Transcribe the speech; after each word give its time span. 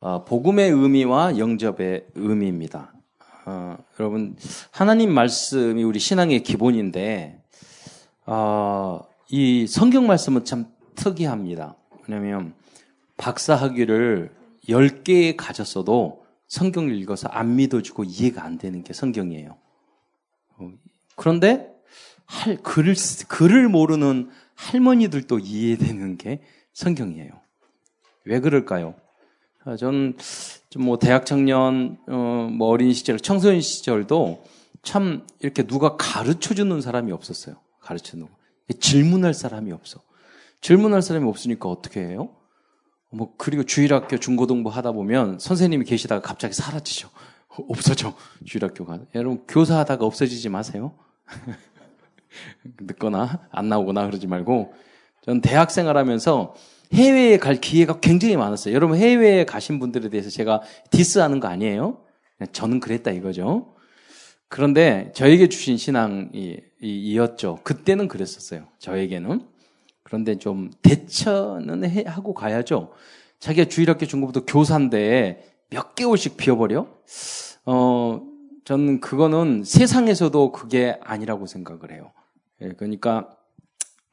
어, 0.00 0.24
복음의 0.24 0.70
의미와 0.70 1.38
영접의 1.38 2.06
의미입니다. 2.14 2.92
어, 3.46 3.76
여러분 3.98 4.36
하나님 4.70 5.12
말씀이 5.12 5.82
우리 5.82 5.98
신앙의 5.98 6.44
기본인데 6.44 7.42
어, 8.26 9.00
이 9.28 9.66
성경 9.66 10.06
말씀은 10.06 10.44
참 10.44 10.66
특이합니다. 10.94 11.74
왜냐하면 12.06 12.54
박사 13.16 13.56
학위를 13.56 14.30
10개 14.68 15.34
가졌어도 15.36 16.24
성경을 16.46 16.94
읽어서 16.94 17.28
안 17.28 17.56
믿어주고 17.56 18.04
이해가 18.04 18.44
안 18.44 18.56
되는 18.56 18.84
게 18.84 18.92
성경이에요. 18.92 19.56
어, 20.58 20.70
그런데 21.16 21.74
할, 22.24 22.56
글을, 22.62 22.94
글을 23.26 23.68
모르는 23.68 24.30
할머니들도 24.54 25.40
이해되는 25.40 26.18
게 26.18 26.40
성경이에요. 26.72 27.32
왜 28.26 28.38
그럴까요? 28.38 28.94
아, 29.68 29.76
저는 29.76 30.16
좀뭐 30.70 30.98
대학 30.98 31.26
청년, 31.26 31.98
어, 32.08 32.48
뭐 32.50 32.68
어린 32.68 32.94
시절, 32.94 33.20
청소년 33.20 33.60
시절도 33.60 34.42
참 34.82 35.26
이렇게 35.40 35.62
누가 35.62 35.96
가르쳐 35.98 36.54
주는 36.54 36.80
사람이 36.80 37.12
없었어요. 37.12 37.56
가르쳐 37.78 38.12
주는 38.12 38.26
거. 38.26 38.32
질문할 38.80 39.34
사람이 39.34 39.70
없어. 39.72 40.00
질문할 40.62 41.02
사람이 41.02 41.28
없으니까 41.28 41.68
어떻게 41.68 42.00
해요? 42.00 42.30
뭐 43.10 43.34
그리고 43.36 43.62
주일학교 43.62 44.16
중고등부 44.16 44.70
하다 44.70 44.92
보면 44.92 45.38
선생님이 45.38 45.84
계시다가 45.84 46.22
갑자기 46.22 46.54
사라지죠. 46.54 47.10
없어져 47.68 48.14
주일학교가. 48.46 49.00
여러분 49.14 49.44
교사하다가 49.46 50.06
없어지지 50.06 50.48
마세요. 50.48 50.94
늦거나 52.80 53.46
안 53.50 53.68
나오거나 53.68 54.06
그러지 54.06 54.28
말고 54.28 54.72
전 55.22 55.42
대학 55.42 55.70
생활하면서 55.70 56.54
해외에 56.92 57.36
갈 57.38 57.56
기회가 57.56 58.00
굉장히 58.00 58.36
많았어요. 58.36 58.74
여러분 58.74 58.96
해외에 58.96 59.44
가신 59.44 59.78
분들에 59.78 60.08
대해서 60.08 60.30
제가 60.30 60.62
디스하는 60.90 61.40
거 61.40 61.48
아니에요? 61.48 62.00
저는 62.52 62.80
그랬다 62.80 63.10
이거죠. 63.10 63.74
그런데 64.48 65.12
저에게 65.14 65.48
주신 65.48 65.76
신앙이 65.76 66.56
이었죠. 66.80 67.58
그때는 67.62 68.08
그랬었어요. 68.08 68.66
저에게는. 68.78 69.46
그런데 70.02 70.38
좀 70.38 70.70
대처는 70.82 71.84
해, 71.84 72.04
하고 72.06 72.32
가야죠. 72.32 72.92
자기가 73.40 73.68
주일학교 73.68 74.06
중고부터 74.06 74.46
교사인데 74.46 75.44
몇 75.70 75.94
개월씩 75.94 76.38
비워버려? 76.38 76.88
어, 77.66 78.22
저는 78.64 79.00
그거는 79.00 79.64
세상에서도 79.64 80.52
그게 80.52 80.98
아니라고 81.02 81.46
생각을 81.46 81.92
해요. 81.92 82.12
예, 82.62 82.68
그러니까 82.72 83.36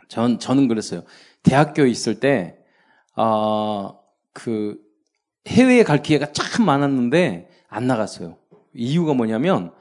전, 0.07 0.37
저는 0.37 0.67
그랬어요. 0.67 1.03
대학교에 1.43 1.89
있을 1.89 2.19
때, 2.19 2.57
어, 3.15 3.99
그, 4.33 4.79
해외에 5.47 5.83
갈 5.83 6.01
기회가 6.01 6.31
참 6.31 6.65
많았는데 6.65 7.49
안 7.67 7.87
나갔어요. 7.87 8.37
이유가 8.73 9.13
뭐냐면 9.13 9.71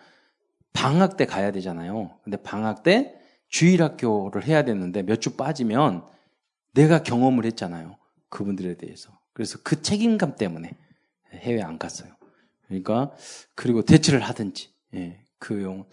방학 0.73 1.17
때 1.17 1.25
가야 1.27 1.53
되잖아요. 1.53 2.19
근데 2.23 2.37
방학 2.37 2.83
때 2.83 3.15
주일 3.49 3.83
학교를 3.83 4.47
해야 4.47 4.65
되는데 4.65 5.03
몇 5.03 5.21
주 5.21 5.37
빠지면 5.37 6.05
내가 6.75 7.03
경험을 7.03 7.45
했잖아요. 7.47 7.97
그분들에 8.29 8.77
대해서. 8.77 9.11
그래서 9.33 9.59
그 9.63 9.81
책임감 9.81 10.37
때문에 10.37 10.73
해외 11.33 11.63
안 11.63 11.79
갔어요. 11.79 12.13
그러니까 12.67 13.13
그리고 13.55 13.83
대치를 13.83 14.21
하든지 14.21 14.71
예, 14.95 15.21
그 15.39 15.63
용. 15.63 15.85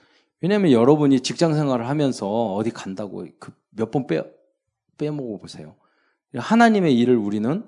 왜냐하면 0.41 0.71
여러분이 0.71 1.21
직장 1.21 1.53
생활을 1.53 1.87
하면서 1.87 2.27
어디 2.55 2.71
간다고 2.71 3.25
그 3.39 3.53
몇 3.77 3.89
번 3.91 4.05
빼 4.07 4.21
빼먹어 4.97 5.37
보세요. 5.37 5.75
하나님의 6.35 6.97
일을 6.97 7.15
우리는 7.17 7.65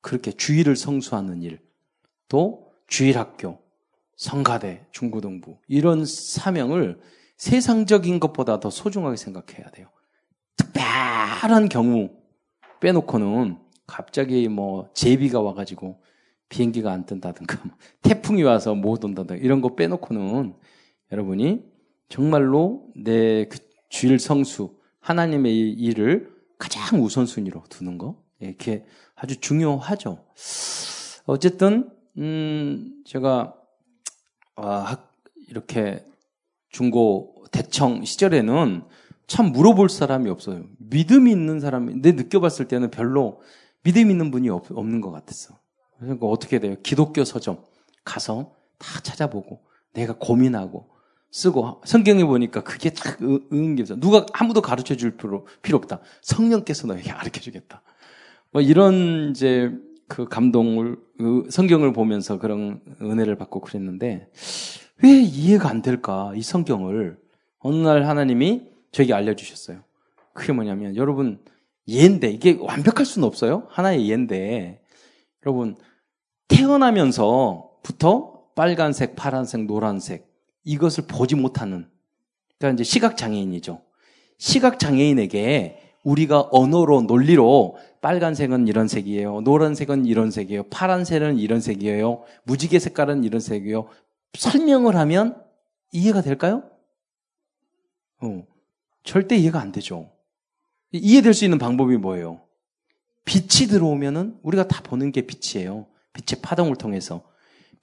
그렇게 0.00 0.30
주일을 0.32 0.76
성수하는 0.76 1.42
일, 1.42 1.60
또 2.28 2.72
주일학교, 2.86 3.58
성가대, 4.16 4.86
중고등부 4.92 5.58
이런 5.66 6.04
사명을 6.04 7.00
세상적인 7.36 8.20
것보다 8.20 8.60
더 8.60 8.70
소중하게 8.70 9.16
생각해야 9.16 9.70
돼요. 9.70 9.88
특별한 10.56 11.68
경우 11.68 12.10
빼놓고는 12.80 13.58
갑자기 13.86 14.48
뭐 14.48 14.88
제비가 14.94 15.40
와가지고 15.40 16.00
비행기가 16.48 16.92
안 16.92 17.04
뜬다든가 17.06 17.58
태풍이 18.02 18.42
와서 18.42 18.74
못 18.74 19.04
온다든가 19.04 19.42
이런 19.42 19.60
거 19.60 19.74
빼놓고는 19.74 20.54
여러분이 21.10 21.64
정말로 22.08 22.86
내그 22.94 23.58
주일 23.88 24.18
성수 24.18 24.76
하나님의 25.00 25.72
일을 25.72 26.33
가장 26.58 27.02
우선순위로 27.02 27.64
두는 27.68 27.98
거 27.98 28.22
이렇게 28.38 28.84
아주 29.14 29.40
중요하죠. 29.40 30.24
어쨌든 31.26 31.90
음 32.18 33.02
제가 33.04 33.54
아, 34.56 34.96
이렇게 35.48 36.04
중고 36.68 37.44
대청 37.50 38.04
시절에는 38.04 38.82
참 39.26 39.52
물어볼 39.52 39.88
사람이 39.88 40.28
없어요. 40.30 40.64
믿음이 40.78 41.30
있는 41.30 41.60
사람이, 41.60 42.02
내 42.02 42.12
느껴봤을 42.12 42.68
때는 42.68 42.90
별로 42.90 43.40
믿음 43.82 44.10
있는 44.10 44.30
분이 44.30 44.48
없, 44.50 44.70
없는 44.70 45.00
것 45.00 45.10
같았어. 45.10 45.58
그러니까 45.98 46.26
어떻게 46.26 46.58
돼요? 46.58 46.76
기독교 46.82 47.24
서점 47.24 47.62
가서 48.04 48.54
다 48.78 49.00
찾아보고 49.00 49.62
내가 49.92 50.16
고민하고 50.18 50.90
쓰고 51.34 51.82
성경에 51.84 52.22
보니까 52.22 52.62
그게 52.62 52.90
딱 52.90 53.18
없어. 53.20 53.96
누가 53.96 54.24
아무도 54.32 54.62
가르쳐 54.62 54.94
줄 54.94 55.16
필요, 55.16 55.44
필요 55.62 55.76
없다. 55.78 55.98
성령께서 56.22 56.86
너에게 56.86 57.10
가르쳐 57.10 57.40
주겠다. 57.40 57.82
뭐 58.52 58.62
이런 58.62 59.30
이제 59.30 59.72
그 60.06 60.28
감동을 60.28 60.96
그 61.18 61.48
성경을 61.50 61.92
보면서 61.92 62.38
그런 62.38 62.80
은혜를 63.02 63.34
받고 63.34 63.62
그랬는데 63.62 64.30
왜 65.02 65.10
이해가 65.22 65.68
안 65.68 65.82
될까? 65.82 66.32
이 66.36 66.42
성경을 66.42 67.18
어느 67.58 67.76
날 67.78 68.04
하나님이 68.04 68.68
저에게 68.92 69.12
알려 69.12 69.34
주셨어요. 69.34 69.82
그게 70.34 70.52
뭐냐면 70.52 70.94
여러분 70.94 71.40
예인데 71.88 72.30
이게 72.30 72.56
완벽할 72.60 73.04
수는 73.04 73.26
없어요. 73.26 73.66
하나의 73.70 74.08
예인데 74.08 74.82
여러분 75.44 75.74
태어나면서부터 76.46 78.44
빨간색, 78.54 79.16
파란색, 79.16 79.64
노란색 79.64 80.33
이것을 80.64 81.04
보지 81.06 81.34
못하는 81.34 81.88
그러니까 82.58 82.74
이제 82.74 82.84
시각 82.84 83.16
장애인이죠. 83.16 83.82
시각 84.38 84.78
장애인에게 84.78 85.80
우리가 86.02 86.48
언어로 86.50 87.02
논리로 87.02 87.76
빨간색은 88.00 88.68
이런 88.68 88.88
색이에요. 88.88 89.40
노란색은 89.40 90.04
이런 90.06 90.30
색이에요. 90.30 90.64
파란색은 90.64 91.38
이런 91.38 91.60
색이에요. 91.60 92.24
무지개 92.44 92.78
색깔은 92.78 93.24
이런 93.24 93.40
색이에요. 93.40 93.88
설명을 94.34 94.96
하면 94.96 95.42
이해가 95.92 96.20
될까요? 96.20 96.64
어, 98.20 98.46
절대 99.02 99.36
이해가 99.36 99.60
안 99.60 99.72
되죠. 99.72 100.10
이해될 100.92 101.34
수 101.34 101.44
있는 101.44 101.58
방법이 101.58 101.96
뭐예요? 101.96 102.40
빛이 103.24 103.68
들어오면은 103.68 104.38
우리가 104.42 104.68
다 104.68 104.82
보는 104.82 105.12
게 105.12 105.22
빛이에요. 105.22 105.86
빛의 106.12 106.42
파동을 106.42 106.76
통해서. 106.76 107.22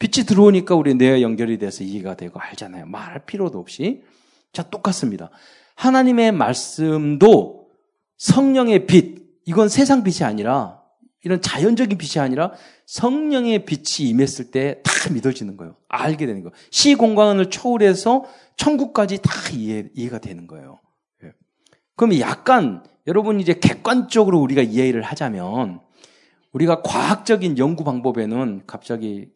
빛이 0.01 0.25
들어오니까 0.25 0.73
우리 0.73 0.95
뇌와 0.95 1.21
연결이 1.21 1.59
돼서 1.59 1.83
이해가 1.83 2.15
되고 2.15 2.39
알잖아요. 2.39 2.87
말할 2.87 3.25
필요도 3.27 3.59
없이. 3.59 4.01
자, 4.51 4.63
똑같습니다. 4.63 5.29
하나님의 5.75 6.31
말씀도 6.31 7.67
성령의 8.17 8.87
빛, 8.87 9.21
이건 9.45 9.69
세상 9.69 10.03
빛이 10.03 10.25
아니라 10.27 10.81
이런 11.23 11.39
자연적인 11.39 11.99
빛이 11.99 12.19
아니라 12.19 12.51
성령의 12.87 13.65
빛이 13.65 14.09
임했을 14.09 14.49
때 14.49 14.81
다 15.01 15.13
믿어지는 15.13 15.57
거예요. 15.57 15.75
알게 15.87 16.25
되는 16.25 16.41
거예요. 16.41 16.53
시 16.69 16.95
공간을 16.95 17.49
초월해서 17.49 18.25
천국까지 18.55 19.19
다 19.21 19.31
이해, 19.53 19.85
이해가 19.95 20.19
되는 20.19 20.45
거예요. 20.45 20.79
예. 21.23 21.31
그럼 21.95 22.19
약간 22.19 22.83
여러분 23.07 23.39
이제 23.39 23.55
객관적으로 23.55 24.39
우리가 24.39 24.61
이해를 24.61 25.01
하자면 25.01 25.79
우리가 26.51 26.81
과학적인 26.83 27.57
연구 27.57 27.83
방법에는 27.83 28.63
갑자기 28.67 29.29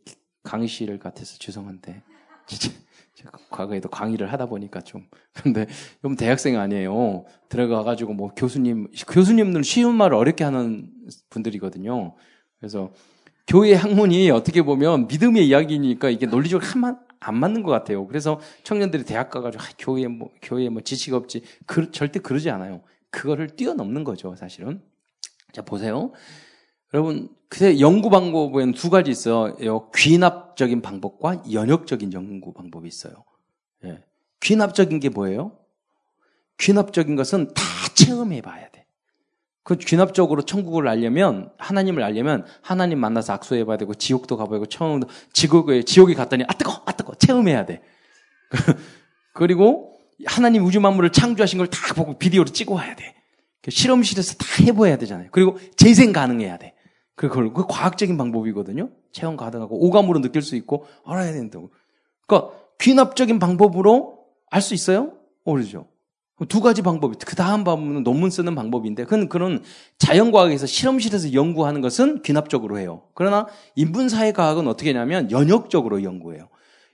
강의실 0.46 0.98
같아서 1.00 1.38
죄송한데 1.38 2.02
진짜 2.48 2.72
과거에도 3.50 3.90
강의를 3.90 4.32
하다 4.32 4.46
보니까 4.46 4.82
좀 4.82 5.08
근데 5.34 5.66
좀 6.02 6.16
대학생 6.16 6.60
아니에요. 6.60 7.26
들어가 7.50 7.84
가지고 7.84 8.14
뭐 8.14 8.32
교수님 8.36 8.88
교수님들은 9.08 9.64
쉬운 9.64 9.96
말을 9.96 10.16
어렵게 10.16 10.44
하는 10.44 10.90
분들이거든요. 11.30 12.16
그래서 12.60 12.92
교회 13.48 13.74
학문이 13.74 14.32
어떻게 14.32 14.62
보면 14.62 15.08
믿음의 15.08 15.48
이야기니까 15.48 16.10
이게 16.10 16.26
논리적으로 16.26 16.66
안 17.20 17.38
맞는 17.38 17.64
것 17.64 17.72
같아요. 17.72 18.08
그래서 18.08 18.40
청년들이 18.64 19.04
대학 19.04 19.30
가가지고 19.30 19.64
아, 19.64 19.68
교회 19.80 20.08
뭐 20.08 20.30
교회 20.42 20.70
뭐 20.70 20.82
지식 20.82 21.14
없지 21.14 21.42
그, 21.66 21.92
절대 21.92 22.20
그러지 22.20 22.50
않아요. 22.50 22.82
그거를 23.10 23.50
뛰어넘는 23.56 24.04
거죠, 24.04 24.36
사실은. 24.36 24.82
자 25.52 25.64
보세요. 25.64 26.12
여러분, 26.94 27.30
그새 27.50 27.80
연구 27.80 28.10
방법에는 28.10 28.74
두 28.74 28.90
가지 28.90 29.12
있어요. 29.12 29.56
귀납적인 29.96 30.82
방법과 30.82 31.44
연역적인 31.52 32.14
연구 32.14 32.54
방법이 32.54 32.88
있어요. 32.88 33.14
예. 33.84 34.04
귀납적인 34.42 35.00
게 35.00 35.10
뭐예요? 35.10 35.58
귀납적인 36.58 37.16
것은 37.16 37.54
다 37.54 37.64
체험해 37.96 38.42
봐야 38.42 38.70
돼. 38.70 38.86
그 39.64 39.76
귀납적으로 39.78 40.44
천국을 40.44 40.88
알려면 40.88 41.52
하나님을 41.58 42.04
알려면 42.04 42.46
하나님 42.62 43.00
만나서 43.00 43.34
악수해 43.34 43.66
봐야 43.66 43.78
되고 43.78 43.94
지옥도 43.96 44.38
가봐야 44.38 44.58
되고 44.60 44.66
처음 44.68 45.02
지옥에 45.34 45.82
지옥에 45.84 46.14
갔더니 46.14 46.44
아 46.48 46.54
뜨거 46.54 46.84
아 46.86 46.92
뜨거 46.92 47.16
체험해야 47.16 47.66
돼. 47.66 47.82
그리고 49.34 50.00
하나님 50.28 50.64
우주 50.64 50.80
만물을 50.80 51.12
창조하신 51.12 51.58
걸 51.58 51.68
다 51.68 51.94
보고 51.96 52.18
비디오로 52.18 52.50
찍어 52.50 52.76
와야 52.76 52.96
돼. 52.96 53.16
그 53.64 53.72
실험실에서 53.72 54.36
다 54.36 54.46
해봐야 54.62 54.98
되잖아요. 54.98 55.30
그리고 55.32 55.58
재생 55.76 56.14
가능해야 56.14 56.58
돼. 56.58 56.75
그걸 57.16 57.54
그 57.54 57.66
과학적인 57.68 58.18
방법이거든요. 58.18 58.90
체험 59.12 59.38
가능하고 59.38 59.86
오감으로 59.86 60.22
느낄 60.22 60.42
수 60.42 60.56
있고 60.56 60.86
알아야 61.06 61.32
된다고. 61.32 61.72
그러니까 62.28 62.52
귀납적인 62.80 63.40
방법으로 63.40 64.20
알 64.52 64.62
수 64.62 64.74
있어요? 64.74 65.14
모르죠. 65.44 65.88
두 66.50 66.60
가지 66.60 66.82
방법이, 66.82 67.16
그 67.26 67.36
다음 67.38 67.64
방법은 67.64 68.04
논문 68.04 68.30
쓰는 68.30 68.56
방법인데, 68.56 69.06
그건 69.06 69.30
그런 69.30 69.64
자연과학에서 70.00 70.66
실험실에서 70.66 71.34
연구하는 71.34 71.80
것은 71.80 72.24
귀납적으로 72.24 72.78
해요. 72.78 73.04
그러나 73.14 73.48
인문사회과학은 73.76 74.68
어떻게 74.68 74.92
하냐면 74.92 75.32
연역적으로 75.32 76.04
연구해요. 76.04 76.50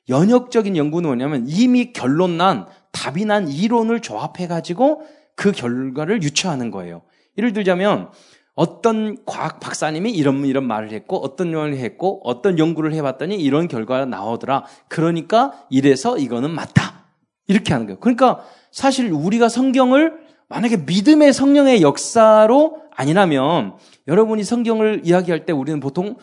연역적인 0.09 0.77
연구는 0.77 1.07
뭐냐면 1.07 1.45
이미 1.47 1.91
결론 1.91 2.37
난, 2.37 2.67
답이 2.91 3.25
난 3.25 3.47
이론을 3.47 4.01
조합해 4.01 4.47
가지고 4.47 5.01
그 5.35 5.51
결과를 5.51 6.21
유추하는 6.21 6.69
거예요. 6.69 7.01
예를 7.39 7.53
들자면, 7.53 8.09
어떤 8.53 9.17
과학 9.25 9.59
박사님이 9.59 10.11
이런 10.11 10.45
이런 10.45 10.65
말을 10.65 10.91
했고 10.91 11.17
어떤 11.17 11.53
연을 11.53 11.77
했고 11.77 12.21
어떤 12.23 12.59
연구를 12.59 12.93
해봤더니 12.93 13.35
이런 13.35 13.67
결과가 13.67 14.05
나오더라. 14.05 14.65
그러니까 14.87 15.53
이래서 15.69 16.17
이거는 16.17 16.51
맞다. 16.51 17.05
이렇게 17.47 17.73
하는 17.73 17.87
거예요. 17.87 17.99
그러니까 17.99 18.43
사실 18.71 19.11
우리가 19.11 19.49
성경을 19.49 20.19
만약에 20.47 20.77
믿음의 20.85 21.33
성령의 21.33 21.81
역사로 21.81 22.81
아니라면 22.93 23.75
여러분이 24.07 24.43
성경을 24.43 25.01
이야기할 25.05 25.45
때 25.45 25.53
우리는 25.53 25.79
보통 25.79 26.17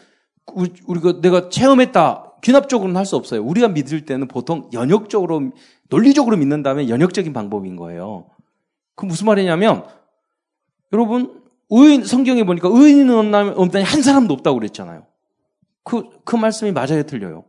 우리가 0.86 1.20
내가 1.20 1.48
체험했다. 1.48 2.24
귀납적으로는 2.42 2.96
할 2.96 3.04
수 3.04 3.16
없어요. 3.16 3.42
우리가 3.42 3.68
믿을 3.68 4.04
때는 4.04 4.28
보통 4.28 4.68
연역적으로 4.72 5.50
논리적으로 5.88 6.36
믿는다면 6.36 6.88
연역적인 6.88 7.32
방법인 7.32 7.76
거예요. 7.76 8.26
그 8.94 9.06
무슨 9.06 9.26
말이냐면 9.26 9.84
여러분 10.92 11.42
의인 11.70 12.04
성경에 12.04 12.44
보니까 12.44 12.68
의인은 12.72 13.34
없다니 13.34 13.84
한 13.84 14.02
사람도 14.02 14.34
없다고 14.34 14.58
그랬잖아요. 14.58 15.06
그, 15.84 16.04
그 16.24 16.36
말씀이 16.36 16.72
맞아요, 16.72 17.02
틀려요? 17.04 17.44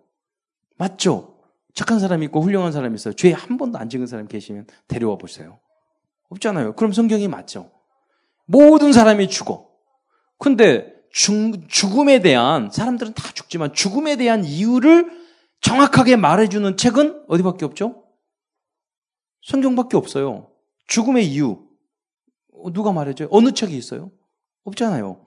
맞죠? 0.78 1.38
착한 1.74 2.00
사람이 2.00 2.26
있고 2.26 2.42
훌륭한 2.42 2.72
사람이 2.72 2.96
있어요. 2.96 3.14
죄 3.14 3.32
한 3.32 3.58
번도 3.58 3.78
안 3.78 3.90
찍은 3.90 4.08
사람 4.08 4.28
계시면 4.28 4.68
데려와 4.88 5.18
보세요. 5.18 5.60
없잖아요. 6.30 6.74
그럼 6.74 6.94
성경이 6.94 7.28
맞죠. 7.28 7.72
모든 8.46 8.94
사람이 8.94 9.30
죽어. 9.30 9.70
근데 10.38 10.94
죽, 11.12 11.34
죽음에 11.68 12.20
대한 12.20 12.70
사람들은 12.72 13.14
다 13.14 13.32
죽지만 13.34 13.74
죽음에 13.74 14.16
대한 14.16 14.44
이유를 14.46 15.10
정확하게 15.62 16.16
말해주는 16.16 16.78
책은 16.78 17.26
어디밖에 17.28 17.66
없죠? 17.66 18.04
성경밖에 19.44 19.98
없어요. 19.98 20.52
죽음의 20.88 21.28
이유. 21.28 21.69
누가 22.74 22.92
말해줘요? 22.92 23.28
어느 23.32 23.52
책이 23.52 23.76
있어요? 23.78 24.12
없잖아요. 24.64 25.18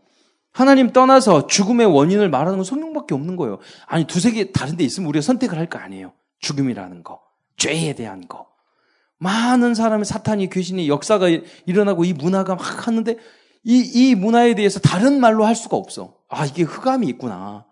하나님 0.53 0.91
떠나서 0.93 1.47
죽음의 1.47 1.87
원인을 1.87 2.29
말하는 2.29 2.59
건 2.59 2.65
성경밖에 2.65 3.15
없는 3.15 3.37
거예요. 3.37 3.59
아니 3.87 4.05
두세 4.05 4.33
개 4.33 4.53
다른 4.53 4.77
데 4.77 4.85
있으면 4.85 5.09
우리가 5.09 5.23
선택을 5.23 5.59
할 5.59 5.67
거 5.69 5.79
아니에요. 5.79 6.13
죽음이라는 6.41 7.03
거, 7.03 7.21
죄에 7.57 7.95
대한 7.95 8.27
거. 8.29 8.47
많은 9.19 9.75
사람의 9.75 10.05
사탄이 10.05 10.51
귀신이 10.51 10.89
역사가 10.89 11.29
일어나고 11.67 12.05
이 12.05 12.13
문화가 12.13 12.57
막 12.57 12.87
하는데 12.87 13.17
이, 13.65 13.79
이 13.95 14.15
문화에 14.17 14.55
대해서 14.55 14.81
다른 14.81 15.21
말로 15.21 15.45
할 15.45 15.55
수가 15.55 15.77
없어. 15.77 16.17
아, 16.29 16.45
이게 16.45 16.65
흑암이 16.65 17.07
있구나. 17.07 17.65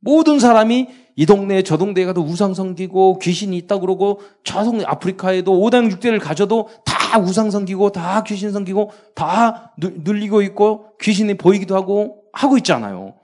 모든 0.00 0.38
사람이 0.38 0.88
이 1.16 1.26
동네 1.26 1.62
저 1.62 1.76
동네에 1.76 2.04
가도 2.06 2.22
우상 2.22 2.54
섬기고 2.54 3.18
귀신이 3.18 3.56
있다 3.58 3.78
그러고 3.78 4.20
저 4.44 4.64
동네 4.64 4.84
아프리카에도 4.84 5.52
5당 5.52 5.92
6대를 5.92 6.20
가져도 6.20 6.68
다 6.84 6.91
우상 7.18 7.50
섬기고 7.50 7.92
다 7.92 8.22
귀신 8.24 8.52
섬기고 8.52 8.90
다 9.14 9.74
눌리고 9.76 10.42
있고 10.42 10.96
귀신이 11.00 11.34
보이기도 11.34 11.74
하고 11.76 12.24
하고 12.32 12.56
있잖아요. 12.58 13.14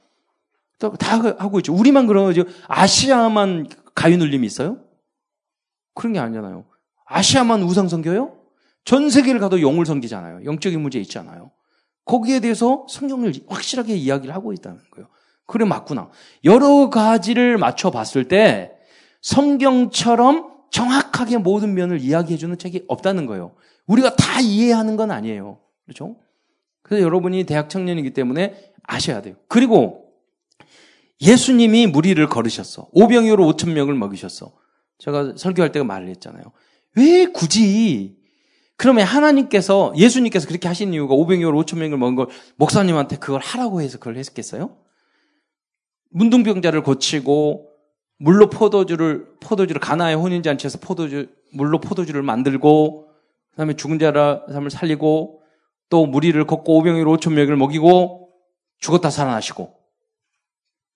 다 0.79 1.19
하고 1.39 1.59
있죠. 1.59 1.75
우리만 1.75 2.07
그런 2.07 2.25
거죠. 2.25 2.45
아시아만 2.67 3.69
가위 3.95 4.17
눌림이 4.17 4.47
있어요? 4.47 4.79
그런 5.95 6.13
게 6.13 6.19
아니잖아요. 6.19 6.65
아시아만 7.07 7.63
우상 7.63 7.89
섬겨요? 7.89 8.37
전 8.85 9.11
세계를 9.11 9.41
가도 9.41 9.61
영을 9.61 9.85
섬기잖아요. 9.85 10.45
영적인 10.45 10.81
문제 10.81 10.99
있잖아요. 11.01 11.51
거기에 12.05 12.41
대해서 12.41 12.87
성경을 12.89 13.33
확실하게 13.49 13.95
이야기를 13.97 14.35
하고 14.35 14.53
있다는 14.53 14.79
거예요. 14.93 15.09
그래 15.47 15.65
맞구나. 15.65 16.11
여러 16.45 16.91
가지를 16.91 17.59
맞춰 17.59 17.91
봤을 17.91 18.29
때 18.29 18.73
성경처럼 19.21 20.59
정확하게 20.71 21.39
모든 21.39 21.75
면을 21.75 22.01
이야기해 22.01 22.39
주는 22.39 22.57
책이 22.57 22.85
없다는 22.89 23.27
거예요. 23.27 23.55
우리가 23.89 24.15
다 24.15 24.41
이해하는 24.41 24.97
건 24.97 25.11
아니에요. 25.11 25.59
그렇죠? 25.85 26.17
그래서 26.83 27.05
여러분이 27.05 27.45
대학 27.45 27.69
청년이기 27.69 28.11
때문에 28.11 28.73
아셔야 28.85 29.21
돼요. 29.21 29.35
그리고 29.49 30.13
예수님이 31.21 31.89
무리를 31.89 32.25
걸으셨어. 32.29 32.89
오병이어로 32.93 33.45
5천 33.53 33.73
명을 33.73 33.95
먹이셨어. 33.95 34.53
제가 34.99 35.35
설교할 35.37 35.73
때가 35.73 35.85
말을 35.85 36.09
했잖아요. 36.09 36.45
왜 36.97 37.27
굳이 37.27 38.17
그러면 38.77 39.07
하나님께서 39.07 39.93
예수님께서 39.97 40.47
그렇게 40.47 40.69
하신 40.69 40.95
이유가 40.95 41.15
오병이어로 41.15 41.61
5천 41.63 41.79
명을 41.79 41.99
먹은 41.99 42.15
걸 42.15 42.29
목사님한테 42.57 43.17
그걸 43.17 43.41
하라고 43.41 43.81
해서 43.83 43.99
그걸 43.99 44.17
했겠어요? 44.17 44.77
문둥병자를 46.11 46.83
고치고 46.83 47.69
물로 48.19 48.49
포도주를 48.49 49.27
포도주를 49.41 49.81
가나의 49.81 50.17
혼인 50.17 50.43
잔치에서 50.43 50.79
포도주 50.79 51.29
물로 51.53 51.81
포도주를 51.81 52.23
만들고 52.23 53.08
그 53.59 53.63
다음에 53.63 53.75
죽은 53.75 53.99
자를 53.99 54.71
살리고 54.71 55.43
또 55.89 56.07
무리를 56.07 56.47
걷고 56.47 56.79
오병이로 56.79 57.17
5천 57.17 57.33
명을 57.33 57.57
먹이고 57.57 58.31
죽었다 58.79 59.11
살아나시고 59.11 59.75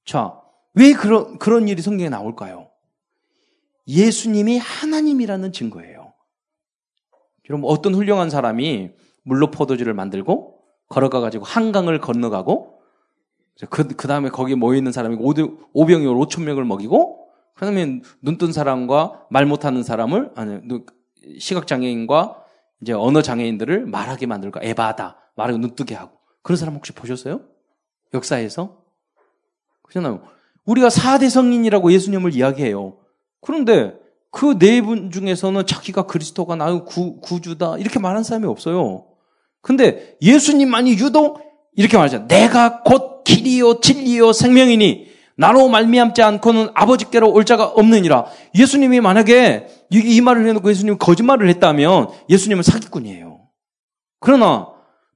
자, 0.05 0.41
왜 0.75 0.93
그런 0.93 1.38
그런 1.38 1.67
일이 1.67 1.82
성경에 1.82 2.09
나올까요? 2.09 2.70
예수님이 3.88 4.59
하나님이라는 4.59 5.50
증거예요. 5.50 6.12
여러분 7.50 7.69
어떤 7.69 7.97
훌륭한 7.97 8.31
사람이 8.31 8.93
물로 9.25 9.50
포도주를 9.50 9.93
만들고 9.93 10.61
걸어가 10.88 11.19
가지고 11.19 11.44
한강을 11.44 11.99
건너가고 11.99 12.81
그, 13.70 13.88
그 13.88 14.06
다음에 14.06 14.29
거기 14.29 14.55
모여있는 14.55 14.93
사람이 14.93 15.17
오병이어 15.73 16.12
5천 16.15 16.44
명을 16.44 16.65
먹이고, 16.65 17.26
그 17.55 17.65
다음에 17.65 18.00
눈뜬 18.23 18.53
사람과 18.53 19.27
말 19.31 19.46
못하는 19.46 19.82
사람을, 19.82 20.31
아니, 20.37 20.60
시각장애인과 21.39 22.42
이제 22.82 22.93
언어 22.93 23.22
장애인들을 23.22 23.86
말하게 23.86 24.27
만들고, 24.27 24.60
에바다. 24.62 25.17
말하고 25.36 25.58
눈 25.58 25.74
뜨게 25.74 25.94
하고. 25.94 26.19
그런 26.43 26.56
사람 26.56 26.74
혹시 26.74 26.93
보셨어요? 26.93 27.41
역사에서? 28.12 28.82
그렇잖아요. 29.82 30.22
우리가 30.65 30.89
4대 30.89 31.31
성인이라고 31.31 31.93
예수님을 31.93 32.34
이야기해요. 32.34 32.98
그런데 33.41 33.94
그 34.31 34.55
네 34.58 34.81
분 34.81 35.10
중에서는 35.10 35.67
자기가 35.67 36.06
그리스도가 36.06 36.56
나의 36.56 36.84
구, 36.86 37.20
구주다. 37.20 37.79
이렇게 37.79 37.98
말하는 37.98 38.22
사람이 38.24 38.46
없어요. 38.46 39.06
근데 39.60 40.17
예수님만이 40.22 40.93
유독 40.94 41.41
이렇게 41.77 41.96
말하죠. 41.96 42.27
내가 42.27 42.82
곧 42.82 43.24
길이요 43.24 43.81
진리요 43.81 44.32
생명이니 44.32 45.12
나로 45.36 45.69
말미암지 45.69 46.22
않고는 46.22 46.70
아버지께로 46.74 47.31
올 47.32 47.44
자가 47.44 47.67
없느니라. 47.67 48.27
예수님이 48.55 49.01
만약에 49.01 49.67
이, 49.91 49.98
이 49.98 50.20
말을 50.20 50.46
해놓고 50.46 50.70
예수님이 50.70 50.98
거짓말을 50.98 51.48
했다면 51.48 52.08
예수님은 52.29 52.62
사기꾼이에요. 52.62 53.41
그러나 54.20 54.69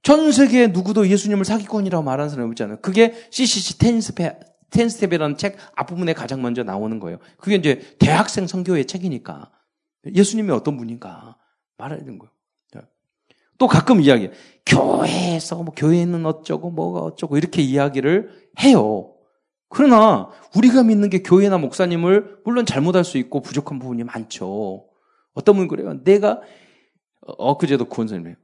전 0.03 0.33
세계 0.33 0.69
누구도 0.69 1.09
예수님을 1.09 1.45
사기꾼이라고 1.45 2.05
말하는 2.05 2.31
사람이 2.31 2.51
없잖아요. 2.51 2.79
그게 2.81 3.15
CCC 3.31 3.79
텐스페, 3.79 4.39
텐스텝이라는 4.71 5.37
책 5.37 5.57
앞부분에 5.75 6.13
가장 6.13 6.43
먼저 6.43 6.63
나오는 6.63 6.99
거예요. 7.01 7.19
그게 7.39 7.57
이제 7.57 7.81
대학생 7.99 8.47
성교의 8.47 8.87
책이니까 8.87 9.51
예수님이 10.15 10.51
어떤 10.53 10.77
분인가 10.77 11.37
말해야 11.77 11.99
되는 12.01 12.19
거예요. 12.19 12.31
또 13.59 13.67
가끔 13.67 14.01
이야기해. 14.01 14.31
교회에서 14.67 15.63
뭐 15.63 15.75
교회는 15.75 16.27
어쩌고 16.27 16.71
뭐가 16.71 17.01
어쩌고 17.01 17.37
이렇게 17.39 17.63
이야기를 17.63 18.51
해요. 18.61 19.16
그러나 19.77 20.31
우리가 20.57 20.83
믿는 20.85 21.11
게 21.11 21.23
교회나 21.23 21.59
목사님을 21.59 22.39
물론 22.47 22.65
잘못할 22.65 23.05
수 23.05 23.19
있고 23.19 23.43
부족한 23.43 23.79
부분이 23.79 24.05
많죠. 24.05 24.87
어떤 25.35 25.55
분은 25.55 25.69
그래요. 25.69 26.03
내가 26.03 26.41
엊그제도 27.21 27.85
구원사님이에요. 27.85 28.37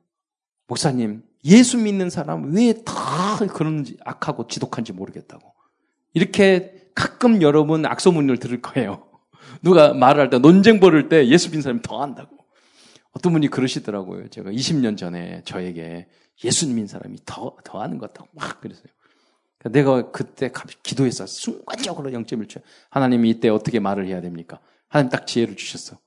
목사님, 0.66 1.22
예수 1.46 1.78
믿는 1.78 2.10
사람 2.10 2.54
왜 2.54 2.74
다 2.84 3.38
그런지 3.54 3.96
악하고 4.04 4.46
지독한지 4.46 4.92
모르겠다고. 4.92 5.54
이렇게 6.12 6.90
가끔 6.94 7.40
여러분 7.40 7.86
악소문을 7.86 8.36
들을 8.36 8.60
거예요. 8.60 9.06
누가 9.64 9.94
말을 9.94 10.20
할 10.20 10.28
때 10.28 10.38
논쟁 10.38 10.80
벌을 10.80 11.08
때 11.08 11.26
예수 11.28 11.48
믿는 11.48 11.62
사람이 11.62 11.80
더 11.80 12.02
한다고. 12.02 12.36
어떤 13.12 13.32
분이 13.32 13.48
그러시더라고요. 13.48 14.28
제가 14.28 14.50
20년 14.50 14.98
전에 14.98 15.40
저에게 15.46 16.08
예수님인 16.44 16.88
사람이 16.88 17.20
더, 17.24 17.56
더 17.64 17.80
아는 17.80 17.96
것 17.96 18.12
같다고 18.12 18.28
막 18.34 18.60
그랬어요. 18.60 18.92
그러니까 19.62 19.68
내가 19.70 20.10
그때 20.10 20.50
기도했어. 20.82 21.26
순간적으로 21.26 22.10
0.1초. 22.10 22.60
하나님이 22.90 23.30
이때 23.30 23.48
어떻게 23.48 23.78
말을 23.78 24.06
해야 24.06 24.20
됩니까? 24.20 24.58
하나님 24.88 25.10
딱 25.10 25.26
지혜를 25.26 25.56
주셨어. 25.56 25.98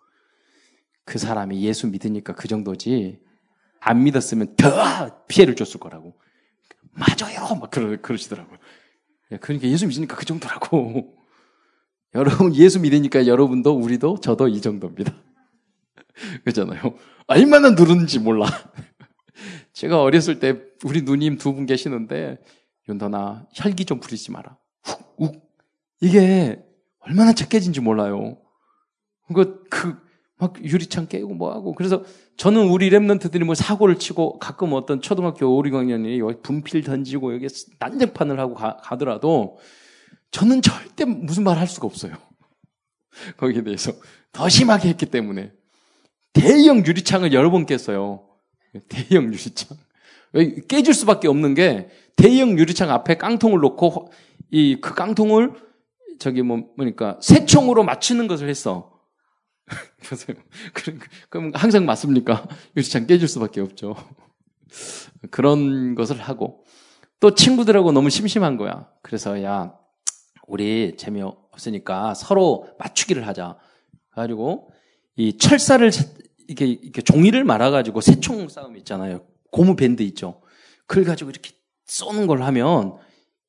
그 1.05 1.17
사람이 1.17 1.61
예수 1.61 1.87
믿으니까 1.87 2.33
그 2.33 2.47
정도지. 2.47 3.19
안 3.79 4.03
믿었으면 4.03 4.55
더 4.55 5.25
피해를 5.27 5.55
줬을 5.55 5.79
거라고. 5.79 6.13
맞아요! 6.91 7.55
막 7.59 7.69
그러, 7.71 8.01
그러시더라고요. 8.01 8.57
그러니까 9.39 9.67
예수 9.67 9.87
믿으니까 9.87 10.15
그 10.15 10.25
정도라고. 10.25 11.15
여러분, 12.15 12.55
예수 12.55 12.79
믿으니까 12.79 13.27
여러분도, 13.27 13.73
우리도, 13.73 14.19
저도 14.21 14.47
이 14.47 14.61
정도입니다. 14.61 15.13
그잖아요. 16.45 16.81
얼마나 17.27 17.71
누르는지 17.71 18.19
몰라. 18.19 18.47
제가 19.73 20.01
어렸을 20.01 20.39
때 20.39 20.61
우리 20.83 21.01
누님 21.01 21.37
두 21.37 21.53
분 21.53 21.65
계시는데, 21.65 22.37
윤더나 22.89 23.47
혈기 23.53 23.85
좀 23.85 23.99
부리지 23.99 24.31
마라. 24.31 24.57
훅, 24.83 25.15
욱. 25.17 25.55
이게 26.01 26.63
얼마나 26.99 27.33
착해진지 27.33 27.81
몰라요. 27.81 28.37
그, 29.33 29.63
그, 29.69 29.97
막 30.37 30.63
유리창 30.63 31.07
깨고 31.07 31.33
뭐하고. 31.33 31.73
그래서 31.73 32.03
저는 32.37 32.67
우리 32.67 32.89
랩런트들이 32.89 33.43
뭐 33.43 33.55
사고를 33.55 33.97
치고 33.97 34.39
가끔 34.39 34.73
어떤 34.73 35.01
초등학교 35.01 35.57
5, 35.57 35.63
6학년이 35.63 36.19
여기 36.19 36.41
분필 36.41 36.83
던지고 36.83 37.33
여기 37.33 37.47
난장판을 37.79 38.39
하고 38.39 38.53
가, 38.53 38.77
가더라도 38.77 39.57
저는 40.31 40.61
절대 40.61 41.05
무슨 41.05 41.43
말 41.43 41.57
할 41.57 41.67
수가 41.67 41.87
없어요. 41.87 42.13
거기에 43.37 43.63
대해서. 43.63 43.93
더 44.31 44.49
심하게 44.49 44.89
했기 44.89 45.05
때문에. 45.05 45.51
대형 46.33 46.85
유리창을 46.85 47.31
여러 47.31 47.49
번 47.49 47.65
깼어요. 47.65 48.27
대형 48.89 49.23
유리창. 49.25 49.77
깨질 50.67 50.93
수밖에 50.93 51.27
없는 51.27 51.53
게 51.53 51.89
대형 52.15 52.57
유리창 52.57 52.91
앞에 52.91 53.17
깡통을 53.17 53.59
놓고 53.59 54.11
이 54.51 54.77
그 54.81 54.93
깡통을 54.93 55.53
저기 56.19 56.41
뭐 56.41 56.69
뭐니까 56.77 57.19
새총으로 57.21 57.83
맞추는 57.83 58.27
것을 58.27 58.49
했어. 58.49 58.91
그럼 61.29 61.51
항상 61.55 61.85
맞습니까? 61.85 62.47
유리창 62.75 63.07
깨질 63.07 63.27
수밖에 63.27 63.61
없죠. 63.61 63.95
그런 65.31 65.95
것을 65.95 66.21
하고 66.21 66.63
또 67.19 67.33
친구들하고 67.33 67.91
너무 67.91 68.09
심심한 68.09 68.57
거야. 68.57 68.89
그래서 69.01 69.41
야 69.43 69.73
우리 70.47 70.95
재미없으니까 70.97 72.13
서로 72.13 72.69
맞추기를 72.79 73.25
하자. 73.27 73.57
가지고 74.11 74.69
이 75.17 75.37
철사를 75.37 75.91
이렇게, 76.47 76.65
이렇게 76.65 77.01
종이를 77.01 77.43
말아가지고 77.43 78.01
새총 78.01 78.47
싸움 78.49 78.77
있잖아요. 78.77 79.25
고무 79.55 79.77
밴드 79.77 80.03
있죠. 80.03 80.41
그걸 80.85 81.05
가지고 81.05 81.29
이렇게 81.29 81.51
쏘는 81.85 82.27
걸 82.27 82.41
하면 82.43 82.97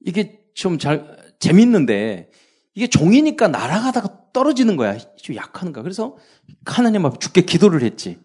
이게 0.05 0.41
좀 0.55 0.79
잘 0.79 1.17
재밌는데 1.41 2.31
이게 2.75 2.87
종이니까 2.87 3.49
날아가다가 3.49 4.31
떨어지는 4.33 4.77
거야. 4.77 4.97
좀 5.17 5.35
약한가. 5.35 5.83
그래서 5.83 6.17
하나님 6.65 7.05
앞에 7.07 7.19
죽게 7.19 7.41
기도를 7.43 7.83
했지. 7.83 8.19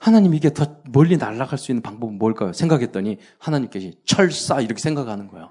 하나님 0.00 0.34
이게 0.34 0.52
더 0.52 0.76
멀리 0.90 1.16
날아갈 1.16 1.56
수 1.56 1.70
있는 1.70 1.82
방법은 1.82 2.18
뭘까요? 2.18 2.52
생각했더니 2.52 3.18
하나님께서 3.38 3.90
철사 4.04 4.60
이렇게 4.60 4.80
생각하는 4.82 5.28
거야. 5.28 5.48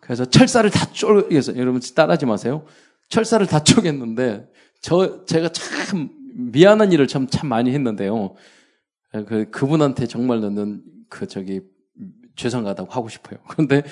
그래서 0.00 0.24
철사를 0.26 0.68
다 0.70 0.92
쪼개서 0.92 1.56
여러분 1.56 1.80
따라하지 1.94 2.26
마세요. 2.26 2.66
철사를 3.08 3.46
다 3.46 3.60
쪼갰는데 3.60 4.48
저 4.80 5.24
제가 5.24 5.48
참 5.50 6.10
미안한 6.34 6.92
일을 6.92 7.06
참 7.06 7.26
참 7.28 7.48
많이 7.48 7.72
했는데요. 7.72 8.34
그 9.12 9.50
그분한테 9.50 10.06
정말 10.06 10.40
너는 10.40 10.82
그 11.08 11.26
저기 11.26 11.60
죄송하다고 12.36 12.90
하고 12.90 13.08
싶어요. 13.08 13.38
그런데 13.48 13.82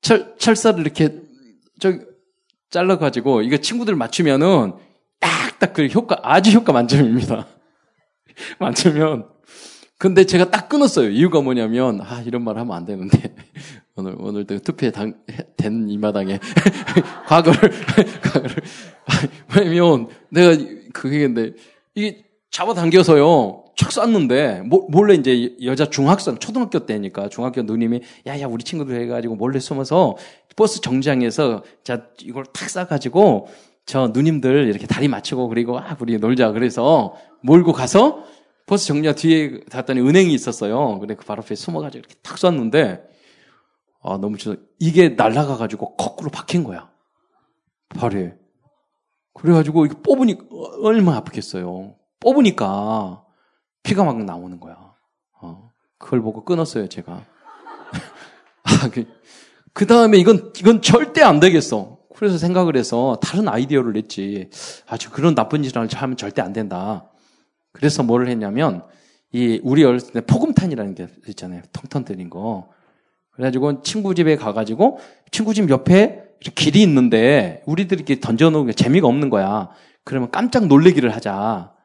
철 0.00 0.34
철사를 0.38 0.80
이렇게 0.80 1.20
저 1.78 1.92
잘라 2.70 2.98
가지고 2.98 3.42
이거 3.42 3.58
친구들 3.58 3.96
맞추면은 3.96 4.72
딱딱 5.20 5.72
그 5.74 5.86
효과 5.86 6.18
아주 6.22 6.50
효과 6.52 6.72
만점입니다. 6.72 7.46
만점면 8.58 9.36
근데 9.98 10.24
제가 10.24 10.50
딱 10.50 10.68
끊었어요. 10.68 11.08
이유가 11.08 11.40
뭐냐면, 11.40 12.02
아, 12.02 12.20
이런 12.20 12.44
말 12.44 12.58
하면 12.58 12.76
안 12.76 12.84
되는데. 12.84 13.34
오늘, 13.96 14.14
오늘 14.18 14.44
투표에 14.44 14.90
당, 14.90 15.14
된 15.56 15.88
이 15.88 15.96
마당에. 15.96 16.38
과거를, 17.26 17.70
과거를. 18.20 18.56
왜냐면, 19.56 20.08
내가 20.28 20.62
그게 20.92 21.20
근데, 21.20 21.54
이게 21.94 22.26
잡아당겨서요. 22.50 23.64
촥 23.76 23.90
쐈는데, 23.90 24.62
몰래 24.88 25.14
이제 25.14 25.54
여자 25.62 25.86
중학생, 25.88 26.38
초등학교 26.38 26.86
때니까 26.86 27.28
중학교 27.28 27.62
누님이, 27.62 28.00
야, 28.26 28.40
야, 28.40 28.46
우리 28.46 28.64
친구들 28.64 29.00
해가지고 29.02 29.36
몰래 29.36 29.58
숨어서 29.58 30.16
버스 30.56 30.80
정장에서, 30.80 31.62
자, 31.84 32.06
이걸 32.22 32.44
탁 32.46 32.68
쏴가지고, 32.68 33.46
저 33.84 34.08
누님들 34.08 34.68
이렇게 34.68 34.86
다리 34.86 35.08
맞추고, 35.08 35.48
그리고, 35.48 35.78
아, 35.78 35.96
우리 36.00 36.18
놀자. 36.18 36.52
그래서 36.52 37.14
몰고 37.42 37.72
가서, 37.72 38.24
버스 38.66 38.86
정류장 38.86 39.14
뒤에 39.14 39.60
갔더니 39.70 40.00
은행이 40.00 40.34
있었어요. 40.34 40.98
근데 40.98 41.14
그 41.14 41.24
바로 41.24 41.42
앞에 41.42 41.54
숨어가지고 41.54 42.00
이렇게 42.00 42.14
탁 42.22 42.36
쐈는데, 42.36 43.04
아, 44.02 44.18
너무 44.18 44.38
좋 44.38 44.56
이게 44.78 45.10
날아가가지고 45.10 45.96
거꾸로 45.96 46.30
박힌 46.30 46.64
거야. 46.64 46.90
발에. 47.90 48.34
그래가지고 49.34 49.86
이거 49.86 50.00
뽑으니까 50.02 50.46
얼마나 50.82 51.18
아프겠어요. 51.18 51.94
뽑으니까 52.20 53.25
피가 53.86 54.02
막 54.02 54.22
나오는 54.24 54.58
거야. 54.58 54.76
어, 55.40 55.70
그걸 55.96 56.20
보고 56.20 56.44
끊었어요, 56.44 56.88
제가. 56.88 57.22
아, 58.64 58.90
그, 58.92 59.06
그 59.72 59.86
다음에 59.86 60.18
이건, 60.18 60.52
이건 60.58 60.82
절대 60.82 61.22
안 61.22 61.38
되겠어. 61.38 61.96
그래서 62.16 62.36
생각을 62.36 62.76
해서 62.76 63.20
다른 63.22 63.46
아이디어를 63.46 63.92
냈지. 63.92 64.50
아주 64.88 65.10
그런 65.10 65.36
나쁜 65.36 65.62
짓을 65.62 65.78
하면 65.78 66.16
절대 66.16 66.42
안 66.42 66.52
된다. 66.52 67.08
그래서 67.70 68.02
뭐를 68.02 68.28
했냐면, 68.28 68.82
이, 69.32 69.60
우리 69.62 69.84
어렸을 69.84 70.12
때 70.12 70.20
포금탄이라는 70.20 70.94
게 70.96 71.06
있잖아요. 71.28 71.62
텅텅 71.72 72.04
뜨린 72.04 72.28
거. 72.28 72.68
그래가지고 73.30 73.82
친구 73.82 74.16
집에 74.16 74.34
가가지고 74.34 74.98
친구 75.30 75.54
집 75.54 75.70
옆에 75.70 76.24
길이 76.40 76.82
있는데 76.82 77.62
우리들이 77.66 77.98
이렇게 77.98 78.18
던져놓은 78.18 78.66
게 78.66 78.72
재미가 78.72 79.06
없는 79.06 79.30
거야. 79.30 79.68
그러면 80.04 80.30
깜짝 80.32 80.66
놀래기를 80.66 81.14
하자. 81.14 81.75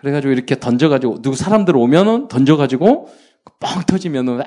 그래가지고 0.00 0.32
이렇게 0.32 0.58
던져가지고 0.58 1.22
누구 1.22 1.36
사람들 1.36 1.76
오면은 1.76 2.28
던져가지고 2.28 3.08
뻥 3.60 3.82
터지면은 3.86 4.40
아 4.40 4.46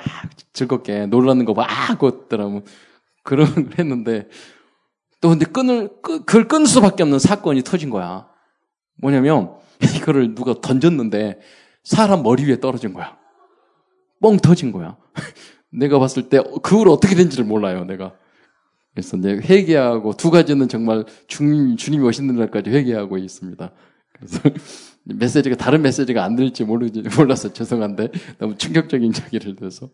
즐겁게 0.53 1.05
놀라는 1.07 1.45
거 1.45 1.53
봐. 1.53 1.65
아. 1.69 1.97
그런 3.23 3.53
걸 3.53 3.69
했는데 3.77 4.27
또 5.19 5.29
근데 5.29 5.45
끊을 5.45 5.89
그걸 6.01 6.47
끊을 6.47 6.65
수밖에 6.65 7.03
없는 7.03 7.19
사건이 7.19 7.63
터진 7.63 7.89
거야. 7.89 8.27
뭐냐면 8.99 9.55
이거를 9.97 10.35
누가 10.35 10.55
던졌는데 10.59 11.39
사람 11.83 12.23
머리 12.23 12.45
위에 12.45 12.59
떨어진 12.59 12.93
거야. 12.93 13.17
뻥 14.21 14.37
터진 14.37 14.71
거야. 14.71 14.97
내가 15.73 15.99
봤을 15.99 16.29
때 16.29 16.39
그 16.61 16.77
후로 16.77 16.93
어떻게 16.93 17.15
된지를 17.15 17.45
몰라요, 17.45 17.85
내가. 17.85 18.13
그래서 18.93 19.17
이제 19.17 19.29
회개하고 19.29 20.13
두 20.17 20.31
가지는 20.31 20.67
정말 20.67 21.05
주님, 21.27 21.77
주님이 21.77 22.03
오시는 22.05 22.35
날까지 22.35 22.69
회개하고 22.69 23.17
있습니다. 23.17 23.71
그래서 24.13 24.39
메시지가 25.03 25.55
다른 25.55 25.81
메시지가 25.81 26.23
안 26.23 26.35
들릴지 26.35 26.63
모르지 26.63 27.03
몰라서 27.17 27.51
죄송한데 27.53 28.09
너무 28.37 28.57
충격적인 28.57 29.13
이야기를 29.13 29.55
들어서 29.55 29.89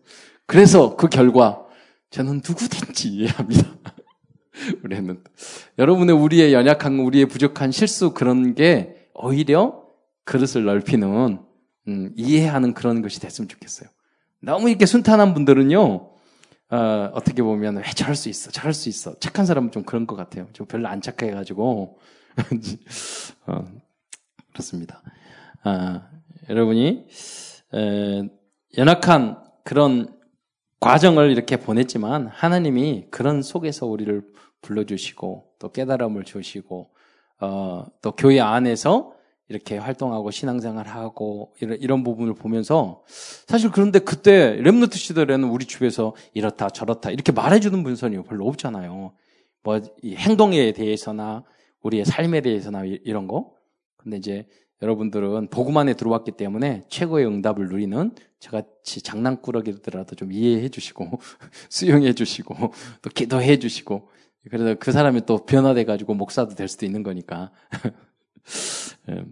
그래서 0.46 0.96
그 0.96 1.08
결과 1.08 1.64
저는 2.10 2.36
누구든지 2.36 3.08
이해합니다. 3.08 3.76
우리는 4.82 5.22
여러분의 5.78 6.16
우리의 6.16 6.52
연약한 6.52 6.98
우리의 6.98 7.26
부족한 7.26 7.70
실수 7.70 8.12
그런 8.12 8.54
게 8.54 9.08
오히려 9.14 9.84
그릇을 10.24 10.64
넓히는 10.64 11.38
음, 11.88 12.12
이해하는 12.16 12.74
그런 12.74 13.02
것이 13.02 13.20
됐으면 13.20 13.48
좋겠어요. 13.48 13.88
너무 14.40 14.68
이렇게 14.68 14.86
순탄한 14.86 15.34
분들은요, 15.34 16.10
어, 16.70 17.10
어떻게 17.14 17.42
보면, 17.42 17.78
왜 17.78 17.82
저럴 17.82 18.14
수 18.14 18.28
있어, 18.28 18.50
저럴 18.50 18.74
수 18.74 18.88
있어. 18.88 19.18
착한 19.18 19.46
사람은 19.46 19.72
좀 19.72 19.84
그런 19.84 20.06
것 20.06 20.14
같아요. 20.14 20.46
좀 20.52 20.66
별로 20.66 20.88
안 20.88 21.00
착해가지고. 21.00 21.98
어, 23.46 23.64
그렇습니다. 24.58 25.02
아, 25.62 26.08
여러분이, 26.50 27.06
에, 27.74 28.22
연약한 28.76 29.42
그런 29.62 30.12
과정을 30.80 31.30
이렇게 31.30 31.56
보냈지만, 31.58 32.26
하나님이 32.26 33.06
그런 33.10 33.42
속에서 33.42 33.86
우리를 33.86 34.20
불러주시고, 34.62 35.44
또 35.60 35.72
깨달음을 35.72 36.24
주시고, 36.24 36.90
어, 37.40 37.86
또 38.02 38.12
교회 38.12 38.40
안에서 38.40 39.12
이렇게 39.48 39.78
활동하고 39.78 40.32
신앙생활하고 40.32 41.54
이런, 41.60 41.78
이런 41.80 42.04
부분을 42.04 42.34
보면서 42.34 43.02
사실 43.06 43.70
그런데 43.70 44.00
그때 44.00 44.56
렘노트 44.56 44.98
시절에는 44.98 45.48
우리 45.48 45.64
주변에서 45.64 46.14
이렇다 46.34 46.68
저렇다 46.68 47.10
이렇게 47.10 47.32
말해주는 47.32 47.82
분선이 47.82 48.22
별로 48.24 48.46
없잖아요. 48.46 49.12
뭐 49.62 49.80
행동에 50.04 50.72
대해서나 50.72 51.44
우리의 51.82 52.04
삶에 52.04 52.40
대해서나 52.42 52.84
이런 52.84 53.26
거. 53.26 53.57
근데 54.08 54.16
이제 54.16 54.46
여러분들은 54.80 55.48
복음 55.48 55.76
안에 55.76 55.92
들어왔기 55.92 56.32
때문에 56.32 56.84
최고의 56.88 57.26
응답을 57.26 57.68
누리는 57.68 58.12
저같이 58.40 59.02
장난꾸러기들라도 59.02 60.16
좀 60.16 60.32
이해해 60.32 60.70
주시고 60.70 61.20
수용해 61.68 62.14
주시고 62.14 62.72
또 63.02 63.10
기도해 63.10 63.58
주시고 63.58 64.08
그래서 64.48 64.76
그 64.80 64.92
사람이 64.92 65.26
또 65.26 65.44
변화돼 65.44 65.84
가지고 65.84 66.14
목사도 66.14 66.54
될 66.54 66.68
수도 66.68 66.86
있는 66.86 67.02
거니까. 67.02 67.50
예. 69.10 69.24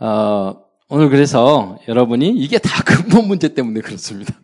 어, 0.06 0.64
오늘 0.88 1.10
그래서 1.10 1.78
여러분이 1.86 2.30
이게 2.30 2.56
다 2.56 2.70
근본 2.82 3.28
문제 3.28 3.52
때문에 3.52 3.82
그렇습니다. 3.82 4.40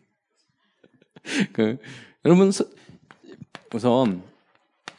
그, 1.54 1.78
여러분 2.26 2.52
우선 3.72 4.22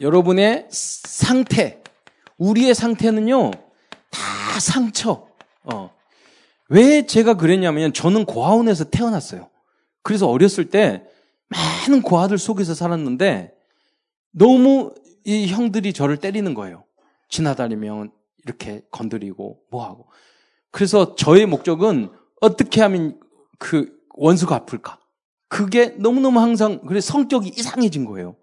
여러분의 0.01 0.67
상태, 0.69 1.78
우리의 2.39 2.73
상태는요 2.73 3.51
다 4.09 4.59
상처. 4.59 5.27
어. 5.63 5.91
왜 6.69 7.05
제가 7.05 7.35
그랬냐면 7.35 7.93
저는 7.93 8.25
고아원에서 8.25 8.85
태어났어요. 8.85 9.49
그래서 10.01 10.27
어렸을 10.27 10.69
때 10.69 11.03
많은 11.49 12.01
고아들 12.01 12.37
속에서 12.37 12.73
살았는데 12.73 13.53
너무 14.31 14.93
이 15.25 15.47
형들이 15.47 15.93
저를 15.93 16.17
때리는 16.17 16.53
거예요. 16.53 16.83
지나다니면 17.27 18.11
이렇게 18.45 18.81
건드리고 18.91 19.59
뭐하고. 19.69 20.07
그래서 20.71 21.15
저의 21.15 21.45
목적은 21.45 22.09
어떻게 22.41 22.81
하면 22.81 23.19
그 23.57 23.91
원수가 24.15 24.55
아플까. 24.55 24.99
그게 25.47 25.95
너무너무 25.97 26.39
항상 26.39 26.79
그래 26.85 27.01
성격이 27.01 27.49
이상해진 27.49 28.05
거예요. 28.05 28.35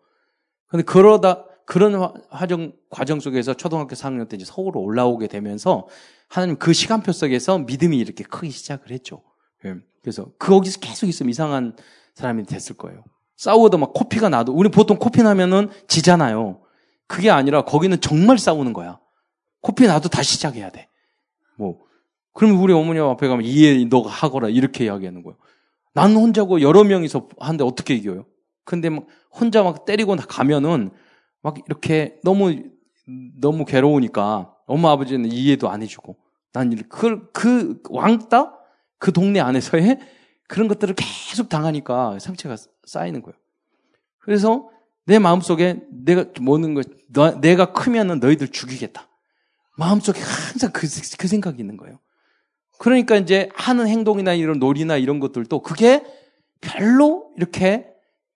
근데 0.67 0.83
그러다 0.83 1.45
그런 1.67 1.95
화정 2.31 2.73
과정 2.89 3.21
속에서 3.21 3.53
초등학교 3.53 3.95
4학년 3.95 4.29
때 4.29 4.37
이제 4.37 4.45
서울로 4.47 4.81
올라오게 4.81 5.27
되면서 5.27 5.89
하나님 6.29 6.57
그 6.57 6.73
시간표 6.73 7.13
속에서 7.13 7.59
믿음이 7.59 7.99
이렇게 7.99 8.25
크기 8.25 8.51
시작을 8.51 8.93
했죠. 8.93 9.23
예. 9.65 9.75
그래서 10.01 10.31
거기서 10.39 10.79
계속 10.79 11.09
있으면 11.09 11.31
이상한 11.31 11.77
사람이 12.15 12.45
됐을 12.45 12.77
거예요. 12.77 13.03
싸우다 13.37 13.79
막 13.79 13.93
코피가 13.93 14.29
나도 14.29 14.53
우리 14.53 14.71
보통 14.71 14.97
코피 14.97 15.23
나면은 15.25 15.69
지잖아요. 15.89 16.63
그게 17.09 17.31
아니라 17.31 17.65
거기는 17.65 18.01
정말 18.01 18.39
싸우는 18.39 18.73
거야. 18.73 19.01
코피 19.61 19.87
나도 19.89 20.09
다시 20.09 20.35
시작해야 20.35 20.71
돼. 20.71 20.89
뭐 21.57 21.81
그러면 22.33 22.61
우리 22.61 22.73
어머니 22.73 23.01
앞에 23.01 23.27
가면 23.27 23.45
이해 23.45 23.85
너가 23.87 24.09
하거라 24.09 24.49
이렇게 24.49 24.85
이야기하는 24.85 25.25
거예요. 25.25 25.37
나는 25.95 26.17
혼자고 26.17 26.61
여러 26.61 26.85
명이서 26.85 27.29
하는데 27.41 27.65
어떻게 27.65 27.95
이겨요? 27.95 28.25
근데 28.65 28.89
막 28.89 29.07
혼자 29.33 29.65
막 29.65 29.85
때리고 29.85 30.15
가면은 30.17 30.91
막 31.47 31.57
이렇게 31.65 32.19
너무 32.25 32.61
너무 33.39 33.65
괴로우니까 33.65 34.53
엄마 34.67 34.91
아버지는 34.91 35.31
이해도 35.31 35.71
안 35.71 35.81
해주고 35.81 36.17
난 36.53 36.75
그그 36.89 37.31
그 37.33 37.81
왕따 37.89 38.53
그 38.99 39.13
동네 39.13 39.39
안에서의 39.39 40.01
그런 40.49 40.67
것들을 40.67 40.97
계속 40.97 41.49
당하니까 41.49 42.19
상처가 42.19 42.57
쌓이는 42.85 43.23
거예요. 43.23 43.37
그래서 44.19 44.69
내 45.05 45.21
마음속에 45.21 45.83
내가 45.89 46.25
뭐는 46.41 46.75
거 46.75 46.83
너, 47.13 47.41
내가 47.41 47.73
크면은 47.73 48.19
너희들 48.19 48.49
죽이겠다. 48.49 49.07
마음속에 49.77 50.19
항상 50.19 50.73
그, 50.73 50.89
그 51.17 51.29
생각이 51.29 51.61
있는 51.61 51.77
거예요. 51.77 52.01
그러니까 52.81 53.15
이제 53.15 53.51
하는 53.55 53.87
행동이나 53.87 54.35
이런 54.35 54.59
놀이나 54.59 54.97
이런 54.97 55.21
것들도 55.21 55.63
그게 55.63 56.03
별로 56.61 57.31
이렇게 57.37 57.87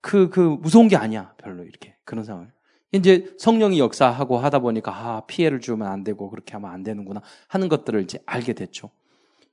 그, 0.00 0.28
그 0.28 0.38
무서운 0.60 0.86
게 0.86 0.94
아니야. 0.94 1.34
별로 1.38 1.64
이렇게. 1.64 1.96
그런 2.04 2.24
상황. 2.24 2.52
이제 2.92 3.32
성령이 3.38 3.78
역사하고 3.78 4.38
하다 4.38 4.61
보니까 4.61 4.92
아, 4.92 5.23
피해를 5.26 5.61
주면 5.61 5.88
안 5.88 6.02
되고 6.02 6.28
그렇게 6.28 6.52
하면 6.54 6.70
안 6.70 6.82
되는구나 6.82 7.23
하는 7.49 7.68
것들을 7.68 8.02
이제 8.02 8.18
알게 8.26 8.52
됐죠. 8.52 8.90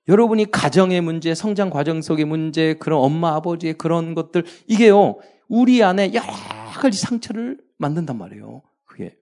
여러분이 0.08 0.52
가정의 0.52 1.02
문제, 1.02 1.36
성장 1.36 1.70
과정 1.70 2.02
속의 2.02 2.26
문제, 2.26 2.74
그런 2.76 3.00
엄마 3.00 3.36
아버지의 3.36 3.74
그런 3.74 4.16
것들 4.16 4.46
이게요. 4.68 5.18
우리 5.50 5.84
안에 5.84 6.14
여러 6.14 6.28
가지 6.74 6.98
상처를 6.98 7.60
만든단 7.78 8.18
말이에요. 8.18 8.62
그게. 8.86 9.16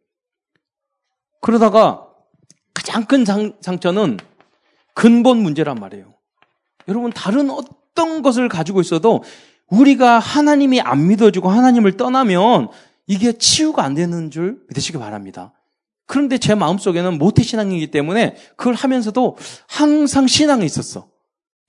그러다가 1.42 2.08
가장 2.74 3.06
큰 3.06 3.26
상, 3.26 3.54
상처는 3.62 4.18
근본 4.94 5.40
문제란 5.40 5.76
말이에요. 5.76 6.14
여러분 6.88 7.12
다른 7.12 7.50
어떤 7.50 8.22
것을 8.22 8.48
가지고 8.48 8.82
있어도 8.82 9.24
우리가 9.68 10.20
하나님이 10.20 10.82
안 10.82 11.08
믿어지고 11.08 11.50
하나님을 11.50 11.98
떠나면 11.98 12.70
이게 13.08 13.34
치유가 13.34 13.84
안 13.84 13.94
되는 13.94 14.32
줄 14.32 14.66
믿으시기 14.70 14.98
바랍니다. 14.98 15.54
그런데 16.08 16.38
제 16.38 16.56
마음속에는 16.56 17.18
모태신앙이기 17.18 17.92
때문에 17.92 18.36
그걸 18.56 18.76
하면서도 18.76 19.38
항상 19.68 20.28
신앙이 20.28 20.66
있었어. 20.66 21.10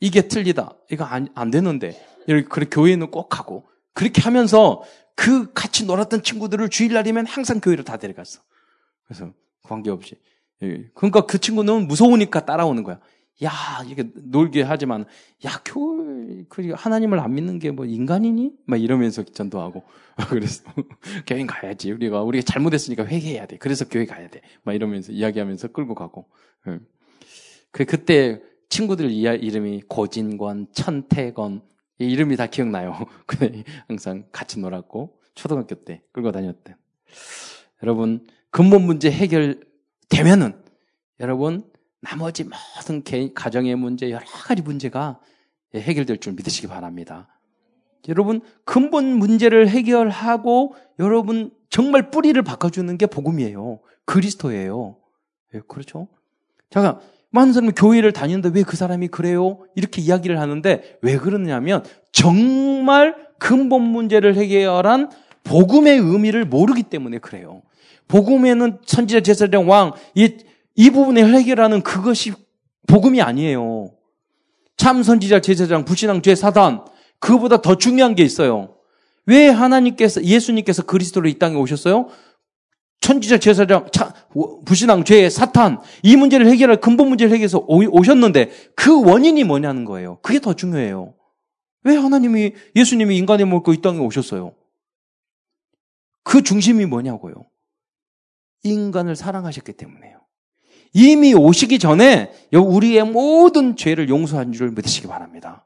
이게 0.01 0.29
틀리다. 0.29 0.75
이거 0.91 1.05
안, 1.05 1.29
안 1.35 1.51
되는데. 1.51 2.05
이렇게 2.27 2.47
그래, 2.49 2.67
교회는 2.71 3.11
꼭 3.11 3.39
하고. 3.39 3.67
그렇게 3.95 4.21
하면서 4.21 4.83
그 5.15 5.53
같이 5.55 5.87
놀았던 5.87 6.23
친구들을 6.23 6.69
주일날이면 6.69 7.27
항상 7.27 7.61
교회를 7.61 7.85
다 7.85 7.97
데려갔어. 7.97 8.41
그래서 9.07 9.33
관계없이. 9.63 10.17
예. 10.63 10.85
그러니까 10.95 11.23
그 11.23 11.39
친구는 11.39 11.87
무서우니까 11.87 12.45
따라오는 12.45 12.83
거야. 12.83 12.99
야, 13.45 13.51
이게 13.87 14.05
놀게 14.15 14.63
하지만, 14.63 15.05
야, 15.45 15.61
교회, 15.65 16.45
그 16.49 16.71
하나님을 16.75 17.21
안 17.21 17.35
믿는 17.35 17.59
게 17.59 17.71
뭐 17.71 17.85
인간이니? 17.85 18.53
막 18.65 18.81
이러면서 18.81 19.23
전도하고. 19.25 19.85
그래서, 20.31 20.65
교회 21.27 21.45
가야지. 21.45 21.93
우리가, 21.93 22.23
우리가 22.23 22.43
잘못했으니까 22.47 23.05
회개해야 23.07 23.47
돼. 23.47 23.59
그래서 23.59 23.87
교회 23.89 24.07
가야 24.07 24.29
돼. 24.31 24.41
막 24.63 24.73
이러면서 24.75 25.13
이야기하면서 25.13 25.69
끌고 25.69 25.95
가고. 25.95 26.29
예. 26.69 26.79
그, 27.73 27.85
그때 27.85 28.41
친구들 28.71 29.11
이름이 29.11 29.83
고진권, 29.89 30.69
천태건, 30.73 31.63
이 31.99 32.05
이름이 32.07 32.37
다 32.37 32.47
기억나요. 32.47 32.95
근데 33.27 33.65
항상 33.87 34.25
같이 34.33 34.59
놀았고, 34.61 35.21
초등학교 35.35 35.75
때 35.75 36.03
끌고 36.13 36.33
다녔대. 36.33 36.75
여러분, 37.83 38.27
근본 38.51 38.83
문제 38.87 39.11
해결되면은, 39.11 40.63
여러분, 41.21 41.65
나머지 42.01 42.45
모든 42.45 43.03
개인, 43.03 43.35
가정의 43.35 43.75
문제, 43.77 44.11
여러 44.11 44.25
가지 44.25 44.63
문제가 44.63 45.19
해결될 45.75 46.19
줄 46.19 46.35
믿으시기 46.35 46.67
바랍니다. 46.69 47.29
여러분, 48.09 48.41
근본 48.65 49.05
문제를 49.19 49.69
해결하고 49.69 50.75
여러분 51.01 51.51
정말 51.71 52.11
뿌리를 52.11 52.41
바꿔주는 52.43 52.97
게 52.99 53.07
복음이에요. 53.07 53.81
그리스도예요. 54.05 54.97
예, 55.55 55.61
그렇죠? 55.67 56.07
잠깐, 56.71 57.01
많은 57.31 57.53
사람이 57.53 57.73
교회를 57.73 58.13
다니는데 58.13 58.51
왜 58.55 58.63
그 58.63 58.77
사람이 58.77 59.09
그래요? 59.09 59.67
이렇게 59.75 60.01
이야기를 60.01 60.39
하는데 60.41 60.99
왜 61.03 61.19
그러냐면 61.19 61.85
정말 62.13 63.17
근본 63.39 63.83
문제를 63.83 64.37
해결한 64.37 65.11
복음의 65.45 65.99
의미를 65.99 66.45
모르기 66.45 66.85
때문에 66.85 67.19
그래요. 67.19 67.63
복음에는 68.09 68.79
천지자 68.85 69.21
제사장 69.21 69.69
왕, 69.69 69.93
이 70.15 70.37
이 70.77 70.91
부분을 70.91 71.35
해결하는 71.35 71.83
그것이 71.83 72.33
복음이 72.87 73.21
아니에요. 73.21 73.93
참 74.77 75.03
선지자 75.03 75.41
제사장 75.41 75.85
불신앙 75.85 76.23
죄 76.23 76.35
사단 76.35 76.85
그보다 77.19 77.63
더 77.63 77.77
중요한 77.77 78.15
게 78.15 78.23
있어요. 78.23 78.77
왜 79.25 79.49
하나님께서 79.49 80.23
예수님께서 80.23 80.85
그리스도로 80.85 81.29
이 81.29 81.39
땅에 81.39 81.57
오셨어요? 81.57 82.09
천지자 83.01 83.39
제사장 83.39 83.89
차, 83.93 84.13
불신앙 84.65 85.05
죄 85.05 85.29
사탄 85.31 85.81
이 86.03 86.17
문제를 86.17 86.47
해결할 86.47 86.81
근본 86.81 87.09
문제를 87.09 87.33
해결해서 87.33 87.65
오셨는데 87.67 88.51
그 88.75 89.03
원인이 89.03 89.43
뭐냐는 89.45 89.85
거예요. 89.85 90.19
그게 90.23 90.39
더 90.39 90.55
중요해요. 90.55 91.15
왜 91.85 91.97
하나님이 91.97 92.53
예수님이 92.75 93.17
인간의 93.19 93.47
몸을 93.47 93.75
이 93.75 93.81
땅에 93.81 93.99
오셨어요? 93.99 94.55
그 96.23 96.43
중심이 96.43 96.85
뭐냐고요. 96.85 97.35
인간을 98.65 99.15
사랑하셨기 99.15 99.73
때문에요. 99.75 100.16
이미 100.93 101.35
오시기 101.35 101.79
전에 101.79 102.31
우리의 102.53 103.05
모든 103.05 103.77
죄를 103.77 104.09
용서한 104.09 104.53
줄 104.53 104.71
믿으시기 104.71 105.07
바랍니다. 105.07 105.65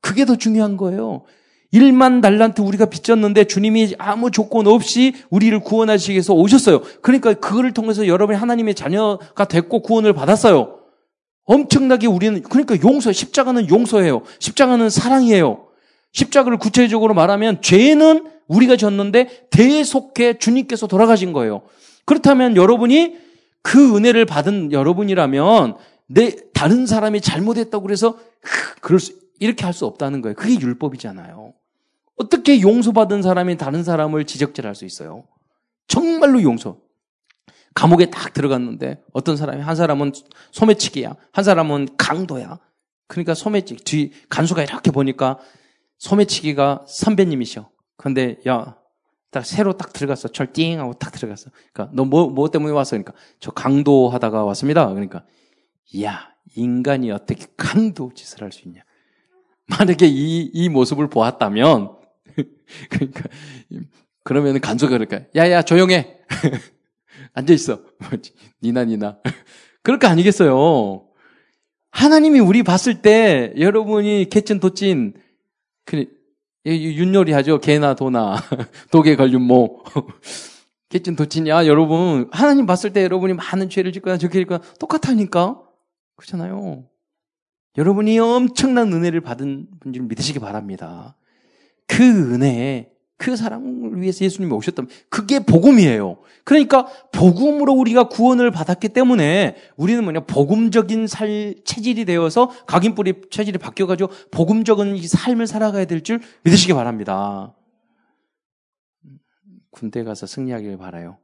그게 0.00 0.24
더 0.24 0.36
중요한 0.36 0.76
거예요. 0.76 1.24
1만 1.72 2.22
달란트 2.22 2.62
우리가 2.62 2.86
빚졌는데 2.86 3.44
주님이 3.44 3.94
아무 3.98 4.30
조건 4.30 4.66
없이 4.66 5.14
우리를 5.30 5.58
구원하시기 5.60 6.12
위해서 6.12 6.32
오셨어요. 6.32 6.82
그러니까 7.02 7.34
그거를 7.34 7.74
통해서 7.74 8.06
여러분이 8.06 8.38
하나님의 8.38 8.74
자녀가 8.74 9.44
됐고 9.44 9.82
구원을 9.82 10.14
받았어요. 10.14 10.78
엄청나게 11.44 12.06
우리는 12.06 12.42
그러니까 12.42 12.76
용서 12.82 13.12
십자가는 13.12 13.68
용서해요. 13.68 14.22
십자가는 14.38 14.88
사랑이에요. 14.88 15.66
십자가를 16.12 16.58
구체적으로 16.58 17.14
말하면 17.14 17.60
죄는 17.60 18.26
우리가 18.48 18.76
졌는데 18.76 19.48
대속해 19.50 20.38
주님께서 20.38 20.86
돌아가신 20.86 21.32
거예요. 21.32 21.62
그렇다면 22.06 22.56
여러분이 22.56 23.16
그 23.62 23.96
은혜를 23.96 24.24
받은 24.24 24.72
여러분이라면 24.72 25.76
내 26.06 26.36
다른 26.54 26.86
사람이 26.86 27.20
잘못했다고 27.20 27.82
그래서 27.82 28.18
그럴 28.80 28.98
수 29.00 29.18
이렇게 29.40 29.64
할 29.64 29.72
수 29.72 29.86
없다는 29.86 30.20
거예요. 30.22 30.34
그게 30.34 30.58
율법이잖아요. 30.58 31.52
어떻게 32.16 32.60
용서받은 32.60 33.22
사람이 33.22 33.56
다른 33.56 33.84
사람을 33.84 34.24
지적질할 34.24 34.74
수 34.74 34.84
있어요? 34.84 35.24
정말로 35.86 36.42
용서. 36.42 36.78
감옥에 37.74 38.10
딱 38.10 38.32
들어갔는데 38.32 39.04
어떤 39.12 39.36
사람이 39.36 39.62
한 39.62 39.76
사람은 39.76 40.12
소매치기야. 40.50 41.14
한 41.32 41.44
사람은 41.44 41.90
강도야. 41.96 42.58
그러니까 43.06 43.34
소매치기 43.34 43.84
뒤 43.84 44.12
간수가 44.28 44.64
이렇게 44.64 44.90
보니까 44.90 45.38
소매치기가 45.98 46.86
선배님이셔. 46.88 47.70
근데 47.96 48.38
야, 48.48 48.76
딱 49.30 49.44
새로 49.44 49.76
딱 49.76 49.92
들어갔어. 49.92 50.28
철띵 50.28 50.80
하고 50.80 50.94
딱 50.94 51.12
들어갔어. 51.12 51.50
그러니까 51.72 51.94
너뭐뭐 51.94 52.50
때문에 52.50 52.72
왔어? 52.72 52.90
그러니까 52.90 53.12
저 53.40 53.50
강도 53.50 54.08
하다가 54.08 54.44
왔습니다. 54.44 54.88
그러니까 54.88 55.24
야, 56.00 56.34
인간이 56.54 57.10
어떻게 57.10 57.46
강도 57.56 58.12
짓을 58.14 58.42
할 58.42 58.52
수 58.52 58.66
있냐? 58.66 58.82
만약에 59.66 60.06
이, 60.06 60.50
이 60.52 60.68
모습을 60.68 61.08
보았다면, 61.08 61.92
그러니까, 62.88 63.22
그러면 64.24 64.60
간수가 64.60 64.90
그럴까? 64.90 65.20
야, 65.36 65.50
야, 65.50 65.62
조용해! 65.62 66.20
앉아 67.34 67.52
있어. 67.52 67.82
니나, 68.62 68.84
니나. 68.84 69.18
그럴 69.82 69.98
거 69.98 70.08
아니겠어요? 70.08 71.06
하나님이 71.90 72.40
우리 72.40 72.62
봤을 72.62 73.02
때, 73.02 73.52
여러분이 73.58 74.28
개찐 74.30 74.60
도찐, 74.60 75.14
그, 75.84 76.06
윷놀이 76.74 77.32
하죠. 77.32 77.58
개나 77.58 77.94
도나, 77.94 78.36
독에 78.90 79.16
걸린 79.16 79.42
모. 79.42 79.82
개찐 80.88 81.16
도찐이야, 81.16 81.66
여러분. 81.66 82.28
하나님 82.32 82.66
봤을 82.66 82.92
때 82.92 83.02
여러분이 83.02 83.34
많은 83.34 83.68
죄를 83.68 83.92
짓거나 83.92 84.16
저렇게 84.16 84.38
짓거나 84.40 84.62
똑같다니까? 84.80 85.60
그렇잖아요. 86.16 86.84
여러분이 87.76 88.18
엄청난 88.18 88.92
은혜를 88.92 89.20
받은 89.20 89.68
분줄 89.80 90.04
믿으시기 90.04 90.38
바랍니다. 90.38 91.16
그 91.86 92.02
은혜에 92.34 92.90
그 93.18 93.36
사람을 93.36 94.00
위해서 94.00 94.24
예수님이 94.24 94.52
오셨다면 94.54 94.88
그게 95.10 95.40
복음이에요. 95.40 96.18
그러니까 96.44 96.86
복음으로 97.12 97.72
우리가 97.74 98.04
구원을 98.04 98.50
받았기 98.52 98.90
때문에 98.90 99.56
우리는 99.76 100.02
뭐냐 100.04 100.20
복음적인 100.20 101.08
살 101.08 101.56
체질이 101.64 102.04
되어서 102.04 102.48
각인뿌리 102.66 103.22
체질이 103.30 103.58
바뀌어가지고 103.58 104.10
복음적인 104.30 104.96
이 104.96 105.06
삶을 105.06 105.46
살아가야 105.46 105.84
될 105.84 105.98
줄 106.02 106.20
믿으시기 106.44 106.72
바랍니다. 106.74 107.54
군대 109.72 110.04
가서 110.04 110.26
승리하길 110.26 110.78
바라요. 110.78 111.18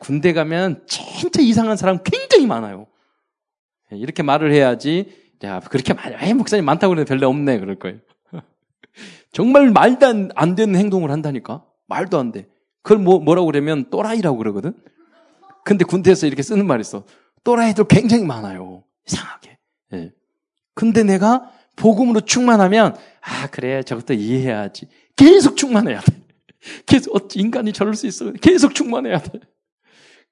군대 0.00 0.32
가면 0.32 0.84
진짜 0.86 1.40
이상한 1.42 1.76
사람 1.76 2.02
굉장히 2.02 2.46
많아요. 2.46 2.86
이렇게 3.90 4.22
말을 4.22 4.52
해야지 4.52 5.12
야, 5.44 5.60
그렇게 5.60 5.92
말, 5.92 6.18
해, 6.20 6.32
목사님 6.32 6.64
많다고 6.64 6.90
그러는데 6.92 7.08
별로 7.08 7.28
없네. 7.28 7.58
그럴 7.58 7.76
거예요. 7.78 7.98
정말 9.32 9.70
말도 9.70 10.06
안, 10.06 10.30
안 10.34 10.54
되는 10.54 10.78
행동을 10.78 11.10
한다니까? 11.10 11.64
말도 11.86 12.18
안 12.18 12.32
돼. 12.32 12.48
그걸 12.82 13.02
뭐, 13.02 13.18
뭐라고 13.18 13.46
그러면 13.46 13.88
또라이라고 13.90 14.36
그러거든? 14.36 14.74
근데 15.64 15.84
군대에서 15.84 16.26
이렇게 16.26 16.42
쓰는 16.42 16.66
말이 16.66 16.80
있어. 16.82 17.04
또라이들 17.44 17.84
굉장히 17.88 18.24
많아요. 18.24 18.84
이상하게. 19.06 19.58
예. 19.94 20.12
근데 20.74 21.02
내가 21.02 21.50
복음으로 21.76 22.20
충만하면, 22.20 22.96
아, 23.20 23.46
그래. 23.48 23.82
저것도 23.82 24.14
이해해야지. 24.14 24.88
계속 25.16 25.56
충만해야 25.56 26.00
돼. 26.00 26.22
계속, 26.86 27.14
어찌 27.14 27.40
인간이 27.40 27.72
저럴 27.72 27.94
수 27.94 28.06
있어. 28.06 28.32
계속 28.32 28.74
충만해야 28.74 29.18
돼. 29.18 29.40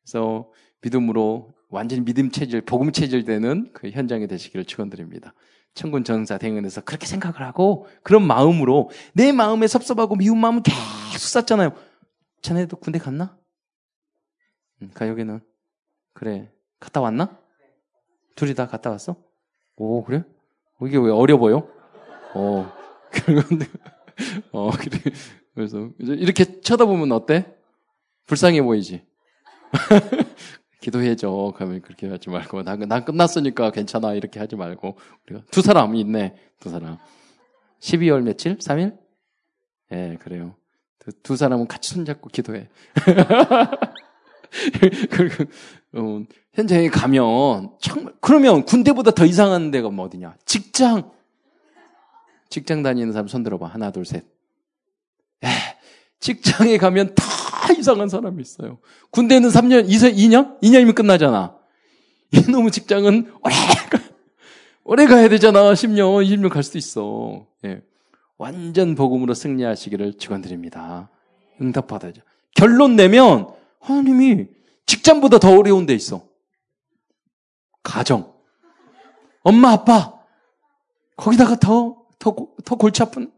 그래서 0.03 0.51
믿음으로 0.83 1.55
완전히 1.69 2.05
믿음 2.05 2.31
체질, 2.31 2.61
복음 2.63 2.93
체질 2.93 3.25
되는 3.25 3.71
그 3.73 3.91
현장이 3.91 4.27
되시기를 4.27 4.65
축원드립니다. 4.65 5.35
천군 5.75 6.05
전사 6.05 6.37
대응에서 6.39 6.81
그렇게 6.83 7.07
생각을 7.07 7.43
하고 7.43 7.87
그런 8.03 8.27
마음으로 8.27 8.91
내 9.15 9.33
마음에 9.33 9.67
섭섭하고 9.67 10.17
미운 10.17 10.39
마음을 10.39 10.63
계속 11.13 11.29
쌌잖아요. 11.29 11.73
자네도 12.43 12.77
군대 12.77 12.99
갔나? 12.99 13.39
응, 14.83 14.91
가요기는 14.95 15.41
그래 16.13 16.51
갔다 16.79 17.01
왔나? 17.01 17.39
둘이 18.35 18.55
다 18.55 18.67
갔다 18.67 18.91
왔어? 18.91 19.17
오 19.77 20.03
그래? 20.05 20.25
이게 20.83 20.97
왜 20.99 21.11
어려 21.11 21.37
보여? 21.37 21.69
어 22.35 22.73
그런데 23.13 23.67
어 24.53 24.71
그래 24.71 24.99
그래서 25.55 25.91
이렇게 25.99 26.61
쳐다보면 26.61 27.13
어때? 27.13 27.55
불쌍해 28.27 28.63
보이지? 28.63 29.05
기도해줘. 30.81 31.53
그러면 31.57 31.83
그렇게 31.83 32.09
하지 32.09 32.31
말고, 32.31 32.63
난, 32.63 32.81
난 32.81 33.05
끝났으니까 33.05 33.71
괜찮아. 33.71 34.15
이렇게 34.15 34.41
하지 34.41 34.57
말고. 34.57 34.97
우리가 35.27 35.45
두 35.51 35.63
사람 35.63 35.95
있네. 35.95 36.35
두 36.59 36.71
사람. 36.71 36.99
12월 37.81 38.23
며칠? 38.23 38.59
3일? 38.59 38.99
예, 39.93 39.97
네, 39.97 40.17
그래요. 40.17 40.55
두, 40.99 41.13
두, 41.23 41.37
사람은 41.37 41.67
같이 41.67 41.95
손잡고 41.95 42.29
기도해. 42.29 42.69
그리고, 45.11 45.45
어, 45.95 46.23
현장에 46.55 46.89
가면, 46.89 47.77
정말, 47.81 48.15
그러면 48.21 48.65
군대보다 48.65 49.13
더 49.13 49.25
이상한 49.25 49.71
데가 49.71 49.91
뭐 49.91 50.07
어디냐? 50.07 50.37
직장! 50.45 51.11
직장 52.49 52.83
다니는 52.83 53.13
사람 53.13 53.29
손 53.29 53.43
들어봐. 53.43 53.67
하나, 53.67 53.91
둘, 53.91 54.05
셋. 54.05 54.25
에, 55.45 55.49
직장에 56.19 56.79
가면 56.79 57.15
다 57.15 57.25
이상한 57.73 58.09
사람이 58.09 58.41
있어요. 58.41 58.79
군대는 59.11 59.49
3년, 59.49 59.89
2년, 59.89 60.15
2년? 60.15 60.61
2년이면 60.61 60.95
끝나잖아. 60.95 61.57
이놈의 62.33 62.71
직장은 62.71 63.33
오래, 63.43 63.55
오래 64.85 65.07
가야 65.07 65.29
되잖아. 65.29 65.73
10년, 65.73 66.25
20년 66.25 66.49
갈 66.49 66.63
수도 66.63 66.79
있어. 66.79 67.47
예. 67.65 67.83
완전 68.39 68.95
복음으로 68.95 69.35
승리하시기를 69.35 70.19
축원드립니다. 70.19 71.11
응답받아야죠. 71.61 72.23
결론 72.55 72.97
내면 72.97 73.49
하나님이 73.81 74.47
직장보다 74.87 75.39
더 75.39 75.59
어려운 75.59 75.87
데 75.87 75.95
있어. 75.95 76.25
가정. 77.83 78.33
엄마, 79.43 79.73
아빠. 79.73 80.15
거기다가 81.17 81.57
더, 81.57 81.97
더, 82.19 82.35
더 82.65 82.75
골치 82.77 83.03
아픈 83.03 83.31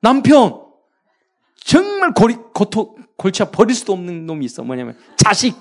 남편. 0.00 0.67
정말 1.64 2.12
고리, 2.14 2.34
고토, 2.54 2.96
골치 3.16 3.42
아 3.42 3.46
버릴 3.46 3.74
수도 3.74 3.92
없는 3.92 4.26
놈이 4.26 4.44
있어. 4.46 4.62
뭐냐면, 4.62 4.96
자식. 5.16 5.56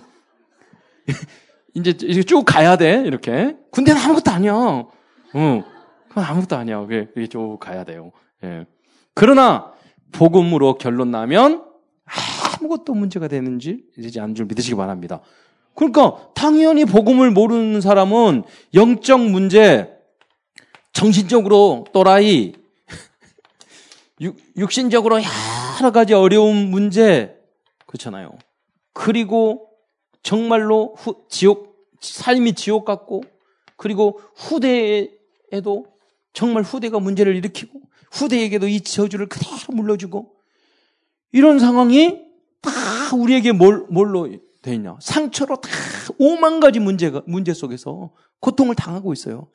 이제 1.73 2.23
쭉 2.23 2.43
가야 2.43 2.75
돼, 2.75 3.03
이렇게. 3.05 3.55
군대는 3.71 4.01
아무것도 4.01 4.31
아니야. 4.31 4.53
어. 4.53 5.63
그건 6.07 6.23
아무것도 6.23 6.55
아니야. 6.55 6.85
그게 6.85 7.27
쭉 7.27 7.57
가야 7.59 7.83
돼요. 7.83 8.11
예. 8.43 8.65
그러나, 9.13 9.73
복음으로 10.11 10.77
결론 10.77 11.11
나면, 11.11 11.63
아무것도 12.05 12.93
문제가 12.93 13.27
되는지, 13.27 13.83
되지 13.95 14.19
않은 14.19 14.35
줄 14.35 14.45
믿으시기 14.45 14.75
바랍니다. 14.75 15.21
그러니까, 15.75 16.29
당연히 16.33 16.85
복음을 16.85 17.29
모르는 17.31 17.81
사람은 17.81 18.43
영적 18.73 19.21
문제, 19.21 19.93
정신적으로 20.93 21.85
또라이, 21.93 22.53
육, 24.21 24.71
신적으로 24.71 25.19
여러 25.79 25.91
가지 25.91 26.13
어려운 26.13 26.71
문제, 26.71 27.37
그렇잖아요. 27.85 28.31
그리고 28.93 29.69
정말로 30.23 30.95
후, 30.97 31.25
지옥, 31.29 31.75
삶이 32.01 32.53
지옥 32.53 32.83
같고, 32.83 33.23
그리고 33.75 34.19
후대에도 34.35 35.85
정말 36.33 36.63
후대가 36.63 36.99
문제를 36.99 37.35
일으키고, 37.35 37.79
후대에게도 38.11 38.67
이 38.67 38.81
저주를 38.81 39.27
그대로 39.27 39.55
물러주고, 39.73 40.33
이런 41.31 41.59
상황이 41.59 42.21
다 42.61 42.71
우리에게 43.15 43.51
뭘, 43.51 43.85
뭘로 43.89 44.29
돼 44.61 44.73
있냐. 44.73 44.97
상처로 44.99 45.57
다 45.57 45.69
오만 46.17 46.59
가지 46.59 46.79
문제가, 46.79 47.21
문제 47.27 47.53
속에서 47.53 48.11
고통을 48.39 48.75
당하고 48.75 49.13
있어요. 49.13 49.47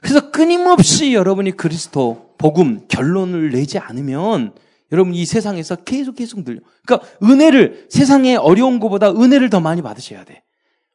그래서 0.00 0.30
끊임없이 0.30 1.12
여러분이 1.12 1.52
그리스도, 1.52 2.34
복음, 2.38 2.86
결론을 2.88 3.50
내지 3.50 3.78
않으면 3.78 4.54
여러분 4.92 5.14
이 5.14 5.24
세상에서 5.24 5.76
계속 5.76 6.16
계속 6.16 6.44
늘려. 6.44 6.60
그러니까 6.84 7.08
은혜를 7.22 7.86
세상에 7.90 8.36
어려운 8.36 8.78
것보다 8.78 9.10
은혜를 9.10 9.50
더 9.50 9.60
많이 9.60 9.82
받으셔야 9.82 10.24
돼. 10.24 10.44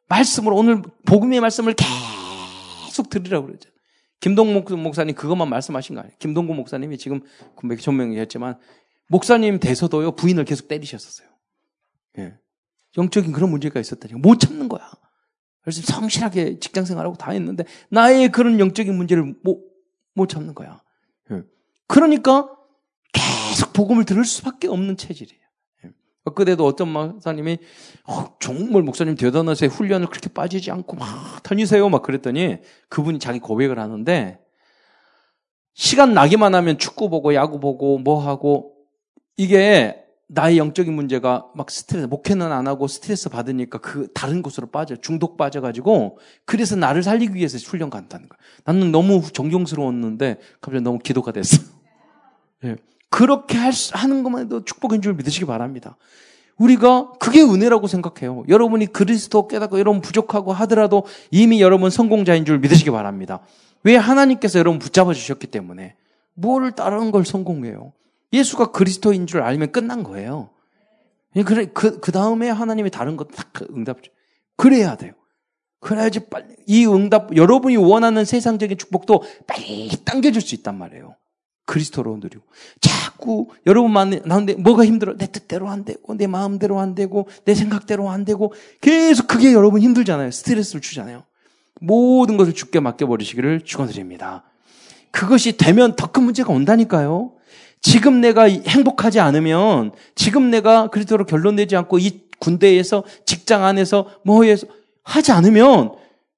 말씀을 0.08 0.52
오늘 0.52 0.82
복음의 1.06 1.40
말씀을 1.40 1.74
계속 1.74 3.10
들으라고 3.10 3.46
그러죠. 3.46 3.70
김동목 4.20 4.72
목사님 4.78 5.14
그것만 5.14 5.48
말씀하신 5.48 5.96
거 5.96 6.00
아니에요. 6.00 6.16
김동국 6.18 6.54
목사님이 6.56 6.96
지금 6.96 7.22
금방 7.56 7.76
전명이했지만 7.76 8.58
목사님 9.08 9.58
돼서도요 9.58 10.12
부인을 10.12 10.44
계속 10.44 10.68
때리셨었어요. 10.68 11.28
예. 12.18 12.34
영적인 12.96 13.32
그런 13.32 13.50
문제가 13.50 13.80
있었다니까 13.80 14.20
못 14.20 14.38
참는 14.38 14.68
거야. 14.68 14.90
그래서 15.62 15.82
성실하게 15.82 16.58
직장 16.60 16.84
생활하고 16.84 17.16
다 17.16 17.30
했는데 17.32 17.64
나의 17.90 18.30
그런 18.30 18.60
영적인 18.60 18.94
문제를 18.94 19.34
못, 19.42 19.64
못 20.14 20.28
참는 20.28 20.54
거야. 20.54 20.82
예. 21.30 21.42
그러니까 21.86 22.48
계속 23.52 23.74
복음을 23.74 24.06
들을 24.06 24.24
수밖에 24.24 24.66
없는 24.66 24.96
체질이에요. 24.96 25.42
예. 25.84 25.90
그때도 26.34 26.64
어떤 26.64 26.88
목사님이 26.88 27.58
어, 28.04 28.34
정말 28.40 28.82
목사님 28.82 29.14
대단하세요. 29.14 29.68
훈련을 29.68 30.06
그렇게 30.06 30.30
빠지지 30.30 30.70
않고 30.70 30.96
막 30.96 31.42
다니세요. 31.42 31.90
막 31.90 32.02
그랬더니 32.02 32.58
그분이 32.88 33.18
자기 33.18 33.40
고백을 33.40 33.78
하는데 33.78 34.38
시간 35.74 36.14
나기만 36.14 36.54
하면 36.54 36.78
축구 36.78 37.10
보고 37.10 37.34
야구 37.34 37.60
보고 37.60 37.98
뭐 37.98 38.26
하고 38.26 38.74
이게 39.36 39.98
나의 40.28 40.56
영적인 40.56 40.94
문제가 40.94 41.46
막 41.54 41.70
스트레스, 41.70 42.06
목회는 42.06 42.52
안 42.52 42.66
하고 42.66 42.86
스트레스 42.86 43.28
받으니까 43.28 43.78
그 43.78 44.08
다른 44.14 44.40
곳으로 44.40 44.68
빠져, 44.68 44.96
중독 44.96 45.36
빠져가지고, 45.36 46.18
그래서 46.46 46.74
나를 46.74 47.02
살리기 47.02 47.34
위해서 47.34 47.58
훈련 47.58 47.90
간다는 47.90 48.30
거야. 48.30 48.38
나는 48.64 48.92
너무 48.92 49.22
존경스러웠는데, 49.30 50.38
갑자기 50.62 50.82
너무 50.82 50.98
기도가 51.00 51.32
됐어. 51.32 51.58
예. 52.64 52.76
그렇게 53.12 53.58
하는 53.92 54.22
것만 54.22 54.46
해도 54.46 54.64
축복인 54.64 55.02
줄 55.02 55.12
믿으시기 55.12 55.44
바랍니다. 55.44 55.98
우리가 56.56 57.12
그게 57.20 57.42
은혜라고 57.42 57.86
생각해요. 57.86 58.44
여러분이 58.48 58.86
그리스도 58.86 59.48
깨닫고 59.48 59.78
여러분 59.78 60.00
부족하고 60.00 60.54
하더라도 60.54 61.04
이미 61.30 61.60
여러분 61.60 61.90
성공자인 61.90 62.46
줄 62.46 62.58
믿으시기 62.58 62.90
바랍니다. 62.90 63.40
왜 63.84 63.96
하나님께서 63.96 64.58
여러분 64.58 64.78
붙잡아 64.78 65.12
주셨기 65.12 65.48
때문에 65.48 65.94
뭘 66.32 66.72
다른 66.72 67.10
걸 67.10 67.26
성공해요? 67.26 67.92
예수가 68.32 68.70
그리스도인 68.70 69.26
줄 69.26 69.42
알면 69.42 69.72
끝난 69.72 70.04
거예요. 70.04 70.48
예, 71.36 71.42
그래 71.42 71.66
그, 71.66 72.00
그 72.00 72.12
다음에 72.12 72.48
하나님이 72.48 72.90
다른 72.90 73.18
것딱 73.18 73.52
응답 73.76 73.98
그래야 74.56 74.96
돼요. 74.96 75.12
그래야지 75.80 76.30
빨리 76.30 76.46
이 76.66 76.86
응답 76.86 77.36
여러분이 77.36 77.76
원하는 77.76 78.24
세상적인 78.24 78.78
축복도 78.78 79.22
빨리 79.46 79.90
당겨줄 80.02 80.40
수 80.40 80.54
있단 80.54 80.78
말이에요. 80.78 81.14
그리스도로 81.66 82.16
누리고. 82.16 82.42
자꾸 82.80 83.48
여러분 83.66 83.92
만 83.92 84.10
나는데 84.24 84.54
뭐가 84.54 84.84
힘들어? 84.84 85.16
내 85.16 85.26
뜻대로 85.26 85.68
안 85.68 85.84
되고 85.84 86.14
내 86.14 86.26
마음대로 86.26 86.80
안 86.80 86.94
되고 86.94 87.28
내 87.44 87.54
생각대로 87.54 88.10
안 88.10 88.24
되고. 88.24 88.52
계속 88.80 89.26
그게 89.26 89.52
여러분 89.52 89.80
힘들잖아요. 89.80 90.30
스트레스를 90.30 90.80
주잖아요. 90.80 91.24
모든 91.80 92.36
것을 92.36 92.52
죽게 92.52 92.80
맡겨버리시기를 92.80 93.62
축원드립니다. 93.62 94.44
그것이 95.10 95.56
되면 95.56 95.94
더 95.96 96.06
큰 96.12 96.24
문제가 96.24 96.52
온다니까요. 96.52 97.32
지금 97.80 98.20
내가 98.20 98.44
행복하지 98.44 99.18
않으면 99.20 99.92
지금 100.14 100.50
내가 100.50 100.88
그리스도로 100.88 101.26
결론 101.26 101.56
내지 101.56 101.74
않고 101.76 101.98
이 101.98 102.22
군대에서 102.38 103.04
직장 103.26 103.64
안에서 103.64 104.08
뭐해서 104.24 104.66
하지 105.02 105.32
않으면 105.32 105.92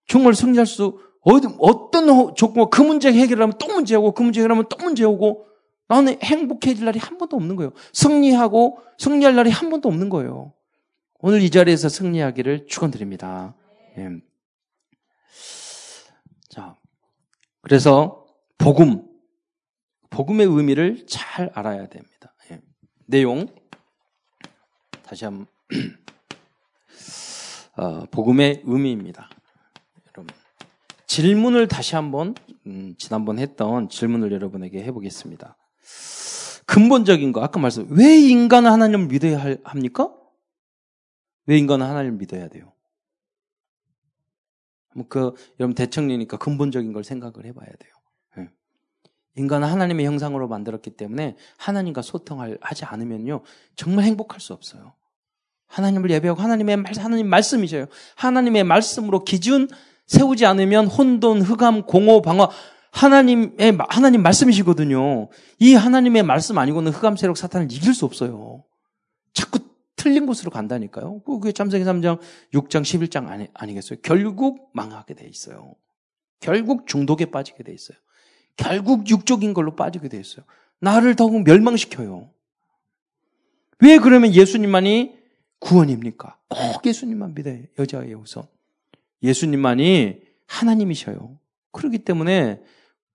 정말 0.06 0.34
승리할 0.34 0.66
수 0.66 0.98
어떤 1.24 2.34
조건, 2.34 2.68
그 2.70 2.82
문제 2.82 3.12
해결하면 3.12 3.58
또 3.58 3.66
문제 3.68 3.94
오고, 3.94 4.12
그 4.12 4.22
문제 4.22 4.40
해결하면 4.40 4.66
또 4.68 4.76
문제 4.76 5.04
오고, 5.04 5.46
나는 5.88 6.20
행복해질 6.22 6.84
날이 6.84 6.98
한 6.98 7.18
번도 7.18 7.37
없는 7.37 7.56
거예요. 7.56 7.72
승리하고, 7.92 8.78
승리할 8.98 9.34
날이 9.34 9.50
한 9.50 9.70
번도 9.70 9.88
없는 9.88 10.08
거예요. 10.10 10.52
오늘 11.20 11.40
이 11.40 11.50
자리에서 11.50 11.88
승리하기를 11.88 12.66
축원드립니다. 12.66 13.54
예. 13.96 14.10
자, 16.50 16.76
그래서 17.62 18.26
복음, 18.58 19.06
복음의 20.10 20.46
의미를 20.46 21.06
잘 21.06 21.50
알아야 21.54 21.88
됩니다. 21.88 22.34
예. 22.50 22.60
내용 23.06 23.46
다시 25.02 25.24
한번 25.24 25.46
어, 27.76 28.04
복음의 28.10 28.62
의미입니다. 28.64 29.30
질문을 31.14 31.68
다시 31.68 31.94
한번 31.94 32.35
음, 32.66 32.96
지난번 32.98 33.38
했던 33.38 33.88
질문을 33.88 34.33
여러분에게 34.33 34.83
해보겠습니다. 34.83 35.57
근본적인 36.66 37.31
거 37.31 37.40
아까 37.40 37.61
말씀 37.61 37.87
왜 37.90 38.18
인간은 38.18 38.68
하나님을 38.68 39.07
믿어야 39.07 39.59
합니까? 39.62 40.12
왜 41.46 41.57
인간은 41.57 41.87
하나님을 41.87 42.18
믿어야 42.18 42.48
돼요? 42.48 42.72
그 45.09 45.35
여러분 45.61 45.77
대청리니까 45.77 46.37
근본적인 46.38 46.92
걸 46.92 47.05
생각을 47.05 47.44
해봐야 47.44 47.68
돼요. 47.68 47.92
네. 48.37 48.48
인간은 49.37 49.68
하나님의 49.68 50.07
형상으로 50.07 50.48
만들었기 50.48 50.96
때문에 50.96 51.37
하나님과 51.59 52.03
소통을 52.03 52.59
하지 52.61 52.85
않으면요 52.87 53.42
정말 53.77 54.07
행복할 54.07 54.40
수 54.40 54.53
없어요. 54.53 54.94
하나님을 55.68 56.11
예배하고 56.11 56.40
하나님의 56.40 56.77
말 56.79 56.92
하나님 56.98 57.29
말씀이셔요. 57.29 57.87
하나님의 58.16 58.64
말씀으로 58.64 59.22
기준 59.22 59.68
세우지 60.07 60.47
않으면 60.47 60.87
혼돈, 60.87 61.43
흑암, 61.43 61.83
공허, 61.83 62.21
방화 62.21 62.51
하나님의 62.90 63.77
하나님 63.88 64.23
말씀이시거든요. 64.23 65.29
이 65.59 65.75
하나님의 65.75 66.23
말씀 66.23 66.59
아니고는 66.59 66.93
흑암 66.93 67.17
세력 67.17 67.37
사탄을 67.37 67.71
이길 67.71 67.93
수 67.93 68.05
없어요. 68.05 68.64
자꾸 69.33 69.59
틀린 69.97 70.27
곳으로 70.27 70.51
간다니까요. 70.51 71.23
그게 71.23 71.51
참세기 71.53 71.85
3장, 71.85 72.21
6장, 72.53 72.83
11장 72.83 73.29
아니, 73.29 73.49
아니겠어요? 73.53 73.99
결국 74.03 74.71
망하게 74.73 75.14
돼 75.14 75.27
있어요. 75.27 75.75
결국 76.40 76.87
중독에 76.87 77.27
빠지게 77.27 77.64
돼 77.64 77.73
있어요. 77.73 77.97
결국 78.57 79.09
육적인 79.09 79.55
걸로 79.55 79.75
빠지게 79.75 80.09
돼 80.09 80.21
있어요. 80.21 80.45
나를 80.81 81.17
더욱 81.17 81.43
멸망시켜요. 81.43 82.31
왜 83.81 83.99
그러면 83.99 84.35
예수님만이 84.35 85.17
구원입니까? 85.59 86.38
꼭 86.49 86.87
예수님만 86.87 87.35
믿어요. 87.35 87.62
여자의 87.79 88.14
우선. 88.14 88.47
예수님만이 89.24 90.20
하나님이셔요. 90.46 91.38
그렇기 91.72 91.98
때문에 91.98 92.60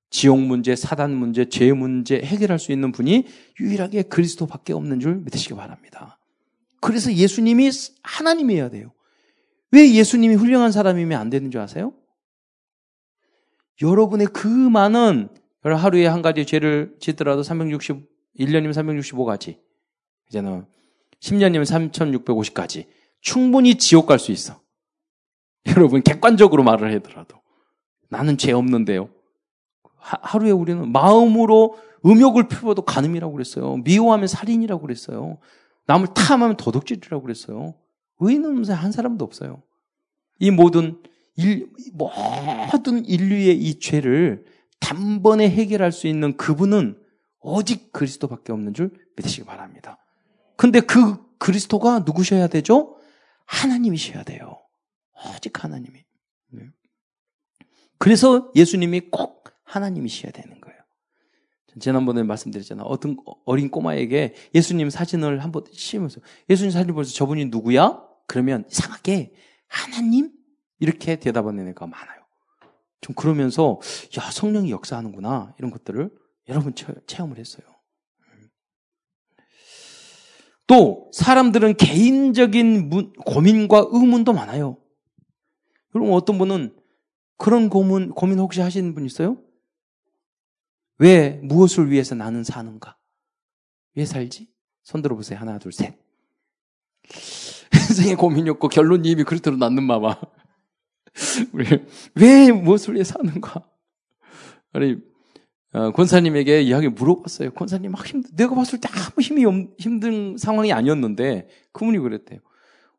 지옥 0.10 0.42
문제, 0.42 0.76
사단 0.76 1.16
문제, 1.16 1.48
죄 1.48 1.72
문제 1.72 2.20
해결할 2.20 2.60
수 2.60 2.72
있는 2.72 2.92
분이 2.92 3.26
유일하게 3.60 4.04
그리스도밖에 4.04 4.74
없는 4.74 5.00
줄 5.00 5.18
믿으시기 5.18 5.54
바랍니다. 5.54 6.20
그래서 6.82 7.14
예수님이 7.14 7.70
하나님이어야 8.04 8.70
돼요. 8.70 8.92
왜 9.72 9.94
예수님이 9.94 10.36
훌륭한 10.36 10.72
사람이면 10.72 11.20
안 11.20 11.30
되는 11.30 11.52
줄 11.52 11.62
아세요? 11.62 11.94
여러분의 13.82 14.28
그 14.28 14.48
많은 14.48 15.30
하루에 15.62 16.08
한 16.08 16.22
가지 16.22 16.46
죄를 16.46 16.96
짓더라도 17.00 17.44
360, 17.44 18.10
1년이면 18.40 18.72
365가지, 18.72 19.60
이제는 20.30 20.66
10년이면 21.22 21.66
3650가지 22.26 22.88
충분히 23.22 23.76
지옥 23.76 24.08
갈 24.08 24.18
수 24.18 24.32
있어. 24.32 24.60
여러분 25.76 26.02
객관적으로 26.02 26.64
말을 26.64 26.94
하더라도 26.96 27.40
나는 28.10 28.38
죄 28.38 28.52
없는데요. 28.52 29.10
하, 29.98 30.38
루에 30.38 30.52
우리는 30.52 30.92
마음으로 30.92 31.78
음욕을 32.06 32.48
피워도 32.48 32.84
간음이라고 32.84 33.34
그랬어요. 33.34 33.78
미워하면 33.78 34.28
살인이라고 34.28 34.82
그랬어요. 34.82 35.38
남을 35.86 36.08
탐하면 36.14 36.58
도둑질이라고 36.58 37.22
그랬어요. 37.22 37.76
의인은 38.20 38.64
한 38.70 38.92
사람도 38.92 39.26
없어요. 39.26 39.62
이 40.40 40.52
모든 40.52 41.02
일, 41.36 41.70
모든 41.94 43.06
인류의 43.06 43.58
이 43.58 43.80
죄를 43.80 44.46
단번에 44.80 45.50
해결할 45.50 45.92
수 45.92 46.08
있는 46.08 46.38
그분은 46.38 46.98
오직 47.42 47.92
그리스도밖에 47.92 48.52
없는 48.52 48.74
줄 48.74 48.92
믿으시기 49.18 49.46
바랍니다. 49.46 49.98
근데 50.58 50.80
그 50.80 51.18
그리스도가 51.38 52.00
누구셔야 52.00 52.48
되죠? 52.48 52.98
하나님이셔야 53.46 54.24
돼요. 54.24 54.60
오직 55.26 55.64
하나님이. 55.64 56.04
네. 56.52 56.70
그래서 57.98 58.52
예수님이 58.56 59.10
꼭 59.12 59.44
하나님이셔야 59.64 60.32
되는 60.32 60.60
거예요. 60.62 60.80
지난번에 61.80 62.24
말씀드렸잖아요. 62.24 62.86
어떤 62.86 63.18
어린 63.46 63.70
꼬마에게 63.70 64.34
예수님 64.56 64.90
사진을 64.90 65.44
한번 65.44 65.64
씌우면서 65.72 66.22
예수님 66.50 66.72
사진 66.72 66.94
보면서 66.94 67.14
저분이 67.14 67.46
누구야? 67.46 68.04
그러면 68.28 68.66
이상하게 68.70 69.34
하나님? 69.68 70.32
이렇게 70.80 71.18
대답하는 71.18 71.68
애가 71.70 71.88
많아요. 71.88 72.20
좀 73.02 73.16
그러면서 73.16 73.80
야 74.18 74.32
성령이 74.32 74.72
역사하는구나 74.72 75.56
이런 75.58 75.72
것들을 75.72 76.10
여러분 76.48 76.74
체험을 77.06 77.38
했어요. 77.38 77.66
또 80.68 81.10
사람들은 81.14 81.76
개인적인 81.78 82.90
고민과 83.26 83.88
의문도 83.92 84.34
많아요. 84.34 84.78
그럼 85.92 86.12
어떤 86.12 86.38
분은 86.38 86.76
그런 87.38 87.70
고민, 87.70 88.10
고민 88.10 88.40
혹시 88.40 88.62
하시는 88.62 88.94
분 88.94 89.06
있어요? 89.06 89.38
왜, 90.98 91.40
무엇을 91.44 91.90
위해서 91.90 92.16
나는 92.16 92.44
사는가? 92.44 92.98
왜 93.96 94.06
살지? 94.06 94.50
손 94.84 95.02
들어보세요. 95.02 95.40
하나, 95.40 95.58
둘, 95.58 95.72
셋. 95.72 95.98
인생에 97.74 98.16
고민이 98.16 98.50
없고 98.50 98.68
결론이 98.68 99.10
이미 99.10 99.24
그렇대로 99.24 99.56
낳는 99.58 99.84
마마. 99.84 100.20
왜 102.16 102.52
무엇을 102.52 102.96
위해 102.96 103.04
사는가? 103.04 103.68
아니, 104.74 104.98
어, 105.72 105.92
권사님에게 105.92 106.62
이야기 106.62 106.88
물어봤어요. 106.88 107.52
권사님 107.52 107.92
막 107.92 108.06
힘들, 108.06 108.32
내가 108.36 108.56
봤을 108.56 108.80
때 108.80 108.90
아무 108.92 109.22
힘이 109.22 109.46
힘든 109.78 110.36
상황이 110.38 110.74
아니었는데 110.74 111.48
그분이 111.72 112.00
그랬대요. 112.00 112.40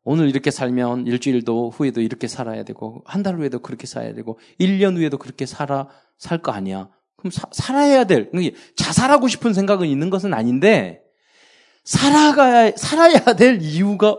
오늘 0.03 0.29
이렇게 0.29 0.49
살면 0.51 1.05
일주일도 1.07 1.69
후에도 1.71 2.01
이렇게 2.01 2.27
살아야 2.27 2.63
되고 2.63 3.03
한 3.05 3.23
달 3.23 3.35
후에도 3.37 3.59
그렇게 3.59 3.85
살아야 3.87 4.13
되고 4.13 4.39
1년 4.59 4.97
후에도 4.97 5.17
그렇게 5.17 5.45
살아 5.45 5.87
살 6.17 6.41
거 6.41 6.51
아니야. 6.51 6.89
그럼 7.17 7.31
사, 7.31 7.47
살아야 7.51 8.03
될 8.05 8.31
자살하고 8.75 9.27
싶은 9.27 9.53
생각은 9.53 9.87
있는 9.87 10.09
것은 10.09 10.33
아닌데 10.33 11.03
살아가야 11.83 12.73
살아야 12.77 13.19
될 13.35 13.59
이유가 13.61 14.17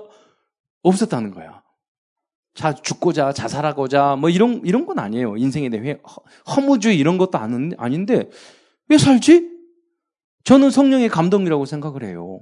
없었다는 0.83 1.33
거야. 1.33 1.62
자 2.55 2.75
죽고자 2.75 3.33
자살하고자 3.33 4.16
뭐 4.16 4.29
이런 4.31 4.61
이런 4.64 4.87
건 4.87 4.99
아니에요. 4.99 5.37
인생에 5.37 5.68
대해 5.68 5.99
허 6.47 6.61
무주의 6.61 6.99
이런 6.99 7.18
것도 7.18 7.38
아는, 7.38 7.73
아닌데 7.79 8.29
왜 8.88 8.99
살지? 8.99 9.51
저는 10.45 10.71
성령의 10.71 11.09
감동이라고 11.09 11.64
생각을 11.64 12.05
해요. 12.05 12.40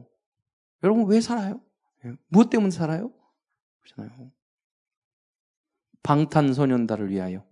여러분 0.83 1.07
왜 1.07 1.21
살아요? 1.21 1.61
예. 2.05 2.13
무엇 2.29 2.51
때문에 2.51 2.71
살아요? 2.71 3.13
그렇잖아요. 3.91 4.31
방탄소년단을 6.03 7.11
위하여. 7.11 7.45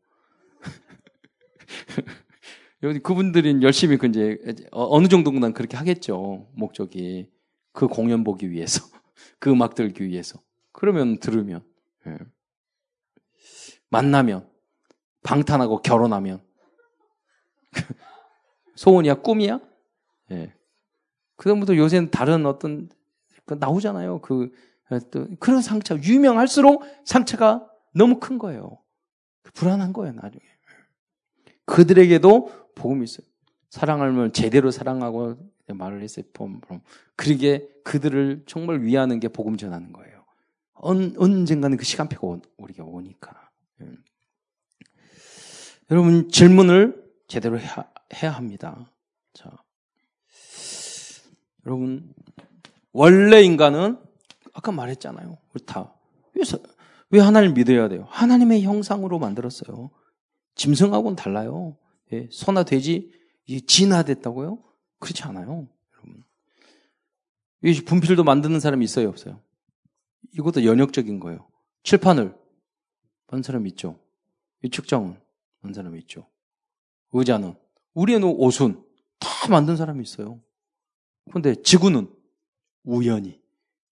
여기 2.83 3.01
그분들은 3.01 3.63
열심히 3.63 3.99
그 3.99 4.07
이제 4.07 4.39
어, 4.71 4.95
어느 4.95 5.09
정도는 5.09 5.53
그렇게 5.53 5.77
하겠죠. 5.77 6.49
목적이 6.55 7.31
그 7.73 7.89
공연 7.89 8.25
보기 8.25 8.51
위해서, 8.51 8.85
그 9.39 9.51
음악 9.51 9.75
들기 9.75 10.05
위해서. 10.05 10.41
그러면 10.73 11.19
들으면 11.19 11.65
예. 12.07 12.17
만나면 13.91 14.49
방탄하고 15.25 15.83
결혼하면 15.83 16.43
소원이야 18.77 19.23
꿈이야? 19.23 19.61
예. 20.31 20.55
그다음부터 21.37 21.77
요새는 21.77 22.11
다른 22.11 22.47
어떤 22.47 22.89
그 23.45 23.55
나오잖아요. 23.55 24.21
그 24.21 24.53
그런 25.39 25.63
상처 25.63 25.97
유명할수록 25.99 26.85
상처가 27.05 27.69
너무 27.95 28.19
큰 28.21 28.39
거예요. 28.39 28.79
불안한 29.55 29.93
거예요 29.93 30.15
나중에. 30.15 30.43
그들에게도 31.67 32.73
복음이 32.75 33.05
있어요. 33.05 33.27
사랑하면 33.71 34.33
제대로 34.33 34.71
사랑하고 34.71 35.37
말을 35.67 36.03
했어요. 36.03 36.25
그러게 37.17 37.69
그들을 37.85 38.45
정말 38.47 38.83
위하는 38.83 39.21
게 39.21 39.29
복음 39.29 39.57
전하는 39.57 39.93
거예요. 39.93 40.25
언, 40.73 41.15
언젠가는 41.19 41.77
그 41.77 41.85
시간표가 41.85 42.41
우리가 42.57 42.85
오니까. 42.85 43.51
예. 43.83 43.87
여러분 45.91 46.31
질문을 46.31 47.03
제대로 47.27 47.59
해야, 47.59 47.91
해야 48.15 48.31
합니다. 48.31 48.91
자, 49.35 49.51
여러분 51.67 52.15
원래 52.93 53.43
인간은 53.43 53.99
아까 54.59 54.73
말했잖아요. 54.73 55.39
다 55.67 55.95
왜, 56.35 56.43
왜 57.11 57.21
하나님 57.21 57.55
믿어야 57.55 57.89
돼요? 57.89 58.09
하나님의 58.11 58.63
형상으로 58.63 59.21
만들었어요. 59.21 59.91
짐승하고는 60.57 61.15
달라요. 61.15 61.77
예, 62.13 62.29
소나 62.33 62.65
돼지 62.65 63.13
진화됐다고요? 63.47 64.59
그렇지 64.99 65.23
않아요. 65.23 65.69
여러분. 65.95 66.25
이 67.63 67.81
분필도 67.85 68.25
만드는 68.25 68.59
사람이 68.59 68.85
있어요, 68.85 69.09
없어요? 69.09 69.41
이것도 70.33 70.65
연역적인 70.65 71.21
거예요. 71.21 71.49
칠판을 71.85 72.37
만 73.29 73.43
사람 73.45 73.65
있죠. 73.69 74.01
이 74.65 74.71
측정은 74.71 75.21
만 75.61 75.73
사람 75.73 75.97
있죠. 75.99 76.27
의자는 77.13 77.55
우리의 77.95 78.21
옷은 78.25 78.85
다 79.21 79.29
만든 79.51 79.77
사람이 79.77 80.03
있어요. 80.03 80.41
그런데 81.29 81.55
지구는 81.63 82.13
우연히, 82.83 83.41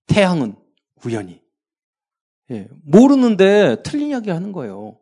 태양은 0.06 0.54
우연히. 1.04 1.40
예, 2.50 2.68
모르는데 2.84 3.82
틀린 3.82 4.08
이야기 4.08 4.30
하는 4.30 4.52
거예요. 4.52 4.98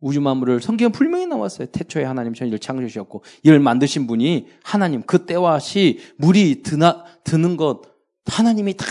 우주 0.00 0.20
만물을 0.20 0.60
성경 0.60 0.90
분명히 0.90 1.26
나왔어요. 1.26 1.68
태초에 1.68 2.02
하나님 2.04 2.34
천지를 2.34 2.58
창조하셨고 2.58 3.22
이를 3.44 3.60
만드신 3.60 4.08
분이 4.08 4.48
하나님 4.64 5.02
그 5.02 5.26
때와 5.26 5.60
시 5.60 6.00
물이 6.18 6.62
드나 6.62 7.04
드는 7.22 7.56
것 7.56 7.82
하나님이 8.26 8.74
다 8.76 8.84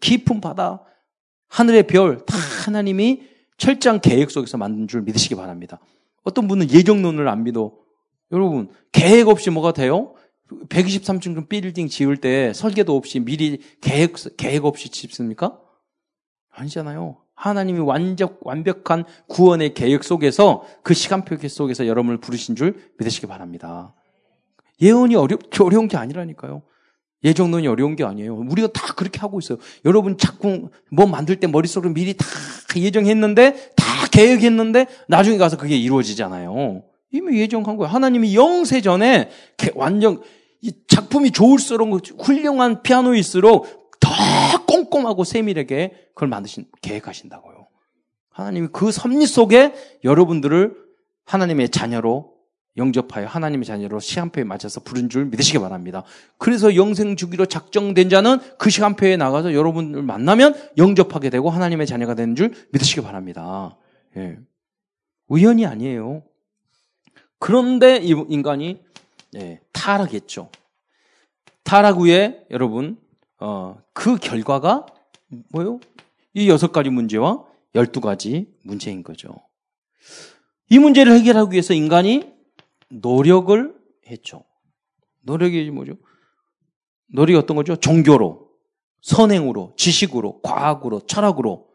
깊은 0.00 0.40
바다 0.40 0.82
하늘의 1.48 1.86
별 1.86 2.24
다 2.24 2.36
하나님이 2.64 3.22
철저한 3.58 4.00
계획 4.00 4.30
속에서 4.30 4.56
만든 4.56 4.88
줄 4.88 5.02
믿으시기 5.02 5.34
바랍니다. 5.34 5.78
어떤 6.22 6.48
분은 6.48 6.70
예정론을 6.70 7.28
안 7.28 7.44
믿어. 7.44 7.74
여러분 8.32 8.70
계획 8.92 9.28
없이 9.28 9.50
뭐가 9.50 9.72
돼요? 9.72 10.14
123층 10.68 11.48
빌딩 11.48 11.88
지을 11.88 12.16
때 12.16 12.52
설계도 12.52 12.96
없이 12.96 13.20
미리 13.20 13.60
계획 13.80 14.14
계획 14.36 14.64
없이 14.64 14.88
짓습니까? 14.88 15.58
아니잖아요. 16.50 17.18
하나님이 17.34 17.80
완전 17.80 18.36
완벽한 18.42 19.04
구원의 19.28 19.74
계획 19.74 20.04
속에서 20.04 20.64
그 20.82 20.92
시간표 20.92 21.36
속에서 21.48 21.86
여러분을 21.86 22.18
부르신 22.18 22.54
줄 22.54 22.90
믿으시기 22.98 23.26
바랍니다. 23.26 23.94
예언이 24.82 25.14
어려, 25.14 25.38
어려운 25.60 25.88
게 25.88 25.96
아니라니까요. 25.96 26.62
예정론이 27.22 27.66
어려운 27.66 27.96
게 27.96 28.04
아니에요. 28.04 28.34
우리가 28.34 28.68
다 28.68 28.94
그렇게 28.94 29.20
하고 29.20 29.38
있어요. 29.38 29.58
여러분 29.84 30.16
자꾸 30.16 30.70
뭐 30.90 31.06
만들 31.06 31.36
때 31.36 31.46
머릿속으로 31.46 31.92
미리 31.92 32.14
다 32.14 32.26
예정했는데, 32.74 33.72
다 33.76 33.84
계획했는데, 34.10 34.86
나중에 35.08 35.36
가서 35.36 35.56
그게 35.56 35.76
이루어지잖아요. 35.76 36.82
이미 37.12 37.40
예정한 37.40 37.76
거예요. 37.76 37.92
하나님이 37.92 38.34
영세 38.34 38.80
전에 38.80 39.28
완전, 39.74 40.22
이 40.62 40.72
작품이 40.86 41.30
좋을수록 41.30 41.90
훌륭한 42.18 42.82
피아노일수록 42.82 43.90
더 44.00 44.08
꼼꼼하고 44.66 45.24
세밀하게 45.24 46.10
그걸 46.14 46.28
만드신, 46.28 46.66
계획하신다고요. 46.82 47.66
하나님이 48.30 48.68
그 48.72 48.90
섭리 48.90 49.26
속에 49.26 49.74
여러분들을 50.04 50.74
하나님의 51.24 51.68
자녀로 51.68 52.34
영접하여 52.76 53.26
하나님의 53.26 53.64
자녀로 53.64 54.00
시간표에 54.00 54.44
맞춰서 54.44 54.80
부른 54.80 55.08
줄 55.08 55.26
믿으시기 55.26 55.58
바랍니다. 55.58 56.04
그래서 56.38 56.76
영생 56.76 57.16
주기로 57.16 57.46
작정된 57.46 58.08
자는 58.08 58.38
그 58.58 58.70
시간표에 58.70 59.16
나가서 59.16 59.54
여러분을 59.54 60.02
만나면 60.02 60.54
영접하게 60.78 61.30
되고 61.30 61.50
하나님의 61.50 61.86
자녀가 61.86 62.14
되는 62.14 62.36
줄 62.36 62.54
믿으시기 62.72 63.02
바랍니다. 63.02 63.76
예. 64.16 64.38
우연이 65.28 65.66
아니에요. 65.66 66.22
그런데 67.38 67.98
이 67.98 68.14
인간이 68.28 68.80
예, 69.36 69.60
타락했죠. 69.72 70.50
타락 71.64 71.98
후에 71.98 72.46
여러분 72.50 72.98
어, 73.38 73.78
그 73.92 74.16
결과가 74.16 74.86
뭐요? 75.50 75.80
이 76.34 76.48
여섯 76.48 76.72
가지 76.72 76.90
문제와 76.90 77.44
열두 77.74 78.00
가지 78.00 78.52
문제인 78.62 79.02
거죠. 79.02 79.34
이 80.68 80.78
문제를 80.78 81.12
해결하기 81.12 81.52
위해서 81.52 81.74
인간이 81.74 82.32
노력을 82.88 83.74
했죠. 84.08 84.44
노력이 85.22 85.70
뭐죠? 85.70 85.94
노력이 87.12 87.36
어떤 87.36 87.56
거죠? 87.56 87.76
종교로, 87.76 88.48
선행으로, 89.02 89.74
지식으로, 89.76 90.40
과학으로, 90.42 91.00
철학으로, 91.06 91.68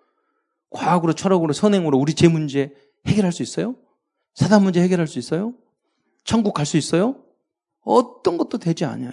과학으로, 0.70 1.14
철학으로, 1.14 1.54
선행으로 1.54 1.98
우리 1.98 2.14
제 2.14 2.28
문제 2.28 2.74
해결할 3.06 3.32
수 3.32 3.44
있어요? 3.44 3.76
사단 4.34 4.64
문제 4.64 4.82
해결할 4.82 5.08
수 5.08 5.20
있어요? 5.20 5.54
천국 6.24 6.54
갈 6.54 6.66
수 6.66 6.78
있어요? 6.78 7.25
어떤 7.86 8.38
것도 8.38 8.58
되지 8.58 8.84
않아요. 8.84 9.12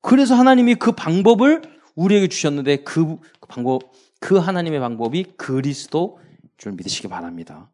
그래서 0.00 0.34
하나님이 0.34 0.74
그 0.76 0.92
방법을 0.92 1.62
우리에게 1.94 2.28
주셨는데 2.28 2.78
그 2.78 3.18
방법, 3.48 3.92
그 4.20 4.36
하나님의 4.36 4.80
방법이 4.80 5.24
그리스도 5.36 6.18
줄 6.56 6.72
믿으시기 6.72 7.08
바랍니다. 7.08 7.70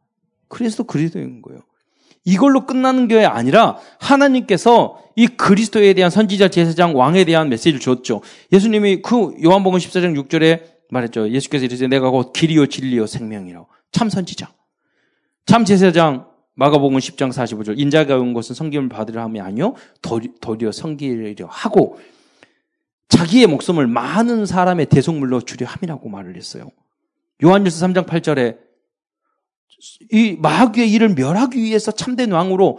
그리스도 0.49 0.85
그리스도인 0.85 1.41
거예요. 1.43 1.63
이걸로 2.25 2.67
끝나는 2.67 3.09
게 3.09 3.25
아니라 3.25 3.79
하나님께서 3.99 5.03
이 5.17 5.27
그리스도에 5.27 5.93
대한 5.95 6.11
선지자, 6.11 6.49
제사장, 6.49 6.97
왕에 6.97 7.25
대한 7.25 7.49
메시지를 7.49 7.81
줬죠. 7.81 8.23
예수님이 8.53 9.03
그 9.03 9.35
요한복음 9.43 9.79
14장 9.79 10.29
6절에 10.29 10.63
말했죠. 10.91 11.31
예수께서 11.31 11.65
이르시되 11.65 11.89
내가 11.89 12.11
곧 12.11 12.33
길이요 12.33 12.67
진리요 12.67 13.07
생명이라고. 13.07 13.67
참 13.91 14.09
선지자. 14.09 14.53
참 15.47 15.65
제사장 15.65 16.32
마가복음 16.63 16.97
10장 16.99 17.31
45절 17.33 17.77
인자가 17.77 18.17
온 18.19 18.35
것은 18.35 18.55
성김을 18.55 18.89
받으려 18.89 19.23
함이 19.23 19.41
아니요 19.41 19.75
도리어 20.01 20.71
성기려 20.71 21.47
하고 21.49 21.99
자기의 23.09 23.49
목숨을 23.49 23.89
많은 23.89 24.47
사람의 24.47 24.87
대속물로 24.87 25.41
주려 25.41 25.67
함이라고 25.67 26.09
말을 26.09 26.37
했어요. 26.37 26.71
요한일서 27.43 27.85
3장 27.85 28.07
8절에 28.07 28.59
이 30.13 30.37
마귀의 30.39 30.93
일을 30.93 31.15
멸하기 31.17 31.61
위해서 31.61 31.91
참된 31.91 32.31
왕으로 32.31 32.79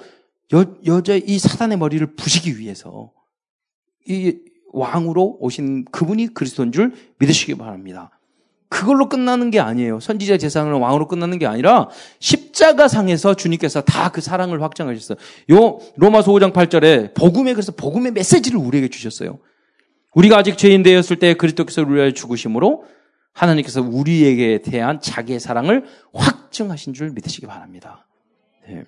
여, 0.53 0.65
여자 0.85 1.15
이 1.15 1.37
사단의 1.37 1.77
머리를 1.77 2.15
부시기 2.15 2.59
위해서 2.59 3.11
이 4.07 4.37
왕으로 4.71 5.39
오신 5.41 5.85
그분이 5.91 6.33
그리스도인 6.33 6.71
줄 6.71 6.93
믿으시기 7.19 7.55
바랍니다. 7.55 8.17
그걸로 8.69 9.09
끝나는 9.09 9.51
게 9.51 9.59
아니에요. 9.59 9.99
선지자 9.99 10.37
재상은 10.37 10.79
왕으로 10.79 11.09
끝나는 11.09 11.37
게 11.37 11.45
아니라 11.45 11.89
십자가 12.53 12.87
상에서 12.87 13.33
주님께서 13.33 13.81
다 13.81 14.13
그 14.13 14.21
사랑을 14.21 14.61
확장하셨어요. 14.61 15.17
요 15.51 15.79
로마서 15.95 16.31
5장 16.33 16.53
8절에 16.53 17.15
복음에 17.15 17.53
그래서 17.53 17.71
복음의 17.71 18.11
메시지를 18.11 18.59
우리에게 18.59 18.89
주셨어요. 18.89 19.39
우리가 20.13 20.37
아직 20.37 20.55
죄인 20.55 20.83
되었을 20.83 21.17
때 21.17 21.33
그리스도께서 21.33 21.81
우리를 21.81 22.13
죽으심으로 22.13 22.85
하나님께서 23.33 23.81
우리에게 23.81 24.59
대한 24.61 25.01
자기의 25.01 25.39
사랑을 25.39 25.85
확증하신 26.13 26.93
줄 26.93 27.09
믿으시기 27.09 27.47
바랍니다. 27.47 28.05
네. 28.67 28.83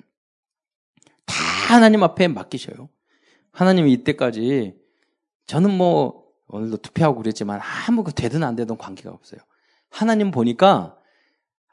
다 1.25 1.33
하나님 1.67 2.03
앞에 2.03 2.27
맡기셔요. 2.27 2.89
하나님이 3.51 3.91
이때까지 3.93 4.75
저는 5.47 5.71
뭐 5.71 6.25
오늘도 6.49 6.77
투표하고 6.77 7.17
그랬지만 7.17 7.59
아무 7.87 8.03
그 8.03 8.13
되든 8.13 8.43
안 8.43 8.55
되든 8.55 8.77
관계가 8.77 9.09
없어요. 9.09 9.39
하나님 9.89 10.29
보니까 10.29 10.97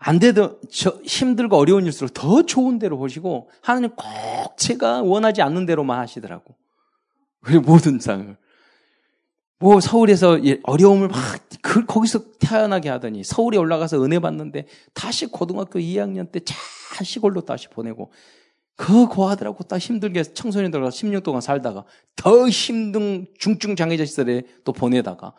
안 0.05 0.19
되든 0.19 0.57
힘들고 1.05 1.57
어려운 1.57 1.87
일수록 1.87 2.13
더 2.13 2.43
좋은 2.43 2.81
대로 2.81 2.99
보시고 2.99 3.49
하나님 3.61 3.91
꼭 3.91 4.57
제가 4.57 5.03
원하지 5.03 5.43
않는 5.43 5.65
대로만 5.65 6.01
하시더라고. 6.01 6.57
우리 7.47 7.59
모든 7.59 8.01
상을. 8.01 8.37
뭐 9.61 9.81
서울에서 9.81 10.41
어려움을 10.65 11.07
막 11.07 11.19
그, 11.63 11.87
거기서 11.87 12.33
태어나게 12.41 12.89
하더니 12.89 13.23
서울에 13.23 13.57
올라가서 13.59 14.03
은혜 14.03 14.19
받는데 14.19 14.67
다시 14.93 15.27
고등학교 15.27 15.79
2학년 15.79 16.33
때차 16.33 16.55
시골로 17.05 17.43
다시 17.43 17.69
보내고 17.69 18.11
그 18.75 19.07
고하더라고 19.07 19.63
딱 19.63 19.79
힘들게 19.79 20.25
청소년들 20.25 20.81
가서 20.81 20.97
16년 20.97 21.23
동안 21.23 21.41
살다가 21.41 21.85
더 22.17 22.49
힘든 22.49 23.27
중증 23.39 23.77
장애자 23.77 24.05
시설에 24.05 24.43
또 24.65 24.73
보내다가 24.73 25.33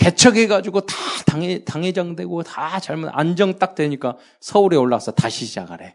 개척해가지고 0.00 0.80
다 0.80 0.94
당회, 1.26 1.62
당회장 1.62 2.16
되고 2.16 2.42
다 2.42 2.80
잘못 2.80 3.10
안정 3.12 3.58
딱 3.58 3.74
되니까 3.74 4.16
서울에 4.40 4.76
올라와서 4.76 5.12
다시 5.12 5.44
시작하래. 5.44 5.94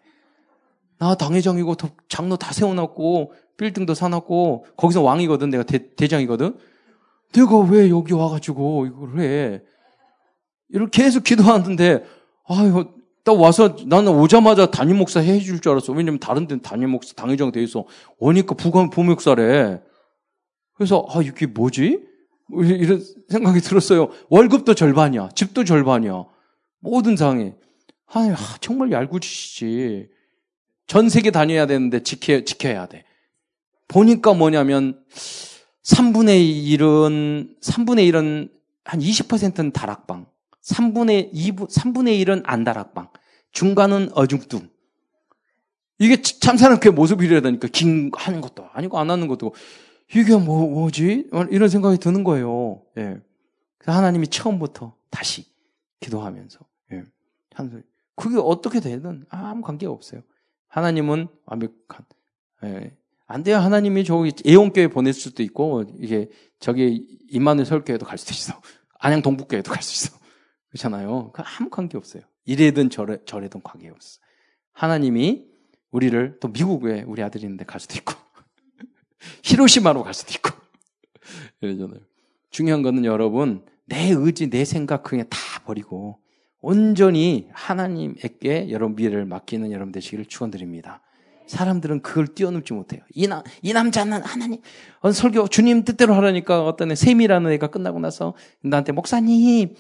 나 1.00 1.16
당회장이고 1.16 1.76
장로 2.08 2.38
다 2.38 2.54
세워놨고 2.54 3.34
빌딩도 3.58 3.96
사놨고 3.96 4.68
거기서 4.78 5.02
왕이거든 5.02 5.50
내가 5.50 5.64
대, 5.64 5.96
대장이거든. 5.96 6.58
내가 7.34 7.58
왜 7.60 7.90
여기 7.90 8.14
와가지고 8.14 8.86
이걸 8.86 9.20
해? 9.20 9.62
이렇게 10.70 11.04
계속 11.04 11.24
기도하는데, 11.24 12.06
아유, 12.48 12.88
딱 13.24 13.40
와서 13.40 13.76
나는 13.88 14.14
오자마자 14.14 14.72
담임 14.72 14.98
목사 14.98 15.20
해줄 15.20 15.60
줄 15.60 15.72
알았어. 15.72 15.94
왜냐면 15.94 16.20
다른 16.20 16.48
데는 16.48 16.62
담임 16.62 16.92
목사, 16.92 17.14
당회장 17.14 17.52
돼 17.52 17.62
있어. 17.64 17.86
오니까 18.20 18.56
부관 18.56 18.90
부목사래. 18.90 19.82
그래서, 20.76 21.06
아, 21.10 21.22
이게 21.22 21.46
뭐지? 21.46 22.15
뭐 22.48 22.64
이런 22.64 23.04
생각이 23.30 23.60
들었어요. 23.60 24.10
월급도 24.30 24.76
절반이야. 24.76 25.30
집도 25.36 25.64
절반이야. 25.64 26.26
모든 26.80 27.16
상에. 27.16 27.56
아, 28.08 28.36
정말 28.62 28.92
얄궂으시지. 28.92 30.10
전 30.88 31.10
세계 31.10 31.32
다녀야 31.32 31.66
되는데 31.66 32.04
지켜, 32.04 32.42
지켜야 32.42 32.86
돼. 32.86 33.04
보니까 33.88 34.34
뭐냐면, 34.34 35.04
3분의 35.84 36.78
1은, 36.78 37.60
3분의 37.62 38.12
1은 38.12 38.50
한 38.84 39.00
20%는 39.00 39.72
다락방. 39.72 40.28
3분의 40.64 41.34
2분, 41.34 41.70
3분의 41.70 42.24
1은 42.26 42.44
안 42.46 42.64
다락방. 42.64 43.10
중간은 43.52 44.10
어중뚱. 44.14 44.70
이게 45.98 46.22
참사는 46.22 46.80
그 46.80 46.90
모습이래야 46.90 47.42
되니까, 47.42 47.68
긴, 47.72 48.12
하는 48.14 48.42
것도 48.42 48.68
아니고 48.74 49.00
안 49.00 49.10
하는 49.10 49.28
것도. 49.28 49.54
이게 50.14 50.36
뭐, 50.36 50.70
뭐지? 50.70 51.30
이런 51.50 51.70
생각이 51.70 51.98
드는 51.98 52.24
거예요. 52.24 52.84
예. 52.98 53.20
하나님이 53.86 54.28
처음부터 54.28 54.96
다시 55.10 55.46
기도하면서, 56.00 56.60
예. 56.94 57.04
그게 58.16 58.38
어떻게 58.38 58.80
되든 58.80 59.26
아무 59.30 59.62
관계가 59.62 59.92
없어요. 59.92 60.22
하나님은 60.68 61.28
완벽한, 61.46 62.06
예. 62.64 62.96
안 63.28 63.44
돼요. 63.44 63.58
하나님이 63.58 64.04
저기 64.04 64.32
애용교회 64.46 64.90
보낼 64.90 65.14
수도 65.14 65.42
있고, 65.44 65.84
이게 66.00 66.30
저기 66.60 67.18
임마누 67.30 67.66
설교회도 67.66 68.06
갈 68.06 68.18
수도 68.18 68.34
있어. 68.34 68.62
안양 69.00 69.22
동북교회도 69.22 69.72
갈 69.72 69.82
수 69.82 70.08
있어. 70.08 70.18
그렇잖아요. 70.70 71.32
그 71.32 71.42
아무 71.44 71.70
관계 71.70 71.98
없어요. 71.98 72.24
이래든 72.46 72.90
저래, 72.90 73.18
저래든 73.26 73.62
관계 73.64 73.90
없어. 73.90 74.20
하나님이 74.74 75.48
우리를 75.92 76.38
또 76.40 76.50
미국에 76.50 77.04
우리 77.08 77.24
아들이 77.24 77.44
있는데 77.44 77.66
갈 77.66 77.80
수도 77.80 77.96
있고, 77.96 78.14
히로시마로 79.44 80.04
갈 80.04 80.14
수도 80.14 80.32
있고, 80.34 80.52
이러잖아요. 81.62 82.00
중요한 82.50 82.82
거는 82.82 83.06
여러분, 83.06 83.66
내 83.86 84.10
의지, 84.12 84.50
내 84.50 84.66
생각 84.66 85.04
그냥 85.04 85.28
다 85.30 85.38
버리고, 85.66 86.20
온전히 86.62 87.48
하나님에게 87.54 88.72
여러분 88.72 88.96
미래를 88.96 89.26
맡기는 89.26 89.72
여러분 89.72 89.92
되시기를 89.92 90.26
축원드립니다. 90.26 91.02
사람들은 91.48 92.02
그걸 92.02 92.28
뛰어넘지 92.28 92.74
못해요. 92.74 93.02
이, 93.14 93.28
나, 93.28 93.44
이 93.62 93.72
남자는 93.72 94.24
하나님, 94.24 94.62
어, 95.02 95.12
설교, 95.12 95.48
주님 95.50 95.84
뜻대로 95.84 96.16
하라니까 96.16 96.66
어떤 96.66 96.92
애, 96.92 96.96
셈이라는 96.96 97.52
애가 97.52 97.68
끝나고 97.68 98.00
나서 98.00 98.34
나한테, 98.64 98.94
목사님, 98.94 99.76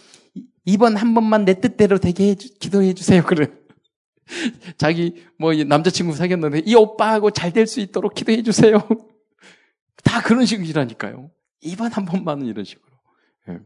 이번 0.65 0.95
한 0.95 1.15
번만 1.15 1.43
내 1.45 1.59
뜻대로 1.59 1.97
되게 1.97 2.29
해주, 2.29 2.59
기도해 2.59 2.93
주세요. 2.93 3.23
그래. 3.25 3.47
자기, 4.77 5.23
뭐, 5.39 5.53
남자친구 5.55 6.13
사귀었는데, 6.13 6.63
이 6.65 6.75
오빠하고 6.75 7.31
잘 7.31 7.51
될 7.51 7.65
수 7.65 7.79
있도록 7.79 8.13
기도해 8.13 8.43
주세요. 8.43 8.77
다 10.05 10.21
그런 10.21 10.45
식이라니까요. 10.45 11.29
이번 11.59 11.91
한 11.91 12.05
번만은 12.05 12.45
이런 12.45 12.63
식으로. 12.63 12.93
예. 13.49 13.59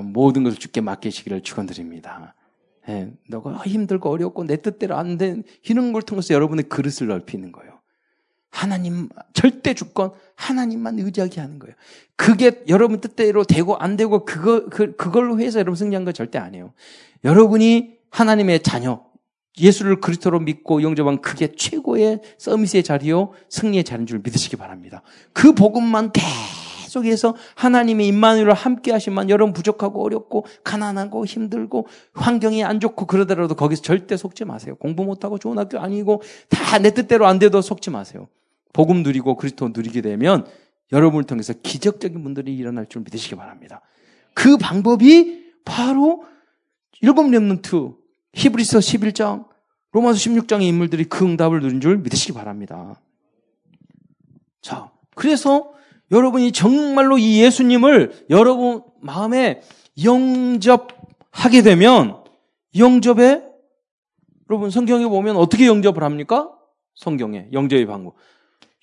모든 0.00 0.44
것을 0.44 0.58
주께 0.58 0.80
맡기시기를 0.80 1.42
축원드립니다. 1.42 2.34
예, 2.88 3.12
너가 3.28 3.58
힘들고 3.58 4.10
어렵고 4.10 4.44
내 4.44 4.56
뜻대로 4.56 4.96
안 4.96 5.18
된, 5.18 5.44
이런 5.68 5.92
걸 5.92 6.02
통해서 6.02 6.32
여러분의 6.32 6.64
그릇을 6.64 7.08
넓히는 7.08 7.52
거예요. 7.52 7.80
하나님, 8.50 9.08
절대 9.32 9.74
주권, 9.74 10.12
하나님만 10.36 10.98
의지하게 10.98 11.40
하는 11.40 11.58
거예요. 11.58 11.74
그게 12.16 12.62
여러분 12.68 13.00
뜻대로 13.00 13.44
되고 13.44 13.76
안 13.76 13.96
되고 13.96 14.24
그거, 14.24 14.68
그, 14.68 14.96
그걸로 14.96 15.40
해서 15.40 15.58
여러분 15.58 15.76
승리한 15.76 16.04
거 16.04 16.12
절대 16.12 16.38
아니에요. 16.38 16.72
여러분이 17.24 17.98
하나님의 18.10 18.62
자녀, 18.62 19.04
예수를 19.58 20.00
그리스도로 20.00 20.40
믿고 20.40 20.82
영접한 20.82 21.20
그게 21.20 21.52
최고의 21.54 22.20
서밋의 22.38 22.82
자리요, 22.82 23.32
승리의 23.48 23.84
자리인 23.84 24.06
줄 24.06 24.20
믿으시기 24.24 24.56
바랍니다. 24.56 25.02
그 25.32 25.52
복음만 25.52 26.10
계속 26.12 26.28
속에서 26.92 27.34
하나님의 27.54 28.06
임마누엘을 28.08 28.52
함께 28.52 28.92
하시면 28.92 29.30
여러분 29.30 29.54
부족하고 29.54 30.04
어렵고 30.04 30.44
가난하고 30.62 31.24
힘들고 31.24 31.86
환경이 32.12 32.64
안 32.64 32.80
좋고 32.80 33.06
그러더라도 33.06 33.54
거기서 33.54 33.82
절대 33.82 34.16
속지 34.16 34.44
마세요. 34.44 34.74
공부 34.76 35.04
못하고 35.04 35.38
좋은 35.38 35.58
학교 35.58 35.78
아니고 35.78 36.22
다 36.48 36.78
내 36.78 36.90
뜻대로 36.90 37.26
안 37.26 37.38
돼도 37.38 37.62
속지 37.62 37.90
마세요. 37.90 38.28
복음 38.72 39.02
누리고 39.02 39.36
그리스도 39.36 39.70
누리게 39.72 40.00
되면 40.00 40.46
여러분을 40.90 41.24
통해서 41.24 41.54
기적적인 41.62 42.22
분들이 42.22 42.56
일어날 42.56 42.86
줄 42.86 43.02
믿으시기 43.02 43.36
바랍니다. 43.36 43.80
그 44.34 44.56
방법이 44.56 45.44
바로 45.64 46.24
일곱 47.00 47.30
렘넌트 47.30 47.92
히브리서 48.34 48.78
11장 48.78 49.46
로마서 49.92 50.18
16장의 50.18 50.62
인물들이 50.62 51.04
그 51.04 51.24
응답을 51.24 51.60
누린 51.60 51.80
줄 51.80 51.98
믿으시기 51.98 52.32
바랍니다. 52.32 53.00
자, 54.62 54.90
그래서 55.14 55.72
여러분이 56.10 56.52
정말로 56.52 57.18
이 57.18 57.42
예수님을 57.42 58.26
여러분 58.30 58.82
마음에 59.00 59.62
영접하게 60.02 61.62
되면 61.62 62.24
영접에 62.76 63.42
여러분 64.50 64.70
성경에 64.70 65.06
보면 65.06 65.36
어떻게 65.36 65.66
영접을 65.66 66.02
합니까? 66.02 66.50
성경에 66.94 67.48
영접의 67.52 67.86
방법. 67.86 68.14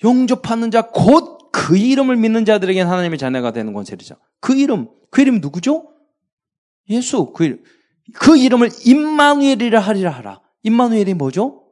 영접하는 0.03 0.71
자 0.71 0.91
곧 0.93 1.39
그 1.51 1.77
이름을 1.77 2.15
믿는 2.15 2.45
자들에게 2.45 2.81
하나님의 2.81 3.17
자녀가 3.17 3.51
되는 3.51 3.73
권세리죠. 3.73 4.15
그 4.39 4.55
이름, 4.55 4.89
그 5.09 5.21
이름 5.21 5.39
누구죠? 5.41 5.91
예수. 6.89 7.31
그 7.33 7.43
이름. 7.43 7.63
그 8.13 8.37
이름을 8.37 8.69
임마누엘이라 8.85 9.79
하리라 9.79 10.11
하라. 10.11 10.41
임마누엘이 10.63 11.13
뭐죠? 11.15 11.63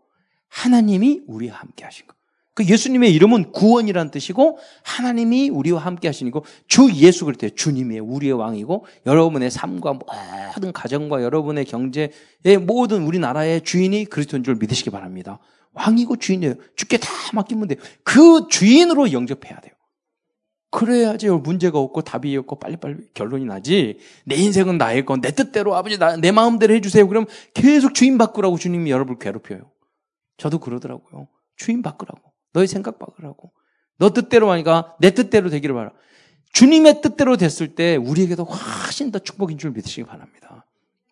하나님이 0.50 1.24
우리와 1.28 1.58
함께 1.58 1.84
하신 1.84 2.08
것. 2.08 2.18
그 2.58 2.66
예수님의 2.66 3.14
이름은 3.14 3.52
구원이라는 3.52 4.10
뜻이고 4.10 4.58
하나님이 4.84 5.50
우리와 5.50 5.80
함께 5.80 6.08
하시니고 6.08 6.44
주 6.68 6.92
예수 6.96 7.26
그리스도 7.26 7.50
주님의 7.50 8.00
우리의 8.00 8.34
왕이고 8.34 8.88
여러분의 9.06 9.52
삶과 9.52 9.94
모든 9.94 10.74
가정과 10.74 11.22
여러분의 11.22 11.66
경제의 11.66 12.58
모든 12.66 13.04
우리나라의 13.04 13.62
주인이 13.62 14.06
그리스도인 14.06 14.44
줄 14.44 14.56
믿으시기 14.56 14.90
바랍니다. 14.90 15.38
왕이고 15.74 16.16
주인이에요. 16.16 16.56
주께 16.76 16.98
다 16.98 17.10
맡기면 17.34 17.68
돼요. 17.68 17.80
그 18.04 18.48
주인으로 18.50 19.12
영접해야 19.12 19.60
돼요. 19.60 19.77
그래야지 20.70 21.30
문제가 21.30 21.80
없고 21.80 22.02
답이 22.02 22.36
없고 22.38 22.60
빨리빨리 22.60 23.10
결론이 23.14 23.46
나지. 23.46 24.00
내 24.26 24.36
인생은 24.36 24.78
나의 24.78 25.06
건, 25.06 25.22
내 25.22 25.32
뜻대로 25.32 25.76
아버지 25.76 25.98
나, 25.98 26.18
내 26.18 26.32
마음대로 26.32 26.74
해주세요. 26.76 27.08
그럼 27.08 27.26
계속 27.54 27.94
주인 27.94 28.18
바꾸라고 28.18 28.58
주님이 28.58 28.92
여러분을 28.92 29.20
괴롭혀요. 29.20 29.72
저도 30.38 30.60
그러더라고요. 30.60 31.28
주인 31.56 31.82
바꾸라고. 31.82 32.22
너의 32.54 32.68
생각 32.68 33.00
바꾸라고. 33.00 33.52
너 33.98 34.12
뜻대로 34.12 34.52
하니까 34.52 34.96
내 35.00 35.12
뜻대로 35.12 35.50
되기를 35.50 35.74
바라. 35.74 35.92
주님의 36.54 37.02
뜻대로 37.02 37.38
됐을 37.38 37.76
때 37.76 37.96
우리에게도 37.96 38.44
훨씬 38.44 39.12
더 39.12 39.20
축복인 39.20 39.58
줄 39.58 39.72
믿으시기 39.72 40.06
바랍니다. 40.06 40.66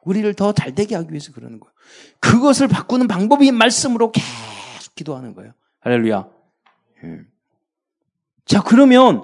우리를 0.04 0.34
더 0.36 0.52
잘 0.54 0.76
되게 0.76 0.96
하기 0.96 1.12
위해서 1.12 1.32
그러는 1.32 1.60
거예요. 1.60 1.74
그것을 2.20 2.68
바꾸는 2.68 3.08
방법이 3.08 3.52
말씀으로 3.52 4.12
계속 4.12 4.96
기도하는 4.96 5.34
거예요. 5.34 5.54
할렐루야. 5.80 6.28
예. 7.04 7.20
자, 8.46 8.62
그러면 8.62 9.24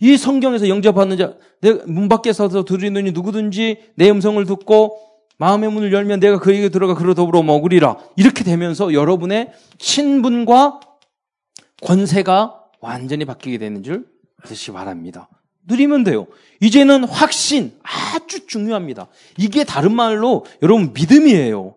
이 0.00 0.16
성경에서 0.16 0.68
영접하는 0.68 1.16
자, 1.16 1.34
내문 1.60 2.08
밖에 2.08 2.32
서서 2.32 2.64
들으느니 2.64 3.12
누구든지 3.12 3.92
내 3.94 4.10
음성을 4.10 4.42
듣고 4.46 4.98
마음의 5.38 5.70
문을 5.70 5.92
열면 5.92 6.20
내가 6.20 6.38
그에게 6.38 6.68
들어가 6.68 6.94
그로 6.94 7.14
더불어 7.14 7.42
먹으리라. 7.42 7.96
이렇게 8.16 8.44
되면서 8.44 8.92
여러분의 8.92 9.52
신분과 9.78 10.80
권세가 11.82 12.62
완전히 12.80 13.24
바뀌게 13.24 13.58
되는 13.58 13.82
줄 13.82 14.06
믿으시기 14.42 14.72
바랍니다. 14.72 15.28
누리면 15.66 16.04
돼요. 16.04 16.26
이제는 16.60 17.04
확신 17.04 17.72
아주 17.82 18.46
중요합니다. 18.46 19.08
이게 19.38 19.64
다른 19.64 19.94
말로 19.94 20.44
여러분 20.62 20.92
믿음이에요. 20.92 21.74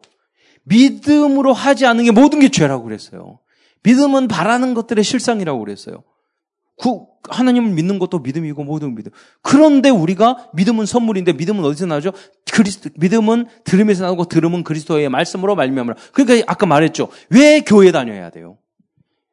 믿음으로 0.64 1.54
하지 1.54 1.86
않는 1.86 2.06
게 2.06 2.12
모든 2.12 2.40
게 2.40 2.50
죄라고 2.50 2.84
그랬어요. 2.84 3.40
믿음은 3.84 4.28
바라는 4.28 4.74
것들의 4.74 5.04
실상이라고 5.04 5.60
그랬어요. 5.60 6.04
그 6.84 7.00
하나님을 7.30 7.72
믿는 7.72 7.98
것도 7.98 8.20
믿음이고 8.20 8.62
모든 8.66 8.94
믿음. 8.94 9.10
그런데 9.42 9.90
우리가 9.90 10.50
믿음은 10.54 10.86
선물인데 10.86 11.32
믿음은 11.32 11.64
어디서 11.64 11.86
나죠? 11.86 12.12
그리스도 12.52 12.90
믿음은 12.98 13.46
들음에서 13.64 14.04
나오고 14.04 14.26
들음은 14.26 14.66
그리스도의 14.66 15.08
말씀으로 15.08 15.56
말미암으라. 15.56 15.96
그러니까 16.12 16.44
아까 16.52 16.66
말했죠. 16.66 17.08
왜 17.30 17.62
교회 17.62 17.94
다녀야 17.94 18.30
돼요? 18.32 18.58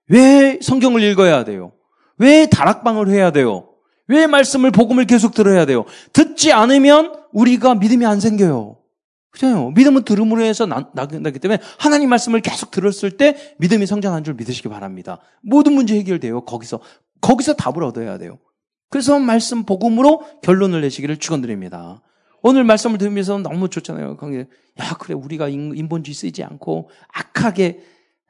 왜 0.09 0.61
성경을 0.63 1.03
읽어야 1.03 1.45
돼요? 1.45 1.73
왜 2.19 2.47
다락방을 2.47 3.09
해야 3.09 3.33
돼요? 3.33 3.71
왜 4.07 4.29
말씀을 4.29 4.71
복음을 4.71 5.05
계속 5.07 5.35
들어야 5.35 5.67
돼요? 5.67 5.85
듣지 6.13 6.53
않으면 6.53 7.15
우리가 7.33 7.75
믿음이 7.75 8.07
안 8.07 8.21
생겨요. 8.21 8.77
그렇잖아요. 9.31 9.71
믿음은 9.71 10.05
들음으로 10.05 10.43
해서 10.43 10.67
나, 10.67 10.91
나기 10.93 11.39
때문에 11.39 11.61
하나님 11.79 12.11
말씀을 12.11 12.41
계속 12.41 12.71
들었을 12.71 13.17
때 13.17 13.37
믿음이 13.59 13.87
성장한 13.87 14.25
줄 14.25 14.35
믿으시기 14.35 14.69
바랍니다. 14.69 15.19
모든 15.41 15.73
문제 15.73 15.97
해결돼요. 15.97 16.45
거기서 16.45 16.81
거기서 17.21 17.55
답을 17.55 17.83
얻어야 17.83 18.19
돼요. 18.19 18.39
그래서 18.89 19.19
말씀 19.19 19.65
복음으로 19.65 20.25
결론을 20.43 20.81
내시기를 20.81 21.19
축원드립니다. 21.19 22.03
오늘 22.43 22.65
말씀을 22.65 22.99
들으면서 22.99 23.39
너무 23.39 23.69
좋잖아요. 23.69 24.17
야 24.81 24.95
그래 24.99 25.15
우리가 25.15 25.49
인본주의 25.49 26.15
쓰지 26.15 26.43
않고 26.43 26.91
악하게 27.13 27.81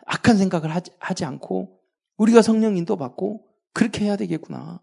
악한 0.06 0.36
생각을 0.36 0.74
하지, 0.74 0.90
하지 0.98 1.24
않고 1.24 1.78
우리가 2.16 2.42
성령 2.42 2.76
인도 2.76 2.96
받고 2.96 3.44
그렇게 3.72 4.04
해야 4.04 4.16
되겠구나. 4.16 4.80